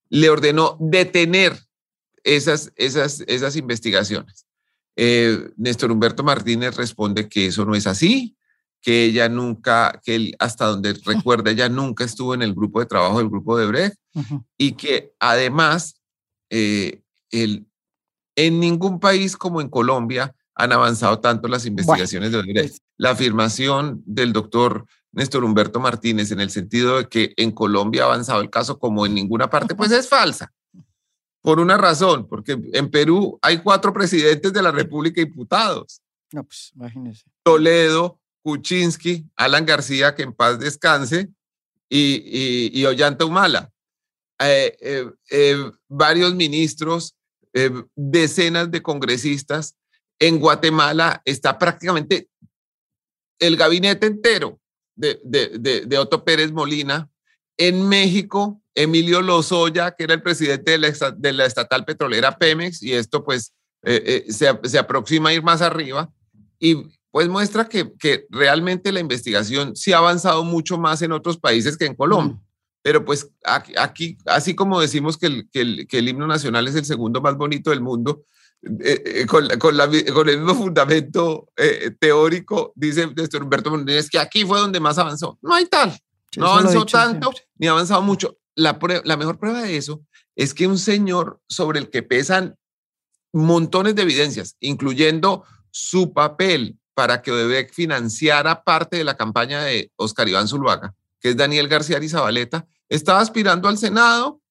le 0.09 0.29
ordenó 0.29 0.77
detener 0.79 1.57
esas, 2.23 2.71
esas, 2.75 3.21
esas 3.27 3.55
investigaciones. 3.55 4.45
Eh, 4.95 5.49
Néstor 5.57 5.91
Humberto 5.91 6.23
Martínez 6.23 6.75
responde 6.75 7.27
que 7.27 7.47
eso 7.47 7.65
no 7.65 7.75
es 7.75 7.85
así, 7.85 8.35
que 8.81 9.05
ella 9.05 9.27
nunca, 9.29 9.99
que 10.03 10.15
él, 10.15 10.35
hasta 10.39 10.65
donde 10.65 10.93
recuerda, 11.05 11.51
ella 11.51 11.69
nunca 11.69 12.03
estuvo 12.03 12.33
en 12.33 12.41
el 12.41 12.53
grupo 12.53 12.79
de 12.79 12.85
trabajo 12.85 13.17
del 13.17 13.29
grupo 13.29 13.57
de 13.57 13.65
Brecht 13.65 13.97
y 14.57 14.73
que 14.73 15.11
además 15.19 15.99
eh, 16.49 17.01
en 17.31 18.59
ningún 18.59 18.99
país 18.99 19.35
como 19.35 19.59
en 19.59 19.69
Colombia 19.69 20.33
han 20.55 20.71
avanzado 20.71 21.19
tanto 21.19 21.47
las 21.47 21.65
investigaciones 21.65 22.31
de 22.31 22.37
Odebrecht. 22.37 22.69
Pues 22.69 22.81
La 22.97 23.11
afirmación 23.11 24.01
del 24.05 24.31
doctor 24.31 24.85
Néstor 25.15 25.45
Humberto 25.45 25.79
Martínez 25.79 26.31
en 26.31 26.41
el 26.41 26.49
sentido 26.49 26.97
de 26.97 27.07
que 27.07 27.33
en 27.37 27.51
Colombia 27.51 28.03
ha 28.03 28.07
avanzado 28.07 28.41
el 28.41 28.49
caso 28.49 28.77
como 28.77 29.05
en 29.05 29.15
ninguna 29.15 29.49
parte, 29.49 29.73
pues 29.73 29.91
es 29.91 30.09
falsa. 30.09 30.53
Por 31.41 31.59
una 31.59 31.77
razón, 31.77 32.27
porque 32.27 32.59
en 32.73 32.91
Perú 32.91 33.39
hay 33.41 33.59
cuatro 33.59 33.93
presidentes 33.93 34.51
de 34.51 34.61
la 34.61 34.71
República 34.71 35.21
imputados. 35.21 36.01
No, 36.33 36.43
pues 36.43 36.71
imagínese. 36.75 37.23
Toledo, 37.43 38.19
Kuczynski, 38.43 39.25
Alan 39.37 39.65
García, 39.65 40.15
que 40.15 40.23
en 40.23 40.33
paz 40.33 40.59
descanse, 40.59 41.29
y, 41.87 42.71
y, 42.73 42.85
Ollanta 42.85 43.25
Humala. 43.25 43.71
Eh, 44.39 44.75
eh, 44.81 45.09
eh, 45.29 45.71
varios 45.87 46.35
ministros, 46.35 47.15
decenas 47.95 48.69
de 48.69 48.81
congresistas. 48.81 49.77
En 50.19 50.39
Guatemala 50.39 51.21
está 51.23 51.57
prácticamente 51.57 52.27
el 53.39 53.55
gabinete 53.55 54.07
entero 54.07 54.59
de, 54.95 55.19
de, 55.23 55.85
de, 55.85 55.97
Otto 55.97 56.23
Pérez 56.23 56.51
Molina. 56.51 57.09
En 57.57 57.87
México, 57.87 58.61
Emilio 58.73 59.21
Lozoya, 59.21 59.91
que 59.91 60.03
era 60.03 60.13
el 60.13 60.21
presidente 60.21 60.71
de 60.71 60.77
la, 60.77 61.11
de 61.11 61.33
la 61.33 61.45
estatal 61.45 61.85
petrolera 61.85 62.37
Pemex, 62.37 62.83
y 62.83 62.93
esto 62.93 63.23
pues 63.23 63.53
se, 63.81 64.59
se, 64.63 64.77
aproxima 64.77 65.29
a 65.29 65.33
ir 65.33 65.41
más 65.41 65.61
arriba. 65.61 66.11
Y 66.59 66.75
pues 67.15 67.29
muestra 67.29 67.69
que, 67.69 67.93
que, 67.97 68.25
realmente 68.29 68.91
la 68.91 68.99
investigación 68.99 69.73
sí 69.73 69.93
ha 69.93 69.99
avanzado 69.99 70.43
mucho 70.43 70.77
más 70.77 71.01
en 71.01 71.13
otros 71.13 71.37
países 71.37 71.77
que 71.77 71.85
en 71.85 71.95
Colombia. 71.95 72.37
Pero 72.81 73.05
pues 73.05 73.31
aquí, 73.45 74.17
así 74.25 74.53
como 74.53 74.81
decimos 74.81 75.17
que 75.17 75.27
el, 75.27 75.49
que, 75.49 75.61
el, 75.61 75.87
que 75.87 75.99
el, 75.99 76.09
himno 76.09 76.27
nacional 76.27 76.67
es 76.67 76.75
el 76.75 76.83
segundo 76.83 77.21
más 77.21 77.37
bonito 77.37 77.69
del 77.69 77.79
mundo, 77.79 78.25
eh, 78.83 79.03
eh, 79.05 79.25
con, 79.27 79.47
con, 79.59 79.77
la, 79.77 79.87
con, 80.13 80.27
el 80.27 80.39
mismo 80.39 80.55
fundamento 80.55 81.49
eh, 81.55 81.91
teórico, 81.99 82.73
dice 82.75 83.07
Néstor 83.15 83.43
Humberto 83.43 83.69
Montañez, 83.69 84.09
que 84.09 84.17
aquí 84.17 84.43
fue 84.43 84.59
donde 84.59 84.79
más 84.79 84.97
avanzó. 84.97 85.37
No 85.41 85.53
hay 85.53 85.65
tal, 85.67 85.95
no 86.37 86.47
avanzó 86.47 86.85
tanto, 86.85 87.31
ni 87.57 87.67
ha 87.67 87.71
avanzado 87.71 88.01
mucho. 88.01 88.37
La, 88.55 88.79
la 89.03 89.17
mejor 89.17 89.37
prueba 89.37 89.61
de 89.61 89.77
eso 89.77 90.01
es 90.35 90.53
que 90.53 90.67
un 90.67 90.77
señor 90.79 91.39
sobre 91.47 91.79
el 91.79 91.89
que 91.89 92.03
pesan 92.03 92.57
montones 93.31 93.95
de 93.95 94.01
evidencias, 94.01 94.55
incluyendo 94.59 95.43
su 95.69 96.13
papel 96.13 96.77
para 96.95 97.21
que 97.21 97.31
Odebrecht 97.31 97.73
financiara 97.73 98.63
parte 98.63 98.97
de 98.97 99.03
la 99.03 99.17
campaña 99.17 99.61
de 99.61 99.91
Oscar 99.97 100.27
Iván 100.27 100.47
Zuluaga, 100.47 100.95
que 101.19 101.29
es 101.29 101.37
Daniel 101.37 101.67
García 101.67 101.97
Arizabaleta, 101.97 102.65
estaba 102.89 103.19
aspirando 103.19 103.67
al 103.67 103.77
Senado. 103.77 104.41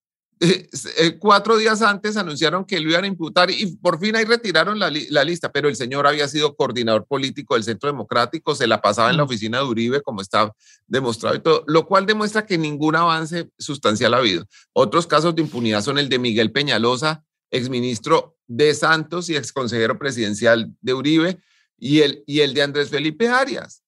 Eh, 0.40 0.68
eh, 0.98 1.16
cuatro 1.18 1.56
días 1.56 1.80
antes 1.80 2.16
anunciaron 2.16 2.64
que 2.64 2.80
lo 2.80 2.90
iban 2.90 3.04
a 3.04 3.06
imputar 3.06 3.50
y 3.50 3.76
por 3.76 4.00
fin 4.00 4.16
ahí 4.16 4.24
retiraron 4.24 4.78
la, 4.78 4.90
lista, 4.90 5.52
pero 5.52 5.68
el 5.68 5.76
señor 5.76 6.06
había 6.06 6.26
sido 6.26 6.56
coordinador 6.56 7.06
político 7.06 7.54
del 7.54 7.62
Centro 7.62 7.88
Democrático, 7.88 8.54
se 8.54 8.66
la 8.66 8.82
pasaba 8.82 9.10
en 9.10 9.16
la 9.16 9.22
oficina 9.22 9.58
de 9.58 9.64
Uribe, 9.64 10.02
como 10.02 10.20
está 10.20 10.52
demostrado 10.86 11.36
y 11.36 11.40
todo, 11.40 11.64
lo 11.68 11.86
cual 11.86 12.04
demuestra 12.04 12.44
que 12.44 12.58
ningún 12.58 12.96
avance 12.96 13.48
sustancial 13.58 14.12
ha 14.14 14.18
habido. 14.18 14.44
Otros 14.72 15.06
casos 15.06 15.34
de 15.34 15.42
impunidad 15.42 15.82
son 15.82 15.98
el 15.98 16.08
de 16.08 16.18
Miguel 16.18 16.50
Peñalosa, 16.50 17.24
exministro 17.50 18.36
de 18.48 18.74
Santos 18.74 19.30
y 19.30 19.36
exconsejero 19.36 19.98
presidencial 19.98 20.74
de 20.80 20.94
Uribe, 20.94 21.38
y 21.78 22.00
el, 22.00 22.24
y 22.26 22.40
el 22.40 22.54
de 22.54 22.62
Andrés 22.62 22.90
Felipe 22.90 23.28
Arias, 23.28 23.82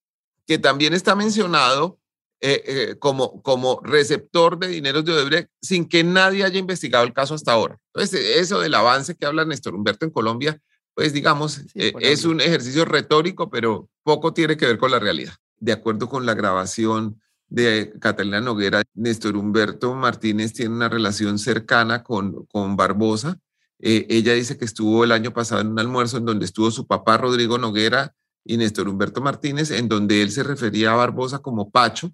que 0.47 0.59
también 0.59 0.95
está 0.95 1.15
mencionado 1.15 1.99
eh, 2.43 2.63
eh, 2.67 2.97
como, 2.99 3.41
como 3.41 3.81
receptor 3.83 4.59
de 4.59 4.69
dineros 4.69 5.07
de 5.07 5.13
Odebrecht 5.13 5.49
sin 5.63 5.89
que 5.89 6.05
nadie 6.05 6.45
haya 6.45 6.59
investigado 6.59 7.07
el 7.07 7.15
caso 7.15 7.35
hasta 7.35 7.53
ahora. 7.53 7.79
Entonces, 7.95 8.37
eso 8.37 8.61
del 8.61 8.75
avance 8.75 9.15
que 9.15 9.25
habla 9.25 9.47
Néstor 9.47 9.75
Humberto 9.75 10.05
en 10.05 10.11
Colombia, 10.11 10.61
pues 10.95 11.15
digamos, 11.15 11.63
eh, 11.75 11.95
es 12.01 12.27
un 12.27 12.43
ejercicio 12.43 12.85
retórico, 12.85 13.49
pero 13.49 13.89
poco 14.03 14.35
tiene 14.35 14.59
que 14.59 14.67
ver 14.67 14.77
con 14.77 14.91
la 14.91 14.99
realidad. 14.99 15.33
De 15.59 15.73
acuerdo 15.73 16.11
con 16.11 16.27
la 16.27 16.35
grabación 16.35 17.23
de 17.49 17.95
Catalina 18.01 18.43
Noguera, 18.43 18.83
Néstor 18.93 19.35
Humberto 19.35 19.95
Martínez 19.95 20.53
tiene 20.53 20.75
una 20.75 20.91
relación 20.91 21.39
cercana 21.39 22.03
con, 22.03 22.45
con 22.47 22.77
Barbosa. 22.77 23.39
ella 23.79 24.35
dice 24.35 24.59
que 24.59 24.67
estuvo 24.67 25.05
el 25.05 25.13
año 25.13 25.33
pasado 25.33 25.63
en 25.63 25.69
un 25.69 25.79
almuerzo 25.79 26.19
en 26.19 26.27
donde 26.27 26.45
estuvo 26.45 26.71
su 26.71 26.87
papá 26.87 27.17
Rodrigo 27.17 27.57
Noguera 27.57 28.15
y 28.45 28.59
Néstor 28.59 28.89
Humberto 28.89 29.23
Martínez, 29.23 29.71
en 29.71 29.89
donde 29.89 30.21
él 30.21 30.31
se 30.31 30.43
refería 30.43 30.93
a 30.93 30.97
Barbosa 30.97 31.39
como 31.39 31.71
Pacho, 31.71 32.13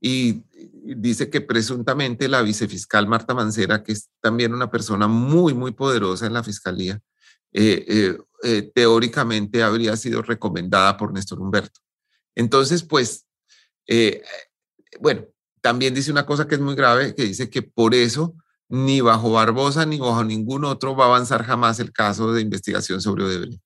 y 0.00 0.42
dice 0.82 1.28
que 1.28 1.40
presuntamente 1.40 2.28
la 2.28 2.42
vicefiscal 2.42 3.06
Marta 3.06 3.34
Mancera, 3.34 3.82
que 3.82 3.92
es 3.92 4.08
también 4.20 4.54
una 4.54 4.70
persona 4.70 5.06
muy, 5.08 5.52
muy 5.54 5.72
poderosa 5.72 6.26
en 6.26 6.32
la 6.32 6.42
fiscalía, 6.42 7.00
eh, 7.52 7.84
eh, 7.88 8.18
eh, 8.44 8.70
teóricamente 8.74 9.62
habría 9.62 9.96
sido 9.96 10.22
recomendada 10.22 10.96
por 10.96 11.12
Néstor 11.12 11.40
Humberto. 11.40 11.80
Entonces, 12.34 12.82
pues, 12.82 13.26
bueno, 15.00 15.26
también 15.60 15.94
dice 15.94 16.12
una 16.12 16.24
cosa 16.24 16.46
que 16.46 16.54
es 16.54 16.60
muy 16.60 16.74
grave, 16.74 17.14
que 17.14 17.24
dice 17.24 17.50
que 17.50 17.62
por 17.62 17.94
eso 17.94 18.34
ni 18.68 19.00
bajo 19.00 19.32
Barbosa 19.32 19.84
ni 19.84 19.98
bajo 19.98 20.22
ningún 20.24 20.64
otro 20.64 20.94
va 20.94 21.04
a 21.04 21.08
avanzar 21.08 21.44
jamás 21.44 21.80
el 21.80 21.92
caso 21.92 22.32
de 22.32 22.40
investigación 22.40 23.02
sobre 23.02 23.24
Odebrecht. 23.24 23.60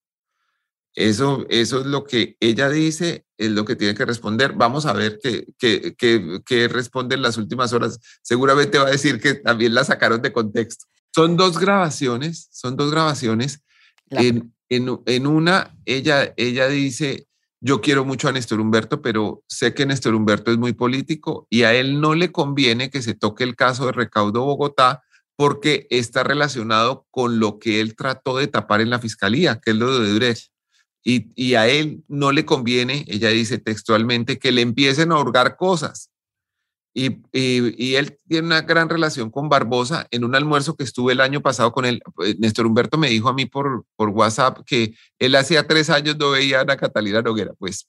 Eso, 0.94 1.44
eso 1.48 1.80
es 1.80 1.86
lo 1.86 2.04
que 2.04 2.36
ella 2.38 2.68
dice, 2.70 3.26
es 3.36 3.50
lo 3.50 3.64
que 3.64 3.74
tiene 3.74 3.94
que 3.94 4.04
responder. 4.04 4.52
Vamos 4.52 4.86
a 4.86 4.92
ver 4.92 5.18
qué, 5.20 5.46
qué, 5.58 5.94
qué, 6.46 6.68
responde 6.68 7.16
en 7.16 7.22
las 7.22 7.36
últimas 7.36 7.72
horas. 7.72 7.98
Seguramente 8.22 8.78
va 8.78 8.86
a 8.86 8.92
decir 8.92 9.20
que 9.20 9.34
también 9.34 9.74
la 9.74 9.82
sacaron 9.82 10.22
de 10.22 10.32
contexto. 10.32 10.86
Son 11.12 11.36
dos 11.36 11.58
grabaciones, 11.58 12.48
son 12.52 12.76
dos 12.76 12.92
grabaciones. 12.92 13.60
En, 14.10 14.54
en, 14.68 15.00
en, 15.06 15.26
una, 15.26 15.76
ella, 15.84 16.32
ella 16.36 16.68
dice, 16.68 17.26
yo 17.60 17.80
quiero 17.80 18.04
mucho 18.04 18.28
a 18.28 18.32
Néstor 18.32 18.60
Humberto, 18.60 19.02
pero 19.02 19.42
sé 19.48 19.74
que 19.74 19.86
Néstor 19.86 20.14
Humberto 20.14 20.52
es 20.52 20.58
muy 20.58 20.74
político 20.74 21.48
y 21.50 21.62
a 21.62 21.74
él 21.74 22.00
no 22.00 22.14
le 22.14 22.30
conviene 22.30 22.90
que 22.90 23.02
se 23.02 23.14
toque 23.14 23.42
el 23.42 23.56
caso 23.56 23.86
de 23.86 23.92
Recaudo 23.92 24.44
Bogotá 24.44 25.02
porque 25.36 25.88
está 25.90 26.22
relacionado 26.22 27.06
con 27.10 27.40
lo 27.40 27.58
que 27.58 27.80
él 27.80 27.96
trató 27.96 28.36
de 28.36 28.46
tapar 28.46 28.80
en 28.80 28.90
la 28.90 29.00
fiscalía, 29.00 29.60
que 29.60 29.72
es 29.72 29.76
lo 29.76 29.90
de 29.90 29.98
Odebrecht 29.98 30.53
y, 31.04 31.54
a 31.54 31.68
él 31.68 32.02
no 32.08 32.32
le 32.32 32.46
conviene, 32.46 33.04
ella 33.08 33.28
dice 33.28 33.58
textualmente, 33.58 34.38
que 34.38 34.52
le 34.52 34.62
empiecen 34.62 35.12
a 35.12 35.18
hurgar 35.20 35.56
cosas. 35.56 36.10
Y, 36.94 37.20
él 37.32 38.18
tiene 38.26 38.46
una 38.46 38.62
gran 38.62 38.88
relación 38.88 39.30
con 39.30 39.48
Barbosa. 39.48 40.06
En 40.10 40.24
un 40.24 40.34
almuerzo 40.34 40.76
que 40.76 40.84
estuve 40.84 41.12
el 41.12 41.20
año 41.20 41.42
pasado 41.42 41.72
con 41.72 41.84
él, 41.84 42.00
eh, 42.24 42.36
Néstor 42.38 42.66
Humberto 42.66 42.96
me 42.96 43.10
dijo 43.10 43.28
a 43.28 43.34
mí 43.34 43.46
por, 43.46 43.84
por 43.96 44.08
WhatsApp 44.10 44.60
que 44.64 44.94
él 45.18 45.34
hacía 45.34 45.66
tres 45.66 45.90
años 45.90 46.16
no 46.16 46.30
veía 46.30 46.58
a 46.58 46.62
Ana 46.62 46.76
Catalina 46.76 47.20
Noguera. 47.20 47.52
Pues 47.58 47.88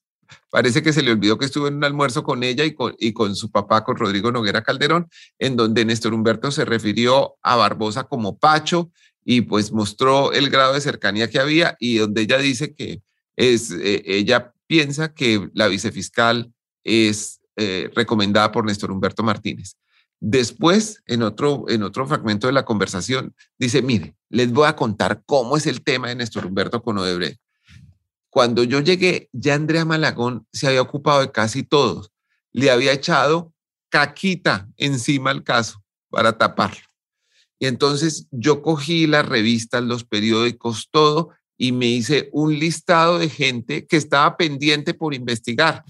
parece 0.50 0.84
que 0.84 0.94
se 0.94 1.02
le 1.02 1.12
olvidó 1.12 1.38
que 1.38 1.46
estuve 1.46 1.70
en 1.70 1.76
un 1.76 1.84
almuerzo 1.84 2.24
con 2.24 2.44
ella 2.44 2.64
y 2.66 2.74
con, 2.74 2.96
y 3.00 3.14
con 3.14 3.36
su 3.36 3.52
papá, 3.52 3.84
con 3.84 3.98
Rodrigo 3.98 4.32
Noguera 4.32 4.64
Calderón, 4.64 5.08
en 5.40 5.56
donde 5.56 5.86
Néstor 5.86 6.14
Humberto 6.14 6.52
se 6.52 6.66
refirió 6.66 7.36
a 7.42 7.56
Barbosa 7.56 8.06
como 8.06 8.38
Pacho 8.38 8.92
y 9.24 9.42
pues 9.42 9.72
mostró 9.72 10.32
el 10.34 10.50
grado 10.50 10.74
de 10.74 10.82
cercanía 10.82 11.30
que 11.30 11.40
había 11.40 11.76
y 11.80 11.98
donde 11.98 12.22
ella 12.22 12.38
dice 12.38 12.74
que 12.74 13.02
es, 13.36 13.72
eh, 13.72 14.04
ella 14.06 14.54
piensa 14.68 15.14
que 15.14 15.50
la 15.54 15.68
vicefiscal 15.68 16.52
es 16.84 17.42
eh, 17.58 17.90
recomendada 17.96 18.52
por 18.52 18.66
Néstor 18.66 18.92
Humberto 18.92 19.24
Martínez. 19.24 19.78
Después, 20.20 21.04
en 21.08 21.24
otro, 21.24 21.66
en 21.68 21.84
otro 21.84 22.08
fragmento 22.08 22.48
de 22.48 22.54
la 22.54 22.66
conversación, 22.66 23.36
dice, 23.60 23.82
mire, 23.82 24.16
les 24.30 24.52
voy 24.52 24.68
a 24.68 24.76
contar 24.76 25.22
cómo 25.26 25.58
es 25.58 25.68
el 25.68 25.84
tema 25.84 26.10
de 26.10 26.16
Néstor 26.16 26.46
Humberto 26.46 26.82
con 26.82 26.98
Odebrecht. 26.98 27.40
Cuando 28.36 28.66
yo 28.66 28.82
llegué, 28.82 29.30
ya 29.32 29.56
Andrea 29.56 29.86
Malagón 29.86 30.46
se 30.52 30.68
había 30.68 30.82
ocupado 30.82 31.22
de 31.22 31.32
casi 31.32 31.64
todos. 31.64 32.12
Le 32.52 32.70
había 32.70 32.92
echado 32.92 33.54
caquita 33.88 34.68
encima 34.76 35.32
al 35.32 35.42
caso 35.42 35.82
para 36.10 36.38
taparlo. 36.38 36.84
Y 37.60 37.68
entonces 37.68 38.28
yo 38.32 38.62
cogí 38.62 39.08
las 39.08 39.26
revistas, 39.26 39.84
los 39.84 40.04
periódicos, 40.04 40.90
todo, 40.92 41.30
y 41.58 41.72
me 41.72 41.86
hice 41.86 42.28
un 42.34 42.60
listado 42.60 43.20
de 43.20 43.30
gente 43.30 43.88
que 43.88 43.96
estaba 43.96 44.36
pendiente 44.36 44.94
por 44.94 45.14
investigar, 45.14 45.86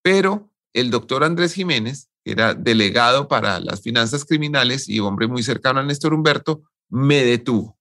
pero 0.00 0.48
el 0.72 0.92
doctor 0.92 1.24
Andrés 1.24 1.54
Jiménez, 1.54 2.08
que 2.22 2.30
era 2.30 2.54
delegado 2.54 3.26
para 3.26 3.58
las 3.58 3.82
finanzas 3.82 4.24
criminales 4.24 4.88
y 4.88 5.00
hombre 5.00 5.26
muy 5.26 5.42
cercano 5.42 5.80
a 5.80 5.82
Néstor 5.82 6.14
Humberto, 6.14 6.62
me 6.88 7.24
detuvo. 7.24 7.76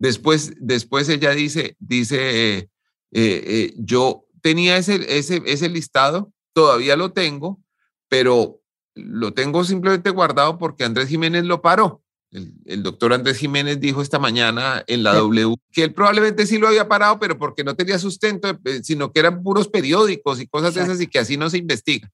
Después, 0.00 0.52
después 0.58 1.08
ella 1.08 1.30
dice, 1.30 1.76
dice, 1.78 2.68
eh, 3.12 3.44
eh, 3.46 3.74
yo 3.78 4.26
tenía 4.42 4.76
ese, 4.76 5.18
ese, 5.18 5.42
ese 5.46 5.68
listado, 5.68 6.32
todavía 6.52 6.96
lo 6.96 7.12
tengo, 7.12 7.60
pero 8.08 8.60
lo 8.94 9.34
tengo 9.34 9.64
simplemente 9.64 10.10
guardado 10.10 10.58
porque 10.58 10.84
Andrés 10.84 11.08
Jiménez 11.08 11.44
lo 11.44 11.60
paró. 11.60 12.02
El, 12.30 12.82
doctor 12.82 13.12
Andrés 13.12 13.38
Jiménez 13.38 13.80
dijo 13.80 14.02
esta 14.02 14.18
mañana 14.18 14.84
en 14.86 15.02
la 15.02 15.14
W 15.14 15.54
que 15.72 15.84
él 15.84 15.94
probablemente 15.94 16.46
sí 16.46 16.58
lo 16.58 16.68
había 16.68 16.88
parado, 16.88 17.18
pero 17.18 17.38
porque 17.38 17.64
no 17.64 17.76
tenía 17.76 17.98
sustento, 17.98 18.58
eh, 18.64 18.80
sino 18.82 19.12
que 19.12 19.20
eran 19.20 19.42
puros 19.42 19.68
periódicos 19.68 20.40
y 20.40 20.46
cosas 20.46 20.74
de 20.74 20.82
esas 20.82 21.00
y 21.00 21.06
que 21.06 21.18
así 21.18 21.36
no 21.36 21.48
se 21.48 21.58
investiga. 21.58 22.10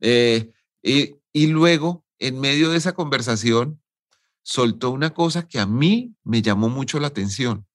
Eh, 0.00 0.50
y, 0.82 1.16
y 1.32 1.48
luego, 1.48 2.04
en 2.18 2.40
medio 2.40 2.70
de 2.70 2.78
esa 2.78 2.92
conversación, 2.92 3.80
soltó 4.42 4.90
una 4.90 5.10
cosa 5.10 5.46
que 5.46 5.58
a 5.58 5.66
mí 5.66 6.14
me 6.24 6.40
llamó 6.40 6.68
mucho 6.68 7.00
la 7.00 7.08
atención, 7.08 7.66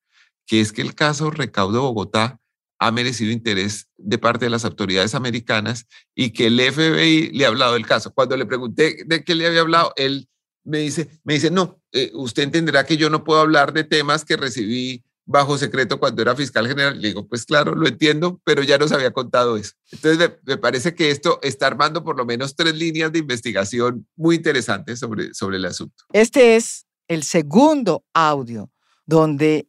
que 0.47 0.61
es 0.61 0.72
que 0.72 0.82
el 0.82 0.95
caso 0.95 1.32
Recaudo 1.32 1.82
Bogotá 1.82 2.39
ha 2.86 2.91
merecido 2.91 3.31
interés 3.31 3.88
de 3.97 4.17
parte 4.17 4.45
de 4.45 4.49
las 4.49 4.65
autoridades 4.65 5.15
americanas 5.15 5.88
y 6.13 6.31
que 6.31 6.47
el 6.47 6.59
FBI 6.59 7.31
le 7.31 7.45
ha 7.45 7.47
hablado 7.47 7.73
del 7.73 7.86
caso. 7.86 8.13
Cuando 8.13 8.36
le 8.36 8.45
pregunté 8.45 9.03
de 9.05 9.23
qué 9.23 9.36
le 9.36 9.47
había 9.47 9.61
hablado, 9.61 9.93
él 9.95 10.27
me 10.65 10.79
dice, 10.79 11.09
me 11.23 11.36
dice, 11.36 11.49
no, 11.49 11.81
eh, 11.93 12.11
usted 12.13 12.43
entenderá 12.43 12.86
que 12.86 12.97
yo 12.97 13.09
no 13.09 13.23
puedo 13.23 13.39
hablar 13.39 13.71
de 13.71 13.86
temas 13.86 14.25
que 14.25 14.36
recibí 14.36 15.01
bajo 15.25 15.57
secreto 15.57 15.97
cuando 15.97 16.21
era 16.21 16.36
fiscal 16.36 16.67
general. 16.67 16.99
Le 16.99 17.09
digo, 17.09 17.25
pues 17.25 17.45
claro, 17.45 17.73
lo 17.73 17.88
entiendo, 17.88 18.41
pero 18.43 18.63
ya 18.63 18.77
nos 18.77 18.91
había 18.91 19.11
contado 19.11 19.55
eso. 19.55 19.71
Entonces, 19.89 20.31
me, 20.43 20.57
parece 20.57 20.93
que 20.93 21.09
esto 21.09 21.39
está 21.41 21.67
armando 21.67 22.03
por 22.03 22.17
lo 22.17 22.25
menos 22.25 22.53
tres 22.53 22.75
líneas 22.75 23.13
de 23.13 23.19
investigación 23.19 24.05
muy 24.17 24.36
interesantes 24.36 24.99
sobre, 24.99 25.34
sobre 25.34 25.55
el 25.55 25.65
asunto. 25.65 26.03
Este 26.11 26.57
es 26.57 26.86
el 27.07 27.23
segundo 27.23 28.03
audio 28.13 28.69
donde 29.05 29.67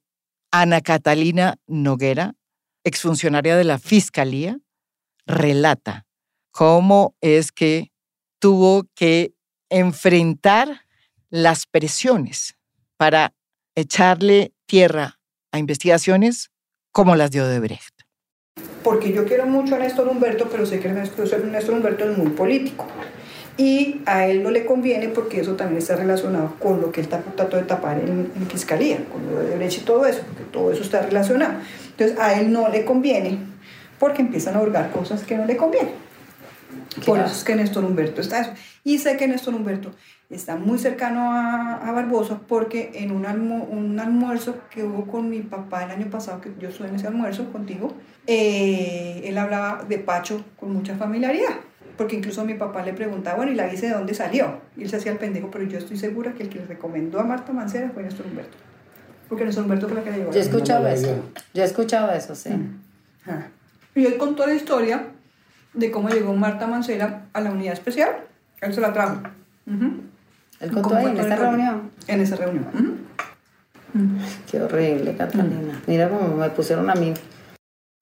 Ana 0.50 0.80
Catalina 0.80 1.56
Noguera, 1.68 2.34
exfuncionaria 2.84 3.56
de 3.56 3.64
la 3.64 3.78
Fiscalía, 3.78 4.58
relata 5.26 6.06
cómo 6.50 7.16
es 7.20 7.50
que 7.50 7.90
tuvo 8.38 8.84
que 8.94 9.34
enfrentar 9.70 10.82
las 11.30 11.66
presiones 11.66 12.56
para 12.96 13.34
echarle 13.74 14.52
tierra 14.66 15.18
a 15.50 15.58
investigaciones 15.58 16.50
como 16.92 17.16
las 17.16 17.30
de 17.32 17.42
Odebrecht. 17.42 18.02
Porque 18.84 19.12
yo 19.12 19.24
quiero 19.24 19.46
mucho 19.46 19.74
a 19.74 19.78
Néstor 19.78 20.06
Humberto, 20.08 20.48
pero 20.50 20.64
sé 20.64 20.78
que 20.78 20.88
Néstor 20.88 21.74
Humberto 21.74 22.08
es 22.08 22.16
muy 22.16 22.30
político. 22.30 22.86
Y 23.56 24.00
a 24.06 24.26
él 24.26 24.42
no 24.42 24.50
le 24.50 24.66
conviene 24.66 25.08
porque 25.08 25.40
eso 25.40 25.54
también 25.54 25.78
está 25.78 25.96
relacionado 25.96 26.56
con 26.58 26.80
lo 26.80 26.90
que 26.92 27.00
él 27.00 27.08
tratando 27.08 27.56
de 27.56 27.62
tapar 27.62 27.98
en, 27.98 28.30
fiscalía, 28.48 28.98
con 29.12 29.24
lo 29.26 29.40
de 29.40 29.46
Odebrecht 29.46 29.78
y 29.78 29.84
todo 29.84 30.06
eso, 30.06 30.22
porque 30.26 30.44
todo 30.44 30.72
eso 30.72 30.82
está 30.82 31.02
relacionado. 31.02 31.54
Entonces 31.96 32.18
a 32.18 32.40
él 32.40 32.52
no 32.52 32.68
le 32.68 32.84
conviene 32.84 33.38
porque 33.98 34.22
empiezan 34.22 34.56
a 34.56 34.60
hurgar 34.60 34.90
cosas 34.90 35.22
que 35.22 35.36
no 35.36 35.46
le 35.46 35.56
convienen. 35.56 35.94
Por 37.06 37.18
eso 37.18 37.32
es 37.32 37.44
que 37.44 37.54
Néstor 37.54 37.84
Humberto 37.84 38.20
está 38.20 38.40
eso. 38.40 38.52
Y 38.82 38.98
sé 38.98 39.16
que 39.16 39.26
Néstor 39.26 39.54
Humberto 39.54 39.92
está 40.30 40.56
muy 40.56 40.78
cercano 40.78 41.32
a, 41.32 41.76
a 41.76 41.92
Barbosa 41.92 42.40
porque 42.46 42.92
en 42.94 43.12
un, 43.12 43.26
un, 43.26 44.00
almuerzo 44.00 44.56
que 44.70 44.82
hubo 44.82 45.06
con 45.06 45.28
mi 45.28 45.40
papá 45.40 45.84
el 45.84 45.90
año 45.90 46.10
pasado, 46.10 46.40
que 46.40 46.52
yo 46.58 46.68
estuve 46.68 46.88
en 46.88 46.96
ese 46.96 47.06
almuerzo 47.06 47.50
contigo, 47.52 47.94
eh, 48.26 49.22
él 49.24 49.38
hablaba 49.38 49.84
de 49.88 49.98
Pacho 49.98 50.44
con 50.58 50.72
mucha 50.72 50.96
familiaridad. 50.96 51.60
Porque 51.96 52.16
incluso 52.16 52.44
mi 52.44 52.54
papá 52.54 52.82
le 52.82 52.92
preguntaba, 52.92 53.36
bueno, 53.36 53.52
¿y 53.52 53.54
la 53.54 53.68
dice 53.68 53.86
de 53.86 53.94
dónde 53.94 54.14
salió? 54.14 54.60
Y 54.76 54.82
él 54.82 54.90
se 54.90 54.96
hacía 54.96 55.12
el 55.12 55.18
pendejo, 55.18 55.48
pero 55.50 55.64
yo 55.64 55.78
estoy 55.78 55.96
segura 55.96 56.34
que 56.34 56.42
el 56.42 56.48
que 56.48 56.58
le 56.58 56.66
recomendó 56.66 57.20
a 57.20 57.24
Marta 57.24 57.52
Mancera 57.52 57.90
fue 57.94 58.02
Néstor 58.02 58.26
Humberto. 58.26 58.56
Porque 59.34 59.46
Néstor 59.46 59.64
Humberto 59.64 59.88
fue 59.88 59.96
la 59.96 60.04
que 60.04 60.12
le 60.12 60.18
llevó. 60.18 60.30
Yo 60.30 60.38
he 60.38 60.42
escuchado 60.42 60.86
eso. 60.86 61.08
Yo 61.52 61.62
he 61.64 61.66
escuchado 61.66 62.12
eso, 62.12 62.36
sí. 62.36 62.50
Y 63.96 64.06
él 64.06 64.16
contó 64.16 64.46
la 64.46 64.54
historia 64.54 65.06
de 65.72 65.90
cómo 65.90 66.08
llegó 66.08 66.32
Marta 66.34 66.68
Mancera 66.68 67.26
a 67.32 67.40
la 67.40 67.50
unidad 67.50 67.72
especial. 67.72 68.10
Él 68.60 68.72
se 68.72 68.80
la 68.80 68.92
trajo. 68.92 69.22
¿El 70.60 70.70
contó 70.70 70.94
ahí 70.94 71.06
en 71.06 71.18
esa 71.18 71.34
reunión? 71.34 71.90
En 72.06 72.20
esa 72.20 72.36
reunión. 72.36 72.64
Qué 74.48 74.62
horrible, 74.62 75.16
Catalina. 75.16 75.82
Mira 75.88 76.08
cómo 76.08 76.36
me 76.36 76.48
pusieron 76.50 76.88
a 76.88 76.94
mí. 76.94 77.12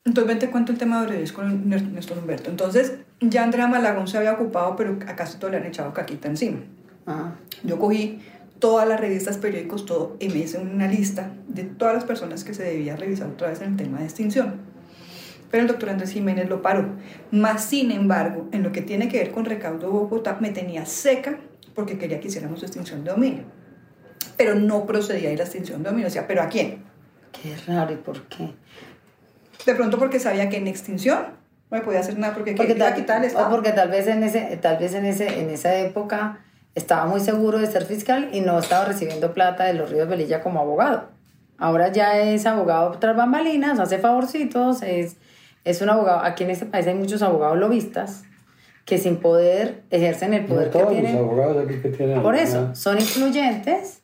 Entonces, 0.05 0.29
ven, 0.29 0.39
te 0.39 0.51
cuento 0.51 0.73
el 0.73 0.77
tema 0.77 1.01
de 1.01 1.07
Breves 1.07 1.33
con 1.33 1.67
Néstor 1.67 2.19
Humberto. 2.19 2.51
Entonces, 2.51 2.97
ya 3.23 3.43
Andrea 3.43 3.69
Malagón 3.69 4.07
se 4.07 4.19
había 4.19 4.35
ocupado, 4.35 4.77
pero 4.77 4.99
a 5.09 5.17
casi 5.17 5.39
todo 5.39 5.51
le 5.51 5.57
han 5.57 5.65
echado 5.65 5.95
caquita 5.95 6.29
encima. 6.29 6.59
Ah. 7.07 7.31
Yo 7.63 7.79
cogí 7.79 8.21
todas 8.63 8.87
las 8.87 9.01
revistas, 9.01 9.39
periódicos, 9.39 9.87
todo, 9.87 10.17
y 10.21 10.29
me 10.29 10.37
hice 10.37 10.57
una 10.57 10.87
lista 10.87 11.33
de 11.49 11.65
todas 11.65 11.95
las 11.95 12.05
personas 12.05 12.45
que 12.45 12.55
se 12.55 12.63
debía 12.63 12.95
revisar 12.95 13.27
otra 13.27 13.49
vez 13.49 13.61
en 13.61 13.73
el 13.73 13.77
tema 13.77 13.99
de 13.99 14.05
extinción. 14.05 14.61
Pero 15.51 15.63
el 15.63 15.69
doctor 15.69 15.91
Andrés 15.91 16.13
Jiménez 16.13 16.49
lo 16.49 16.63
paró. 16.63 16.87
Más 17.33 17.65
sin 17.65 17.91
embargo, 17.91 18.49
en 18.53 18.63
lo 18.63 18.71
que 18.71 18.81
tiene 18.81 19.09
que 19.09 19.19
ver 19.19 19.33
con 19.33 19.47
recaudo 19.47 19.91
Bogotá, 19.91 20.39
me 20.41 20.51
tenía 20.51 20.87
seca 20.87 21.41
porque 21.75 21.99
quería 21.99 22.21
que 22.21 22.29
hiciéramos 22.29 22.63
extinción 22.63 23.03
de 23.03 23.11
dominio. 23.11 23.43
Pero 24.37 24.55
no 24.55 24.87
procedía 24.87 25.31
a 25.31 25.33
ir 25.33 25.41
a 25.41 25.45
extinción 25.45 25.83
de 25.83 25.89
dominio. 25.89 26.07
O 26.07 26.13
sea, 26.13 26.29
¿pero 26.29 26.43
a 26.43 26.47
quién? 26.47 26.85
Qué 27.33 27.57
raro, 27.67 27.93
¿y 27.93 27.97
por 27.97 28.23
qué? 28.29 28.55
De 29.67 29.75
pronto 29.75 29.99
porque 29.99 30.21
sabía 30.21 30.49
que 30.49 30.59
en 30.59 30.69
extinción 30.69 31.19
no 31.69 31.79
me 31.79 31.81
podía 31.81 31.99
hacer 31.99 32.17
nada 32.17 32.33
porque, 32.33 32.55
porque 32.55 32.77
tal, 32.77 32.95
quitar 32.95 33.27
O 33.35 33.51
porque 33.51 33.73
tal 33.73 33.89
vez, 33.89 34.07
en, 34.07 34.23
ese, 34.23 34.57
tal 34.63 34.79
vez 34.79 34.95
en, 34.95 35.05
ese, 35.05 35.41
en 35.41 35.51
esa 35.51 35.75
época 35.75 36.39
estaba 36.75 37.07
muy 37.07 37.21
seguro 37.21 37.59
de 37.59 37.67
ser 37.67 37.85
fiscal 37.85 38.31
y 38.33 38.41
no 38.41 38.59
estaba 38.59 38.85
recibiendo 38.85 39.35
plata 39.35 39.65
de 39.65 39.75
los 39.75 39.91
Ríos 39.91 40.09
Velilla 40.09 40.43
como 40.43 40.61
abogado. 40.61 41.09
Ahora 41.59 41.93
ya 41.93 42.19
es 42.19 42.47
abogado 42.47 42.91
tras 42.99 43.17
bambalinas, 43.17 43.79
hace 43.79 43.99
favorcitos, 43.99 44.83
es, 44.83 45.17
es 45.65 45.81
un 45.81 45.91
abogado. 45.91 46.21
Aquí 46.25 46.45
en 46.45 46.51
este 46.51 46.67
país 46.67 46.87
hay 46.87 46.95
muchos 46.95 47.23
abogados 47.23 47.59
lobistas 47.59 48.25
que 48.85 48.99
sin 48.99 49.19
poder 49.19 49.83
ejercen 49.91 50.35
el 50.35 50.45
poder 50.45 50.71
que 50.71 50.79
tienen. 50.79 51.15
Los 51.15 51.23
abogados 51.23 51.65
aquí 51.65 51.79
que 51.81 51.89
tienen. 51.91 52.23
Por 52.23 52.35
eso, 52.35 52.75
son 52.75 52.99
influyentes. 52.99 54.01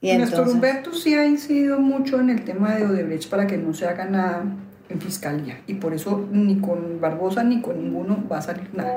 Y 0.00 0.16
Nuestro 0.16 0.38
entonces, 0.38 0.54
Humberto 0.54 0.92
sí 0.92 1.14
ha 1.14 1.26
incidido 1.26 1.80
mucho 1.80 2.20
en 2.20 2.30
el 2.30 2.44
tema 2.44 2.74
de 2.74 2.84
Odebrecht 2.84 3.28
para 3.30 3.46
que 3.46 3.56
no 3.56 3.74
se 3.74 3.86
haga 3.86 4.04
nada 4.04 4.44
en 4.88 5.00
fiscalía. 5.00 5.60
Y 5.66 5.74
por 5.74 5.94
eso 5.94 6.28
ni 6.30 6.60
con 6.60 7.00
Barbosa 7.00 7.42
ni 7.42 7.60
con 7.60 7.82
ninguno 7.82 8.22
va 8.30 8.38
a 8.38 8.42
salir 8.42 8.68
nada. 8.74 8.94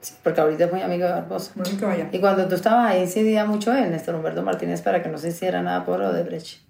Sí, 0.00 0.14
porque 0.22 0.40
ahorita 0.40 0.64
es 0.64 0.72
muy 0.72 0.80
amigo 0.80 1.04
de 1.04 1.12
Barbosa. 1.12 1.52
Bueno, 1.54 1.78
que 1.78 1.84
vaya. 1.84 2.08
Y 2.10 2.20
cuando 2.20 2.48
tú 2.48 2.54
estabas 2.54 2.90
ahí 2.90 3.02
incidía 3.02 3.44
mucho 3.44 3.74
él, 3.74 3.90
Néstor 3.90 4.14
Humberto 4.14 4.42
Martínez, 4.42 4.80
para 4.80 5.02
que 5.02 5.08
no 5.08 5.18
se 5.18 5.28
hiciera 5.28 5.62
nada 5.62 5.84
por 5.84 6.00
Odebrecht. 6.00 6.62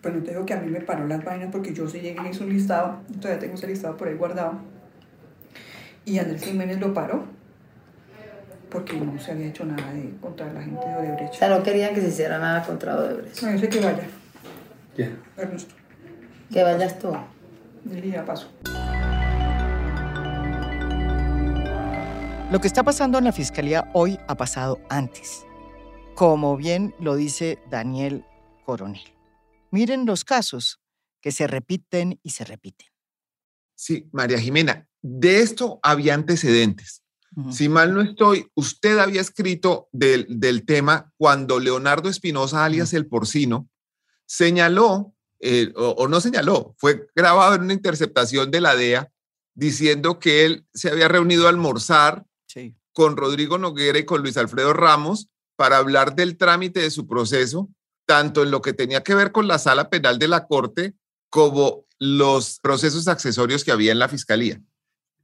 Pues 0.00 0.14
no 0.14 0.22
te 0.22 0.30
digo 0.30 0.44
que 0.44 0.54
a 0.54 0.60
mí 0.60 0.70
me 0.70 0.80
paró 0.80 1.06
las 1.06 1.24
vainas 1.24 1.50
porque 1.50 1.74
yo 1.74 1.88
sí 1.88 2.00
llegué 2.00 2.22
y 2.26 2.30
hice 2.30 2.44
un 2.44 2.50
listado, 2.50 2.98
todavía 3.20 3.38
tengo 3.38 3.54
ese 3.54 3.66
listado 3.66 3.96
por 3.96 4.08
ahí 4.08 4.14
guardado 4.14 4.60
y 6.04 6.18
Andrés 6.18 6.44
Jiménez 6.44 6.78
lo 6.80 6.92
paró 6.92 7.24
porque 8.70 8.96
no 8.98 9.18
se 9.20 9.30
había 9.30 9.46
hecho 9.46 9.64
nada 9.64 9.92
de, 9.92 10.10
contra 10.20 10.52
la 10.52 10.60
gente 10.60 10.84
de 10.86 10.96
Odebrecht. 10.96 11.34
O 11.34 11.36
sea, 11.36 11.48
no 11.48 11.62
querían 11.62 11.94
que 11.94 12.00
se 12.00 12.08
hiciera 12.08 12.38
nada 12.38 12.64
contra 12.64 12.96
Odebrecht. 12.96 13.42
No, 13.42 13.52
yo 13.52 13.58
sé 13.58 13.68
que 13.68 13.80
vaya. 13.80 14.02
¿Qué? 14.96 15.10
Ernesto. 15.36 15.74
Que 16.52 16.62
vayas 16.62 16.98
tú. 16.98 17.12
Dile 17.84 18.10
ya 18.10 18.24
paso. 18.24 18.50
Lo 22.54 22.60
que 22.60 22.68
está 22.68 22.84
pasando 22.84 23.18
en 23.18 23.24
la 23.24 23.32
fiscalía 23.32 23.90
hoy 23.94 24.16
ha 24.28 24.36
pasado 24.36 24.80
antes, 24.88 25.44
como 26.14 26.56
bien 26.56 26.94
lo 27.00 27.16
dice 27.16 27.58
Daniel 27.68 28.24
Coronel. 28.64 29.02
Miren 29.72 30.06
los 30.06 30.22
casos 30.22 30.78
que 31.20 31.32
se 31.32 31.48
repiten 31.48 32.20
y 32.22 32.30
se 32.30 32.44
repiten. 32.44 32.86
Sí, 33.74 34.08
María 34.12 34.38
Jimena, 34.38 34.86
de 35.02 35.40
esto 35.40 35.80
había 35.82 36.14
antecedentes. 36.14 37.02
Si 37.50 37.68
mal 37.68 37.92
no 37.92 38.02
estoy, 38.02 38.46
usted 38.54 39.00
había 39.00 39.20
escrito 39.20 39.88
del, 39.90 40.64
tema 40.64 41.12
cuando 41.16 41.58
Leonardo 41.58 42.08
Espinosa, 42.08 42.64
alias 42.64 42.92
el 42.92 43.08
porcino, 43.08 43.68
señaló, 44.26 45.12
eh, 45.40 45.72
o, 45.74 46.06
no 46.06 46.20
señaló, 46.20 46.76
fue 46.78 47.08
grabado 47.16 47.56
en 47.56 47.62
una 47.62 47.72
interceptación 47.72 48.52
de 48.52 48.60
la 48.60 48.76
DEA 48.76 49.10
diciendo 49.54 50.20
que 50.20 50.44
él 50.44 50.68
se 50.72 50.90
había 50.90 51.08
reunido 51.08 51.46
a 51.46 51.50
almorzar 51.50 52.24
con 52.92 53.16
Rodrigo 53.16 53.58
Noguera 53.58 53.98
y 53.98 54.04
con 54.04 54.22
Luis 54.22 54.36
Alfredo 54.36 54.72
Ramos 54.72 55.28
para 55.56 55.78
hablar 55.78 56.14
del 56.14 56.36
trámite 56.36 56.80
de 56.80 56.90
su 56.90 57.06
proceso, 57.06 57.68
tanto 58.06 58.42
en 58.42 58.50
lo 58.50 58.62
que 58.62 58.72
tenía 58.72 59.02
que 59.02 59.14
ver 59.14 59.32
con 59.32 59.48
la 59.48 59.58
sala 59.58 59.88
penal 59.88 60.18
de 60.18 60.28
la 60.28 60.46
Corte 60.46 60.94
como 61.30 61.86
los 61.98 62.60
procesos 62.60 63.08
accesorios 63.08 63.64
que 63.64 63.72
había 63.72 63.92
en 63.92 63.98
la 63.98 64.08
Fiscalía. 64.08 64.60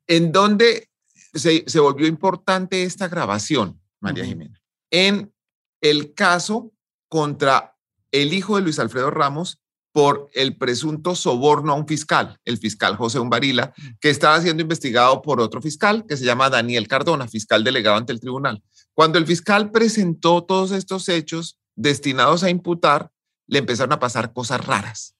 En 0.06 0.32
dónde 0.32 0.88
se, 1.34 1.64
volvió 1.78 2.06
importante 2.06 2.82
esta 2.82 3.08
grabación, 3.08 3.80
María 4.00 4.24
Jimena, 4.24 4.60
en 4.90 5.32
el 5.80 6.14
caso 6.14 6.72
contra 7.08 7.76
el 8.10 8.32
hijo 8.32 8.56
de 8.56 8.62
Luis 8.62 8.78
Alfredo 8.78 9.10
Ramos 9.10 9.59
por 9.92 10.30
el 10.34 10.56
presunto 10.56 11.14
soborno 11.14 11.72
a 11.72 11.76
un 11.76 11.86
fiscal, 11.86 12.38
el 12.44 12.58
fiscal 12.58 12.96
José 12.96 13.18
Umbarila, 13.18 13.72
que 14.00 14.10
estaba 14.10 14.40
siendo 14.40 14.62
investigado 14.62 15.20
por 15.22 15.40
otro 15.40 15.60
fiscal 15.60 16.04
que 16.08 16.16
se 16.16 16.24
llama 16.24 16.50
Daniel 16.50 16.86
Cardona, 16.86 17.26
fiscal 17.28 17.64
delegado 17.64 17.96
ante 17.96 18.12
el 18.12 18.20
tribunal. 18.20 18.62
Cuando 18.94 19.18
el 19.18 19.26
fiscal 19.26 19.70
presentó 19.70 20.44
todos 20.44 20.70
estos 20.72 21.08
hechos 21.08 21.58
destinados 21.74 22.44
a 22.44 22.50
imputar, 22.50 23.10
le 23.46 23.58
empezaron 23.58 23.92
a 23.92 23.98
pasar 23.98 24.32
cosas 24.32 24.64
raras. 24.64 25.16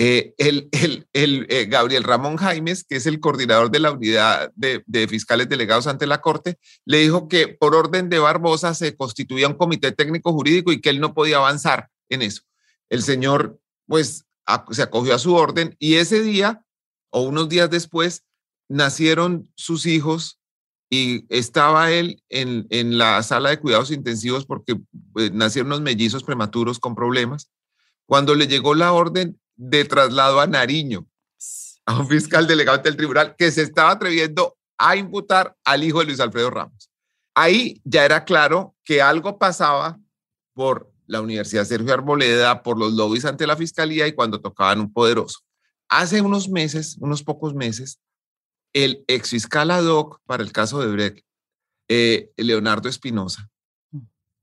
Eh, 0.00 0.32
el, 0.38 0.68
el, 1.12 1.46
eh, 1.48 1.66
Gabriel 1.66 2.04
Ramón 2.04 2.36
Jaimes, 2.36 2.84
que 2.84 2.94
es 2.94 3.06
el 3.06 3.18
coordinador 3.18 3.68
de 3.72 3.80
la 3.80 3.90
unidad 3.90 4.52
de, 4.54 4.84
de, 4.86 5.08
fiscales 5.08 5.48
delegados 5.48 5.88
ante 5.88 6.06
la 6.06 6.20
Corte, 6.20 6.56
le 6.84 6.98
dijo 6.98 7.26
que 7.26 7.48
por 7.48 7.74
orden 7.74 8.08
de 8.08 8.20
Barbosa 8.20 8.74
se 8.74 8.96
constituía 8.96 9.48
un 9.48 9.54
comité 9.54 9.90
técnico 9.90 10.32
jurídico 10.32 10.70
y 10.70 10.80
que 10.80 10.90
él 10.90 11.00
no 11.00 11.14
podía 11.14 11.38
avanzar 11.38 11.88
en 12.08 12.22
eso. 12.22 12.42
El 12.88 13.02
señor 13.02 13.58
pues 13.88 14.24
se 14.70 14.82
acogió 14.82 15.14
a 15.14 15.18
su 15.18 15.34
orden 15.34 15.74
y 15.78 15.94
ese 15.94 16.22
día 16.22 16.62
o 17.10 17.22
unos 17.22 17.48
días 17.48 17.70
después 17.70 18.24
nacieron 18.68 19.50
sus 19.56 19.86
hijos 19.86 20.38
y 20.90 21.26
estaba 21.34 21.90
él 21.90 22.22
en, 22.28 22.66
en 22.70 22.96
la 22.96 23.22
sala 23.22 23.50
de 23.50 23.58
cuidados 23.58 23.90
intensivos 23.90 24.46
porque 24.46 24.76
pues, 25.12 25.32
nacieron 25.32 25.72
unos 25.72 25.80
mellizos 25.82 26.22
prematuros 26.22 26.78
con 26.78 26.94
problemas. 26.94 27.50
Cuando 28.06 28.34
le 28.34 28.46
llegó 28.46 28.74
la 28.74 28.92
orden 28.92 29.38
de 29.56 29.84
traslado 29.84 30.40
a 30.40 30.46
Nariño, 30.46 31.06
a 31.84 31.98
un 31.98 32.08
fiscal 32.08 32.46
delegado 32.46 32.78
del 32.78 32.96
tribunal 32.96 33.34
que 33.36 33.50
se 33.50 33.62
estaba 33.62 33.92
atreviendo 33.92 34.56
a 34.78 34.96
imputar 34.96 35.56
al 35.64 35.82
hijo 35.82 36.00
de 36.00 36.06
Luis 36.06 36.20
Alfredo 36.20 36.50
Ramos. 36.50 36.90
Ahí 37.34 37.80
ya 37.84 38.04
era 38.04 38.24
claro 38.24 38.76
que 38.84 39.02
algo 39.02 39.38
pasaba 39.38 39.98
por 40.54 40.92
la 41.08 41.20
Universidad 41.20 41.64
Sergio 41.64 41.92
Arboleda 41.92 42.62
por 42.62 42.78
los 42.78 42.92
lobbies 42.92 43.24
ante 43.24 43.46
la 43.46 43.56
fiscalía 43.56 44.06
y 44.06 44.12
cuando 44.12 44.40
tocaban 44.40 44.80
un 44.80 44.92
poderoso. 44.92 45.40
Hace 45.88 46.20
unos 46.20 46.48
meses, 46.48 46.96
unos 47.00 47.24
pocos 47.24 47.54
meses, 47.54 47.98
el 48.74 49.04
ex 49.08 49.30
fiscal 49.30 49.70
ad 49.70 49.86
hoc 49.86 50.20
para 50.26 50.42
el 50.42 50.52
caso 50.52 50.80
de 50.80 50.86
Brecht, 50.86 51.24
eh, 51.88 52.30
Leonardo 52.36 52.88
Espinosa, 52.88 53.50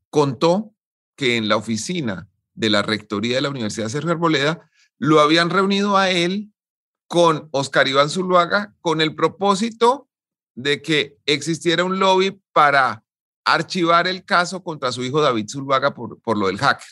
contó 0.10 0.74
que 1.16 1.38
en 1.38 1.48
la 1.48 1.56
oficina 1.56 2.28
de 2.56 2.70
la 2.70 2.82
rectoría 2.82 3.36
de 3.36 3.42
la 3.42 3.50
Universidad 3.50 3.90
Sergio 3.90 4.12
Arboleda 4.12 4.70
lo 4.98 5.20
habían 5.20 5.52
reunido 5.52 5.98
a 5.98 6.10
él 6.10 6.52
con 7.08 7.48
Oscar 7.52 7.88
Iván 7.88 8.10
Zuluaga 8.10 8.74
con 8.82 9.02
el 9.02 9.14
propósito 9.14 10.10
de 10.56 10.82
que 10.82 11.18
existiera 11.28 11.84
un 11.84 12.00
lobby 12.00 12.42
para 12.54 13.05
archivar 13.46 14.08
el 14.08 14.26
caso 14.26 14.64
contra 14.64 14.92
su 14.92 15.04
hijo 15.04 15.22
David 15.22 15.48
Zuluaga 15.50 15.94
por, 15.94 16.20
por 16.22 16.38
lo 16.38 16.48
del 16.48 16.58
hacker. 16.58 16.88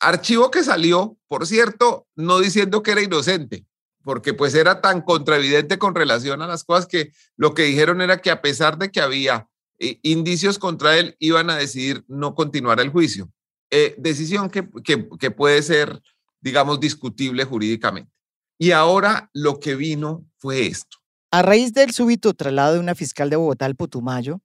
Archivo 0.00 0.50
que 0.50 0.64
salió, 0.64 1.16
por 1.28 1.46
cierto, 1.46 2.06
no 2.16 2.38
diciendo 2.38 2.82
que 2.82 2.92
era 2.92 3.02
inocente, 3.02 3.66
porque 4.02 4.32
pues 4.32 4.54
era 4.54 4.80
tan 4.80 5.02
contraevidente 5.02 5.78
con 5.78 5.94
relación 5.94 6.40
a 6.40 6.46
las 6.46 6.64
cosas 6.64 6.86
que 6.86 7.12
lo 7.36 7.52
que 7.52 7.64
dijeron 7.64 8.00
era 8.00 8.20
que 8.20 8.30
a 8.30 8.40
pesar 8.40 8.78
de 8.78 8.90
que 8.90 9.00
había 9.00 9.48
eh, 9.78 10.00
indicios 10.02 10.58
contra 10.58 10.96
él, 10.98 11.16
iban 11.18 11.50
a 11.50 11.56
decidir 11.56 12.04
no 12.08 12.34
continuar 12.34 12.80
el 12.80 12.90
juicio. 12.90 13.30
Eh, 13.70 13.94
decisión 13.98 14.50
que, 14.50 14.68
que, 14.82 15.08
que 15.20 15.30
puede 15.30 15.62
ser, 15.62 16.00
digamos, 16.40 16.80
discutible 16.80 17.44
jurídicamente. 17.44 18.10
Y 18.58 18.72
ahora 18.72 19.30
lo 19.32 19.60
que 19.60 19.76
vino 19.76 20.24
fue 20.38 20.66
esto. 20.66 20.96
A 21.30 21.42
raíz 21.42 21.74
del 21.74 21.92
súbito 21.92 22.34
traslado 22.34 22.74
de 22.74 22.80
una 22.80 22.94
fiscal 22.94 23.30
de 23.30 23.36
Bogotá 23.36 23.66
al 23.66 23.76
Putumayo, 23.76 24.40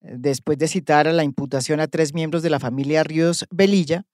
después 0.00 0.58
de 0.58 0.68
citar 0.68 1.08
a 1.08 1.12
la 1.12 1.24
imputación 1.24 1.80
a 1.80 1.88
tres 1.88 2.14
miembros 2.14 2.42
de 2.42 2.50
la 2.50 2.60
familia 2.60 3.04
Ríos 3.04 3.46
Velilla, 3.50 4.04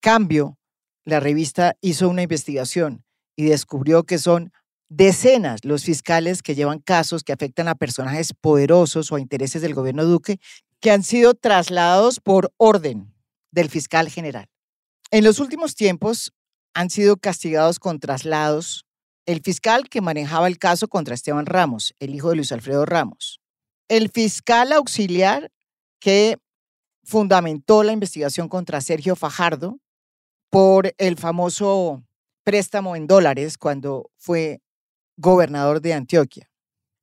Cambio, 0.00 0.58
la 1.04 1.20
revista 1.20 1.76
hizo 1.80 2.08
una 2.08 2.22
investigación 2.22 3.04
y 3.36 3.44
descubrió 3.44 4.04
que 4.04 4.18
son 4.18 4.52
decenas 4.88 5.64
los 5.64 5.84
fiscales 5.84 6.42
que 6.42 6.54
llevan 6.54 6.78
casos 6.78 7.24
que 7.24 7.32
afectan 7.32 7.68
a 7.68 7.74
personajes 7.74 8.32
poderosos 8.38 9.10
o 9.10 9.16
a 9.16 9.20
intereses 9.20 9.62
del 9.62 9.74
gobierno 9.74 10.04
Duque 10.04 10.38
que 10.80 10.90
han 10.90 11.02
sido 11.02 11.34
trasladados 11.34 12.20
por 12.20 12.52
orden 12.58 13.14
del 13.50 13.70
fiscal 13.70 14.08
general. 14.10 14.48
En 15.10 15.24
los 15.24 15.38
últimos 15.40 15.74
tiempos 15.74 16.32
han 16.74 16.90
sido 16.90 17.16
castigados 17.16 17.78
con 17.78 18.00
traslados 18.00 18.84
el 19.26 19.40
fiscal 19.40 19.88
que 19.88 20.02
manejaba 20.02 20.48
el 20.48 20.58
caso 20.58 20.88
contra 20.88 21.14
Esteban 21.14 21.46
Ramos, 21.46 21.94
el 21.98 22.14
hijo 22.14 22.28
de 22.30 22.36
Luis 22.36 22.52
Alfredo 22.52 22.84
Ramos, 22.84 23.40
el 23.96 24.10
fiscal 24.10 24.72
auxiliar 24.72 25.52
que 26.00 26.38
fundamentó 27.04 27.84
la 27.84 27.92
investigación 27.92 28.48
contra 28.48 28.80
Sergio 28.80 29.14
Fajardo 29.14 29.78
por 30.50 30.92
el 30.98 31.16
famoso 31.16 32.02
préstamo 32.42 32.96
en 32.96 33.06
dólares 33.06 33.56
cuando 33.56 34.10
fue 34.16 34.60
gobernador 35.16 35.80
de 35.80 35.94
Antioquia. 35.94 36.50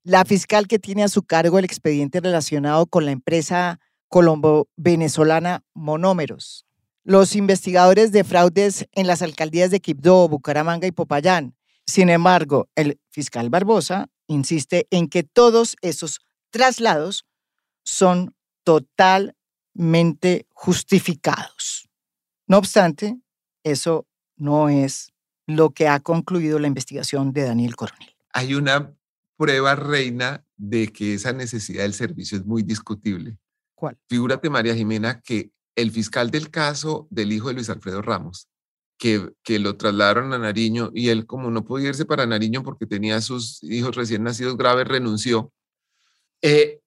La 0.03 0.25
fiscal 0.25 0.67
que 0.67 0.79
tiene 0.79 1.03
a 1.03 1.07
su 1.07 1.23
cargo 1.23 1.59
el 1.59 1.65
expediente 1.65 2.19
relacionado 2.19 2.85
con 2.87 3.05
la 3.05 3.11
empresa 3.11 3.79
colombo-venezolana 4.09 5.63
Monómeros. 5.73 6.65
Los 7.03 7.37
investigadores 7.37 8.11
de 8.11 8.25
fraudes 8.25 8.85
en 8.91 9.07
las 9.07 9.21
alcaldías 9.21 9.71
de 9.71 9.79
Quibdó, 9.79 10.27
Bucaramanga 10.27 10.87
y 10.87 10.91
Popayán. 10.91 11.55
Sin 11.85 12.09
embargo, 12.09 12.67
el 12.75 12.99
fiscal 13.09 13.49
Barbosa 13.49 14.09
insiste 14.27 14.87
en 14.91 15.07
que 15.07 15.23
todos 15.23 15.77
esos 15.81 16.19
traslados 16.51 17.25
son 17.83 18.35
totalmente 18.63 20.47
justificados. 20.49 21.89
No 22.47 22.57
obstante, 22.57 23.17
eso 23.63 24.05
no 24.35 24.69
es 24.69 25.11
lo 25.47 25.71
que 25.71 25.87
ha 25.87 25.99
concluido 25.99 26.59
la 26.59 26.67
investigación 26.67 27.33
de 27.33 27.43
Daniel 27.43 27.75
Coronel. 27.75 28.15
Hay 28.33 28.53
una 28.53 28.93
prueba 29.37 29.75
reina 29.75 30.45
de 30.57 30.87
que 30.89 31.15
esa 31.15 31.33
necesidad 31.33 31.83
del 31.83 31.93
servicio 31.93 32.37
es 32.37 32.45
muy 32.45 32.61
discutible. 32.63 33.37
¿Cuál? 33.73 33.97
Figúrate, 34.07 34.49
María 34.49 34.75
Jimena, 34.75 35.21
que 35.21 35.51
el 35.75 35.91
fiscal 35.91 36.29
del 36.29 36.51
caso 36.51 37.07
del 37.09 37.31
hijo 37.31 37.47
de 37.47 37.55
Luis 37.55 37.69
Alfredo 37.69 38.01
Ramos, 38.01 38.47
que, 38.97 39.33
que 39.43 39.57
lo 39.57 39.77
trasladaron 39.77 40.31
a 40.33 40.37
Nariño 40.37 40.91
y 40.93 41.09
él 41.09 41.25
como 41.25 41.49
no 41.49 41.65
podía 41.65 41.89
irse 41.89 42.05
para 42.05 42.27
Nariño 42.27 42.61
porque 42.61 42.85
tenía 42.85 43.19
sus 43.21 43.63
hijos 43.63 43.95
recién 43.95 44.23
nacidos 44.23 44.57
graves, 44.57 44.87
renunció 44.87 45.51
eh, 46.41 46.81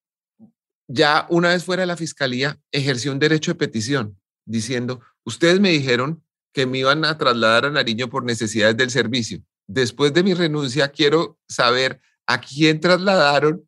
ya 0.89 1.27
una 1.31 1.51
vez 1.51 1.65
fuera 1.65 1.83
de 1.83 1.87
la 1.87 1.97
fiscalía, 1.97 2.59
ejerció 2.73 3.13
un 3.13 3.19
derecho 3.19 3.53
de 3.53 3.59
petición 3.59 4.19
diciendo, 4.45 5.01
ustedes 5.25 5.61
me 5.61 5.71
dijeron 5.71 6.23
que 6.53 6.67
me 6.67 6.79
iban 6.79 7.05
a 7.05 7.19
trasladar 7.19 7.67
a 7.67 7.71
Nariño 7.71 8.09
por 8.09 8.25
necesidades 8.25 8.77
del 8.77 8.91
servicio. 8.91 9.43
Después 9.67 10.13
de 10.13 10.23
mi 10.23 10.35
renuncia, 10.35 10.89
quiero 10.89 11.39
saber 11.49 12.01
a 12.27 12.41
quién 12.41 12.81
trasladaron 12.81 13.67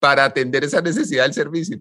para 0.00 0.24
atender 0.24 0.64
esa 0.64 0.80
necesidad 0.80 1.24
del 1.24 1.34
servicio. 1.34 1.80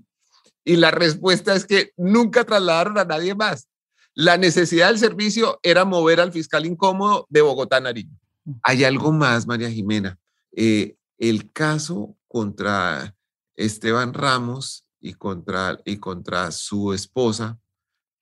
Y 0.63 0.75
la 0.75 0.91
respuesta 0.91 1.55
es 1.55 1.65
que 1.65 1.91
nunca 1.97 2.43
trasladaron 2.43 2.97
a 2.97 3.05
nadie 3.05 3.35
más. 3.35 3.67
La 4.13 4.37
necesidad 4.37 4.89
del 4.89 4.99
servicio 4.99 5.59
era 5.63 5.85
mover 5.85 6.19
al 6.19 6.31
fiscal 6.31 6.65
incómodo 6.65 7.25
de 7.29 7.41
Bogotá 7.41 7.77
a 7.77 7.81
Nariño. 7.81 8.15
Mm. 8.45 8.51
Hay 8.63 8.83
algo 8.83 9.11
más, 9.11 9.47
María 9.47 9.69
Jimena. 9.69 10.17
Eh, 10.55 10.95
el 11.17 11.51
caso 11.51 12.15
contra 12.27 13.15
Esteban 13.55 14.13
Ramos 14.13 14.85
y 14.99 15.13
contra, 15.13 15.79
y 15.85 15.97
contra 15.97 16.51
su 16.51 16.93
esposa, 16.93 17.59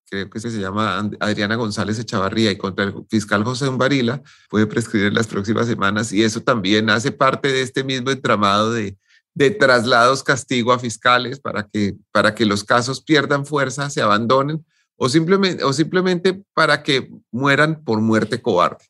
creo 0.09 0.29
que 0.29 0.39
se 0.39 0.49
llama 0.49 1.09
Adriana 1.19 1.55
González 1.55 1.97
Echavarría, 1.97 2.51
y 2.51 2.57
contra 2.57 2.85
el 2.85 2.93
fiscal 3.09 3.43
José 3.43 3.69
Umbarila, 3.69 4.21
puede 4.49 4.67
prescribir 4.67 5.07
en 5.07 5.13
las 5.13 5.27
próximas 5.27 5.67
semanas, 5.67 6.11
y 6.11 6.23
eso 6.23 6.41
también 6.41 6.89
hace 6.89 7.11
parte 7.11 7.47
de 7.49 7.61
este 7.61 7.83
mismo 7.83 8.11
entramado 8.11 8.73
de, 8.73 8.97
de 9.33 9.51
traslados 9.51 10.23
castigo 10.23 10.73
a 10.73 10.79
fiscales 10.79 11.39
para 11.39 11.67
que, 11.67 11.95
para 12.11 12.35
que 12.35 12.45
los 12.45 12.63
casos 12.63 13.01
pierdan 13.01 13.45
fuerza, 13.45 13.89
se 13.89 14.01
abandonen, 14.01 14.65
o 14.97 15.07
simplemente, 15.07 15.63
o 15.63 15.71
simplemente 15.71 16.43
para 16.53 16.83
que 16.83 17.09
mueran 17.31 17.83
por 17.83 18.01
muerte 18.01 18.41
cobarde, 18.41 18.85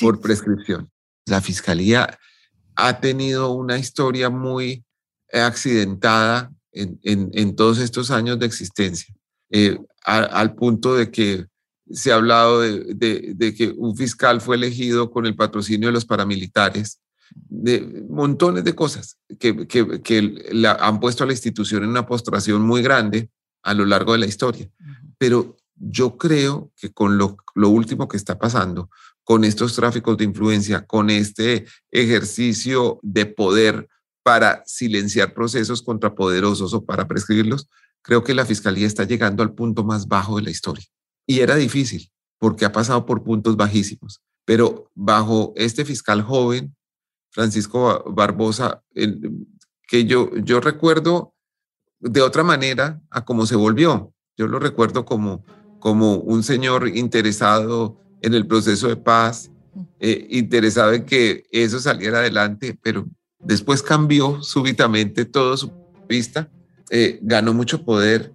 por 0.00 0.20
prescripción. 0.20 0.90
La 1.26 1.40
fiscalía 1.40 2.18
ha 2.74 3.00
tenido 3.00 3.52
una 3.52 3.78
historia 3.78 4.30
muy 4.30 4.84
accidentada 5.32 6.52
en, 6.72 6.98
en, 7.02 7.56
todos 7.56 7.78
estos 7.78 8.10
años 8.10 8.38
de 8.38 8.46
existencia, 8.46 9.14
eh, 9.50 9.78
al 10.04 10.54
punto 10.54 10.94
de 10.94 11.10
que 11.10 11.46
se 11.90 12.12
ha 12.12 12.16
hablado 12.16 12.60
de, 12.60 13.34
de, 13.34 13.54
que 13.54 13.74
un 13.76 13.96
fiscal 13.96 14.40
fue 14.40 14.56
elegido 14.56 15.10
con 15.10 15.26
el 15.26 15.34
patrocinio 15.34 15.88
de 15.88 15.92
los 15.92 16.04
paramilitares, 16.04 17.00
de 17.32 18.04
montones 18.08 18.64
de 18.64 18.74
cosas 18.74 19.16
que, 19.38 19.66
que, 19.66 20.00
que 20.02 20.22
la, 20.52 20.72
han 20.72 21.00
puesto 21.00 21.24
a 21.24 21.26
la 21.26 21.32
institución 21.32 21.82
en 21.82 21.90
una 21.90 22.06
postración 22.06 22.62
muy 22.62 22.82
grande 22.82 23.30
a 23.62 23.74
lo 23.74 23.84
largo 23.84 24.12
de 24.12 24.18
la 24.18 24.26
historia. 24.26 24.68
Pero 25.18 25.56
yo 25.76 26.16
creo 26.16 26.70
que 26.76 26.92
con 26.92 27.18
lo, 27.18 27.36
lo 27.54 27.68
último 27.68 28.08
que 28.08 28.16
está 28.16 28.38
pasando, 28.38 28.90
con 29.24 29.44
estos 29.44 29.74
tráficos 29.74 30.16
de 30.16 30.24
influencia, 30.24 30.86
con 30.86 31.10
este 31.10 31.66
ejercicio 31.90 32.98
de 33.02 33.26
poder 33.26 33.88
para 34.22 34.62
silenciar 34.66 35.34
procesos 35.34 35.82
contrapoderosos 35.82 36.74
o 36.74 36.84
para 36.84 37.08
prescribirlos, 37.08 37.68
creo 38.02 38.24
que 38.24 38.34
la 38.34 38.46
fiscalía 38.46 38.86
está 38.86 39.04
llegando 39.04 39.42
al 39.42 39.54
punto 39.54 39.84
más 39.84 40.08
bajo 40.08 40.36
de 40.36 40.42
la 40.42 40.50
historia. 40.50 40.84
Y 41.26 41.40
era 41.40 41.56
difícil, 41.56 42.10
porque 42.38 42.64
ha 42.64 42.72
pasado 42.72 43.06
por 43.06 43.22
puntos 43.22 43.56
bajísimos, 43.56 44.22
Pero 44.44 44.90
bajo 44.94 45.52
este 45.56 45.84
fiscal 45.84 46.22
joven, 46.22 46.74
Francisco 47.30 48.02
Barbosa, 48.10 48.82
que 49.86 50.04
yo, 50.06 50.34
yo 50.38 50.60
recuerdo 50.60 51.34
de 52.00 52.22
otra 52.22 52.42
manera 52.42 53.00
a 53.10 53.24
cómo 53.24 53.46
se 53.46 53.54
volvió. 53.54 54.12
Yo 54.36 54.48
lo 54.48 54.58
recuerdo 54.58 55.04
como, 55.04 55.44
como 55.78 56.16
un 56.16 56.42
señor 56.42 56.88
interesado 56.88 58.00
en 58.22 58.34
el 58.34 58.46
proceso 58.46 58.88
de 58.88 58.96
paz, 58.96 59.50
eh, 60.00 60.26
interesado 60.30 60.92
en 60.92 61.04
que 61.04 61.44
eso 61.52 61.78
saliera 61.78 62.18
adelante, 62.18 62.76
pero 62.82 63.06
después 63.42 63.82
cambió 63.82 64.42
súbitamente 64.42 65.24
todo 65.24 65.56
su 65.56 65.72
vista, 66.08 66.50
eh, 66.90 67.18
ganó 67.22 67.54
mucho 67.54 67.84
poder, 67.84 68.32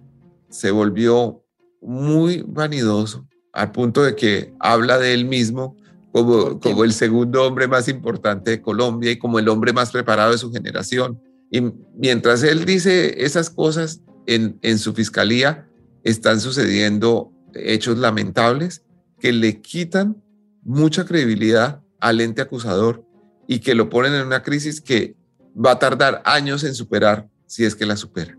se 0.48 0.70
volvió 0.70 1.42
muy 1.80 2.42
vanidoso, 2.46 3.26
al 3.52 3.72
punto 3.72 4.02
de 4.02 4.16
que 4.16 4.54
habla 4.58 4.98
de 4.98 5.14
él 5.14 5.24
mismo 5.24 5.76
como, 6.12 6.58
como 6.60 6.84
el 6.84 6.92
segundo 6.92 7.44
hombre 7.44 7.68
más 7.68 7.88
importante 7.88 8.50
de 8.50 8.62
Colombia 8.62 9.10
y 9.10 9.18
como 9.18 9.38
el 9.38 9.48
hombre 9.48 9.72
más 9.72 9.90
preparado 9.90 10.32
de 10.32 10.38
su 10.38 10.50
generación. 10.52 11.20
Y 11.50 11.60
mientras 11.94 12.42
él 12.42 12.64
dice 12.64 13.24
esas 13.24 13.50
cosas 13.50 14.00
en, 14.26 14.58
en 14.62 14.78
su 14.78 14.94
fiscalía, 14.94 15.68
están 16.02 16.40
sucediendo 16.40 17.32
hechos 17.54 17.98
lamentables 17.98 18.82
que 19.20 19.32
le 19.32 19.60
quitan 19.60 20.22
mucha 20.62 21.04
credibilidad 21.04 21.82
al 22.00 22.20
ente 22.20 22.42
acusador 22.42 23.05
y 23.46 23.60
que 23.60 23.74
lo 23.74 23.88
ponen 23.88 24.14
en 24.14 24.26
una 24.26 24.42
crisis 24.42 24.80
que 24.80 25.16
va 25.54 25.72
a 25.72 25.78
tardar 25.78 26.22
años 26.24 26.64
en 26.64 26.74
superar 26.74 27.28
si 27.46 27.64
es 27.64 27.74
que 27.74 27.86
la 27.86 27.96
supera. 27.96 28.36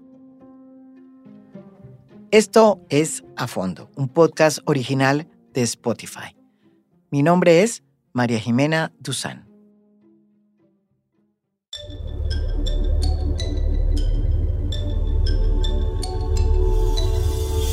Esto 2.32 2.82
es 2.89 3.24
A 3.38 3.47
Fondo, 3.47 3.89
un 3.95 4.10
podcast 4.10 4.60
original 4.66 5.28
de 5.53 5.62
Spotify. 5.64 6.36
Mi 7.10 7.24
nombre 7.24 7.64
es 7.64 7.84
María 8.12 8.39
Jimena 8.39 8.91
Duzán. 8.99 9.47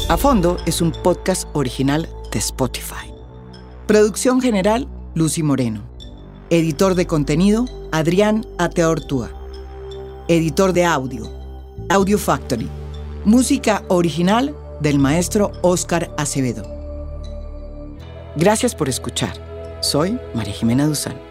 A 0.08 0.16
Fondo 0.16 0.58
es 0.66 0.80
un 0.80 0.92
podcast 0.92 1.48
original 1.54 2.08
de 2.30 2.38
Spotify. 2.38 3.12
Producción 3.88 4.40
general, 4.40 4.86
Lucy 5.14 5.42
Moreno. 5.42 5.93
Editor 6.50 6.94
de 6.94 7.06
contenido, 7.06 7.64
Adrián 7.90 8.44
Ateortúa. 8.58 9.30
Editor 10.28 10.74
de 10.74 10.84
audio, 10.84 11.26
Audio 11.88 12.18
Factory. 12.18 12.68
Música 13.24 13.82
original 13.88 14.54
del 14.80 14.98
maestro 14.98 15.52
Oscar 15.62 16.14
Acevedo. 16.18 16.62
Gracias 18.36 18.74
por 18.74 18.90
escuchar. 18.90 19.32
Soy 19.80 20.18
María 20.34 20.52
Jimena 20.52 20.86
Duzán. 20.86 21.23